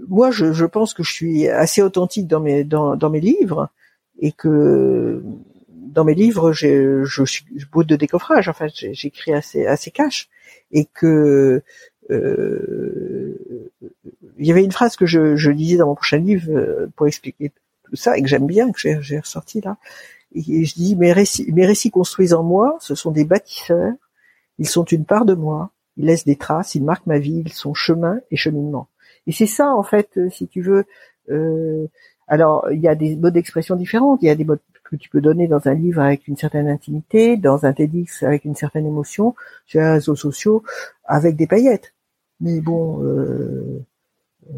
[0.08, 3.70] moi je, je pense que je suis assez authentique dans mes dans, dans mes livres
[4.20, 5.22] et que
[5.66, 8.48] dans mes livres, je, je suis bout de décoffrage.
[8.48, 10.28] En fait, j'écris assez assez cash
[10.70, 11.62] et que
[12.10, 13.34] euh,
[14.38, 17.06] il y avait une phrase que je, je lisais dans mon prochain livre euh, pour
[17.06, 17.52] expliquer
[17.84, 19.78] tout ça et que j'aime bien que j'ai ressorti là.
[20.32, 23.94] Et je dis mes récits, mes récits construisent en moi, ce sont des bâtisseurs.
[24.58, 25.70] Ils sont une part de moi.
[25.96, 28.88] Ils laissent des traces, ils marquent ma vie, ils sont chemin et cheminement.
[29.26, 30.84] Et c'est ça en fait, si tu veux.
[31.30, 31.86] Euh,
[32.30, 34.20] alors, il y a des modes d'expression différentes.
[34.22, 36.68] Il y a des modes que tu peux donner dans un livre avec une certaine
[36.68, 39.34] intimité, dans un TEDx avec une certaine émotion,
[39.66, 40.62] sur les réseaux sociaux
[41.04, 41.92] avec des paillettes.
[42.40, 43.84] Mais bon, euh,
[44.48, 44.52] euh,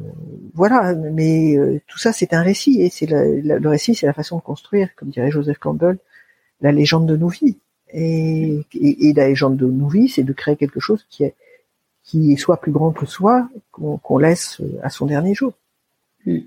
[0.52, 0.94] voilà.
[0.94, 4.42] Mais euh, tout ça, c'est un récit et c'est le récit, c'est la façon de
[4.42, 5.96] construire, comme dirait Joseph Campbell,
[6.60, 7.56] la légende de nos vies.
[7.94, 8.64] Et,
[9.16, 11.34] la légende de nos vies, c'est de créer quelque chose qui est
[12.04, 15.54] qui soit plus grand que soi, qu'on laisse à son dernier jour.
[16.26, 16.40] Hmm.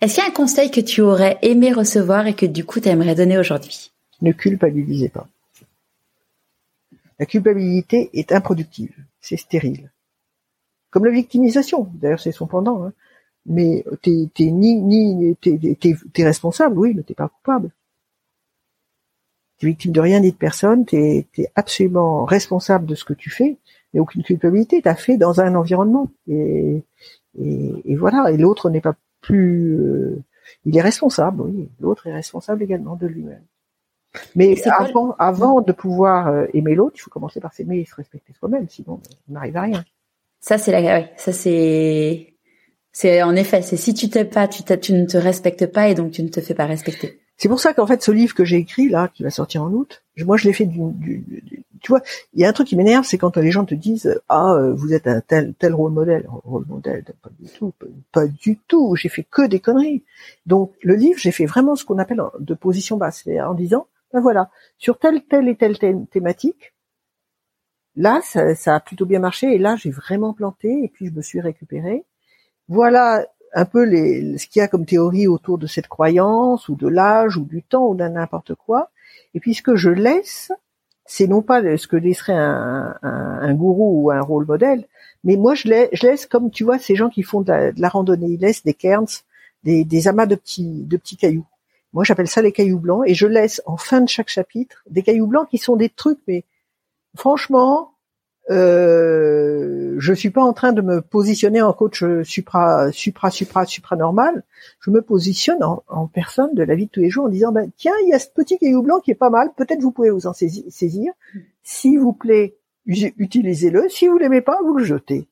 [0.00, 2.80] Est-ce qu'il y a un conseil que tu aurais aimé recevoir et que du coup
[2.80, 3.90] tu aimerais donner aujourd'hui?
[4.22, 5.28] Ne culpabilisez pas.
[7.18, 9.90] La culpabilité est improductive, c'est stérile.
[10.90, 12.84] Comme la victimisation, d'ailleurs c'est son pendant.
[12.84, 12.92] Hein.
[13.46, 17.70] Mais t'es ni ni t'es responsable, oui, mais t'es pas coupable.
[19.58, 23.30] T'es victime de rien ni de personne, t'es es absolument responsable de ce que tu
[23.30, 23.58] fais,
[23.92, 24.80] mais aucune culpabilité.
[24.82, 26.82] T'as fait dans un environnement et,
[27.96, 28.30] voilà.
[28.30, 30.22] Et l'autre n'est pas plus, euh,
[30.64, 31.68] il est responsable, oui.
[31.80, 33.44] L'autre est responsable également de lui-même.
[34.34, 37.94] Mais avant, avant de pouvoir euh, aimer l'autre, il faut commencer par s'aimer et se
[37.94, 39.84] respecter soi-même, sinon on n'arrive à rien.
[40.40, 42.34] Ça c'est la, ça c'est,
[42.92, 45.94] c'est en effet, c'est si tu t'aimes pas, tu, tu ne te respectes pas et
[45.94, 47.19] donc tu ne te fais pas respecter.
[47.40, 49.70] C'est pour ça qu'en fait, ce livre que j'ai écrit là, qui va sortir en
[49.72, 52.02] août, moi je l'ai fait du, du, tu vois,
[52.34, 54.74] il y a un truc qui m'énerve, c'est quand les gens te disent ah euh,
[54.74, 57.72] vous êtes un tel tel rôle modèle, rôle modèle, pas du tout,
[58.12, 58.94] pas, du tout.
[58.94, 60.04] J'ai fait que des conneries.
[60.44, 64.20] Donc le livre, j'ai fait vraiment ce qu'on appelle de position basse, en disant ben
[64.20, 65.78] voilà, sur telle telle et telle,
[66.10, 66.74] thématique,
[67.96, 71.12] là ça, ça a plutôt bien marché et là j'ai vraiment planté et puis je
[71.12, 72.04] me suis récupéré.
[72.68, 76.76] Voilà un peu les, ce qu'il y a comme théorie autour de cette croyance ou
[76.76, 78.90] de l'âge ou du temps ou d'un n'importe quoi.
[79.34, 80.52] Et puis ce que je laisse,
[81.04, 84.86] c'est non pas ce que laisserait un, un, gourou ou un rôle modèle,
[85.24, 87.88] mais moi je laisse, je laisse comme tu vois ces gens qui font de la,
[87.88, 89.22] randonnée, ils laissent des cairns,
[89.64, 91.46] des, des amas de petits, de petits cailloux.
[91.92, 95.02] Moi j'appelle ça les cailloux blancs et je laisse en fin de chaque chapitre des
[95.02, 96.44] cailloux blancs qui sont des trucs, mais
[97.16, 97.92] franchement,
[98.48, 103.96] euh, je suis pas en train de me positionner en coach supra, supra, supra, supra
[103.96, 104.44] normal.
[104.80, 107.70] Je me positionne en, personne de la vie de tous les jours en disant, ben,
[107.76, 109.50] tiens, il y a ce petit caillou blanc qui est pas mal.
[109.56, 111.12] Peut-être vous pouvez vous en saisir.
[111.62, 112.56] S'il vous plaît,
[112.86, 113.88] utilisez-le.
[113.88, 115.28] Si vous l'aimez pas, vous le jetez.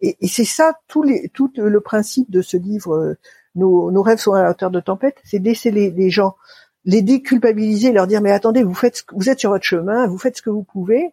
[0.00, 2.94] Et, c'est ça tout, les, tout le principe de ce livre.
[2.94, 3.14] Euh,
[3.54, 5.16] nos, rêves sont à la hauteur de tempête.
[5.24, 6.36] C'est d'essayer les, les gens,
[6.84, 10.36] les déculpabiliser, leur dire mais attendez, vous faites, vous êtes sur votre chemin, vous faites
[10.36, 11.12] ce que vous pouvez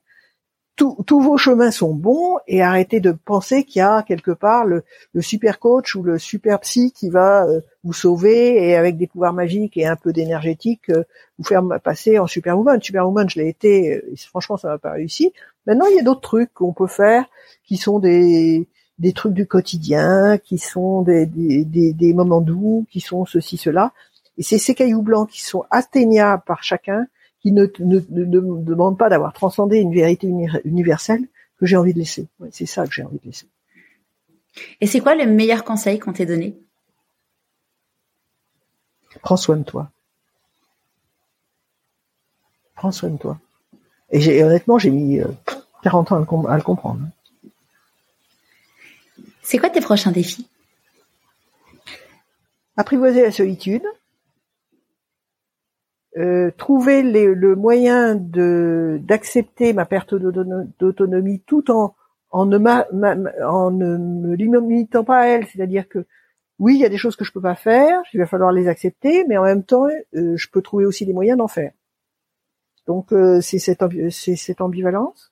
[0.76, 4.84] tous vos chemins sont bons et arrêtez de penser qu'il y a quelque part le,
[5.20, 9.34] super coach ou le super psy qui va euh, vous sauver et avec des pouvoirs
[9.34, 11.04] magiques et un peu d'énergétique euh,
[11.38, 12.82] vous faire passer en superwoman.
[12.82, 15.32] Superwoman, je l'ai été, euh, franchement, ça m'a pas réussi.
[15.68, 17.26] Maintenant, il y a d'autres trucs qu'on peut faire
[17.66, 18.68] qui sont des
[19.14, 23.94] trucs du quotidien, qui sont des, des moments doux, qui sont ceci, cela.
[24.38, 27.06] Et c'est ces cailloux blancs qui sont atteignables par chacun
[27.44, 30.28] qui ne, ne, demande pas d'avoir transcendé une vérité
[30.64, 31.28] universelle
[31.60, 32.28] que j'ai envie de laisser.
[32.52, 33.48] c'est ça que j'ai envie de laisser.
[34.80, 36.58] Et c'est quoi le meilleur conseil qu'on t'ait donné
[39.22, 39.92] Prends soin de toi.
[42.76, 43.38] Prends soin de toi.
[44.10, 45.20] Et, honnêtement, j'ai mis
[45.84, 47.02] 40 euh, ans à le, comprendre.
[49.42, 50.48] C'est quoi tes prochains défis?
[52.78, 53.84] Apprivoiser la solitude,
[56.18, 61.96] euh, trouver le moyen de d'accepter ma perte d'autonomie tout en
[62.34, 62.88] en ne, ma,
[63.48, 66.08] en ne me limitant pas à elle, c'est-à-dire que
[66.60, 68.68] oui, il y a des choses que je peux pas faire, il va falloir les
[68.68, 71.72] accepter, mais en même temps, euh, je peux trouver aussi des moyens d'en faire.
[72.88, 75.32] Donc euh, c'est cette cette ambivalence.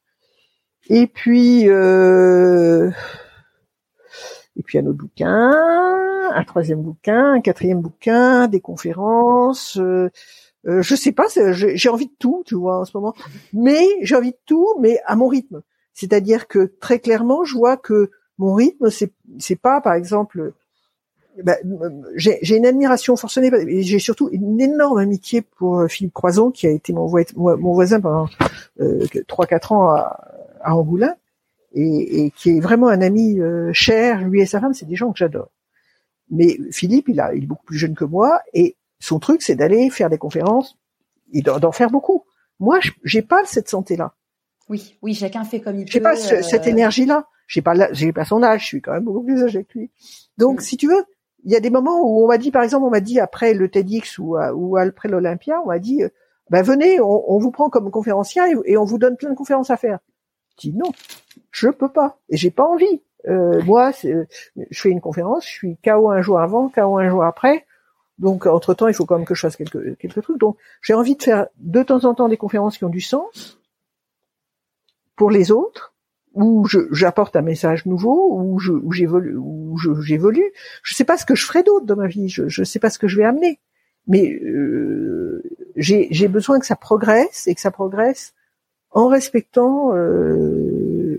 [0.90, 2.92] Et puis euh,
[4.56, 5.52] et puis un autre bouquin,
[6.34, 9.78] un troisième bouquin, un quatrième bouquin, des conférences.
[9.78, 10.10] Euh,
[10.66, 13.14] je sais pas, j'ai envie de tout, tu vois, en ce moment.
[13.54, 15.62] Mais j'ai envie de tout, mais à mon rythme.
[15.94, 20.54] C'est-à-dire que très clairement, je vois que mon rythme, c'est c'est pas, par exemple,
[21.44, 21.58] ben,
[22.16, 26.68] j'ai une admiration forcenée, et j'ai surtout une énorme amitié pour euh, Philippe Croison, qui
[26.68, 28.28] a été mon, voisin pendant
[28.80, 30.28] euh, trois 4 ans à,
[30.62, 31.16] à Angoulin,
[31.74, 34.22] et, et, qui est vraiment un ami euh, cher.
[34.22, 35.50] Lui et sa femme, c'est des gens que j'adore.
[36.30, 39.56] Mais Philippe, il, a, il est beaucoup plus jeune que moi, et son truc, c'est
[39.56, 40.78] d'aller faire des conférences
[41.34, 42.24] et d'en faire beaucoup.
[42.60, 44.14] Moi, j'ai pas cette santé-là.
[44.70, 45.92] Oui, oui, chacun fait comme il peut.
[45.92, 47.28] J'ai pas cette euh, énergie-là.
[47.48, 48.62] J'ai pas, j'ai pas son âge.
[48.62, 49.92] Je suis quand même beaucoup plus âgé que lui.
[50.38, 50.64] Donc, mm.
[50.64, 51.04] si tu veux,
[51.44, 53.54] il y a des moments où on m'a dit, par exemple, on m'a dit après
[53.54, 56.04] le TEDx ou, euh, ou après l'Olympia, on m'a dit,
[56.52, 59.78] ben venez, on, vous prend comme conférencier et, on vous donne plein de conférences à
[59.78, 60.00] faire.
[60.62, 60.92] Je dis non,
[61.50, 63.02] je peux pas et j'ai pas envie.
[63.28, 64.26] Euh, moi, je
[64.82, 67.66] fais une conférence, je suis KO un jour avant, KO un jour après.
[68.22, 70.38] Donc, entre temps, il faut quand même que je fasse quelques, quelques trucs.
[70.38, 73.60] Donc, j'ai envie de faire de temps en temps des conférences qui ont du sens
[75.16, 75.96] pour les autres,
[76.34, 78.60] où j'apporte un message nouveau, où
[78.94, 80.52] j'évolue, où j'évolue.
[80.84, 82.30] Je, ne sais pas ce que je ferai d'autre dans ma vie.
[82.30, 83.60] Je, ne sais pas ce que je vais amener.
[84.08, 85.44] Mais euh,
[85.76, 88.34] j'ai besoin que ça progresse et que ça progresse
[88.92, 91.18] en respectant euh,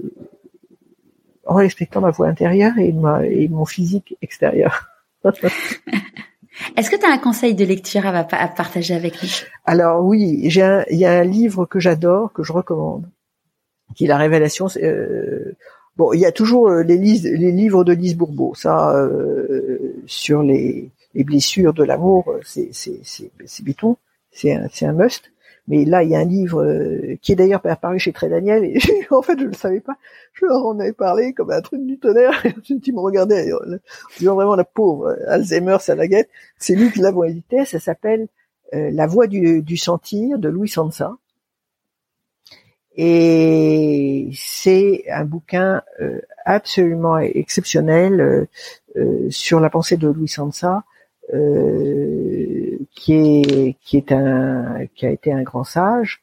[1.47, 4.89] en respectant ma voix intérieure et, ma, et mon physique extérieur.
[6.77, 9.29] Est-ce que tu as un conseil de lecture à, partager avec nous?
[9.65, 13.09] Alors oui, il y a un livre que j'adore, que je recommande,
[13.95, 14.69] qui est La Révélation.
[14.77, 15.57] Euh,
[15.97, 20.91] bon, il y a toujours euh, les, livres de Lise Bourbeau, ça, euh, sur les,
[21.15, 22.70] les, blessures de l'amour, c'est
[23.62, 23.97] béton,
[24.31, 25.31] c'est un, un must.
[25.68, 28.64] Mais là, il y a un livre euh, qui est d'ailleurs apparu chez Très Daniel,
[28.64, 28.78] et
[29.10, 29.97] en fait, je ne le savais pas.
[30.32, 33.59] Je leur en avais parlé comme un truc du tonnerre, et ils me regardaient, en
[34.18, 36.28] disant vraiment la pauvre Alzheimer, ça la guette.
[36.59, 38.26] C'est lui qui l'a édité, ça s'appelle
[38.74, 41.16] euh, La voix du, du, sentir de Louis Sansa.
[42.94, 48.48] Et c'est un bouquin euh, absolument exceptionnel
[49.30, 50.84] sur la pensée de Louis Sansa,
[51.32, 52.52] euh,
[52.90, 56.22] qui est qui est un qui a été un grand sage.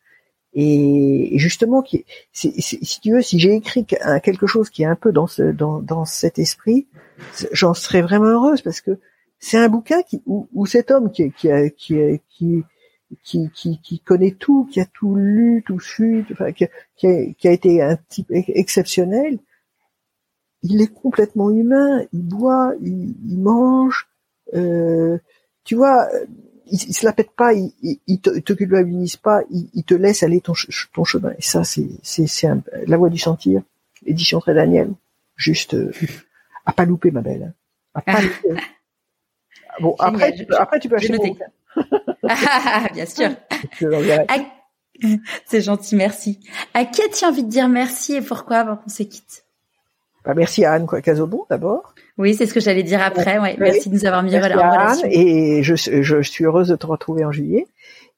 [0.54, 5.12] Et, justement qui si tu veux si j'ai écrit quelque chose qui est un peu
[5.12, 6.88] dans ce dans dans cet esprit
[7.52, 9.00] j'en serais vraiment heureuse parce que
[9.38, 12.64] c'est un bouquin qui où, cet homme qui qui qui
[13.24, 16.66] qui, qui, qui, connaît tout, qui a tout lu, tout su, enfin, qui,
[16.96, 19.40] qui, a, qui a été un type exceptionnel,
[20.62, 24.10] il est complètement humain, il boit, il, il mange,
[24.54, 25.18] euh,
[25.64, 26.08] tu vois,
[26.72, 27.72] il, il, se la pète pas, il,
[28.08, 30.54] il, te, te culpabilise pas, il, te laisse aller ton,
[30.94, 31.34] ton chemin.
[31.38, 32.48] Et ça, c'est c'est c'est
[32.88, 33.62] la voix du sentir,
[34.06, 34.92] édition très Daniel.
[35.36, 35.92] Juste euh,
[36.66, 37.54] à pas louper, ma belle.
[37.94, 38.62] À pas louper.
[39.80, 41.38] Bon, après, tu peux, après tu peux acheter mon
[42.28, 43.30] ah, bien sûr.
[45.46, 46.40] C'est gentil, merci.
[46.74, 49.46] À qui as-tu envie de dire merci et pourquoi avant qu'on se quitte
[50.26, 51.94] bah, Merci à Anne Cazobon d'abord.
[52.18, 53.40] Oui, c'est ce que j'allais dire après.
[53.40, 53.56] Ouais.
[53.60, 55.08] Merci de nous avoir mis en relation.
[55.10, 57.68] Et je, je, suis heureuse de te retrouver en juillet.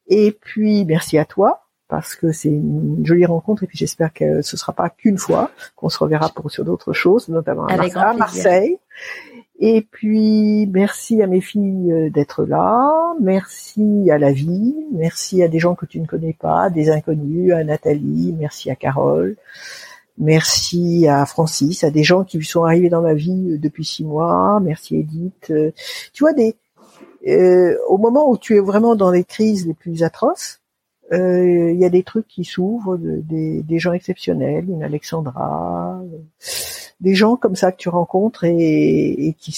[0.07, 1.61] Et puis, merci à toi
[1.91, 5.51] parce que c'est une jolie rencontre et puis j'espère que ce sera pas qu'une fois,
[5.75, 7.75] qu'on se reverra pour sur d'autres choses, notamment à,
[8.13, 8.77] Marseille.
[9.59, 15.49] Et puis merci à mes filles euh, d'être là, merci à la vie, merci à
[15.49, 19.35] des gens que tu ne connais pas, des inconnus, à Nathalie, merci à Carole.
[20.21, 24.05] Merci à Francis, à des gens qui sont arrivés dans ma vie euh, depuis six
[24.05, 24.59] mois.
[24.61, 25.49] Merci Edith.
[25.49, 25.71] Euh,
[26.13, 26.55] tu vois, des,
[27.27, 30.59] euh, au moment où tu es vraiment dans les crises les plus atroces,
[31.11, 35.99] il y a des trucs qui s'ouvrent, des, gens exceptionnels, une Alexandra,
[37.01, 39.57] des gens comme ça que tu rencontres et, qui te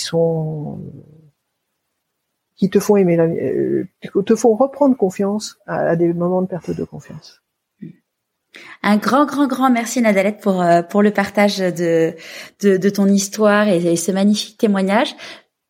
[2.80, 3.28] font aimer, la,
[4.24, 7.43] te font reprendre confiance à des moments de perte de confiance.
[8.82, 12.14] Un grand, grand, grand merci Nadalette pour euh, pour le partage de
[12.62, 15.16] de, de ton histoire et, ce magnifique témoignage.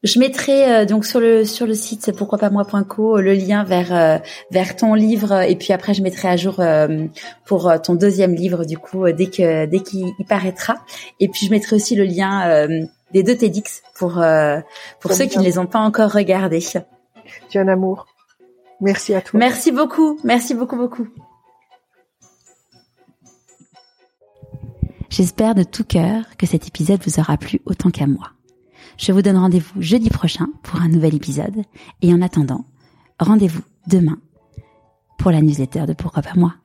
[0.04, 3.96] Je mettrai euh, donc sur le sur le site pourquoi pas moi.co le lien vers
[3.96, 4.18] euh,
[4.52, 6.62] vers ton livre et puis après je mettrai à jour
[7.46, 10.76] pour ton deuxième livre du coup dès que dès qu'il paraîtra
[11.22, 12.68] et puis je mettrai aussi le lien
[13.14, 14.22] des deux TEDx pour
[15.00, 16.60] pour ceux qui ne les ont pas encore regardés.
[17.50, 18.08] Tu es un amour.
[18.82, 19.40] Merci à toi.
[19.40, 20.20] Merci beaucoup.
[20.24, 21.08] Merci beaucoup beaucoup.
[25.16, 28.32] J'espère de tout cœur que cet épisode vous aura plu autant qu'à moi.
[28.98, 31.62] Je vous donne rendez-vous jeudi prochain pour un nouvel épisode
[32.02, 32.66] et en attendant,
[33.20, 34.18] rendez-vous demain
[35.20, 36.56] pour la newsletter de Pourquoi pas moi.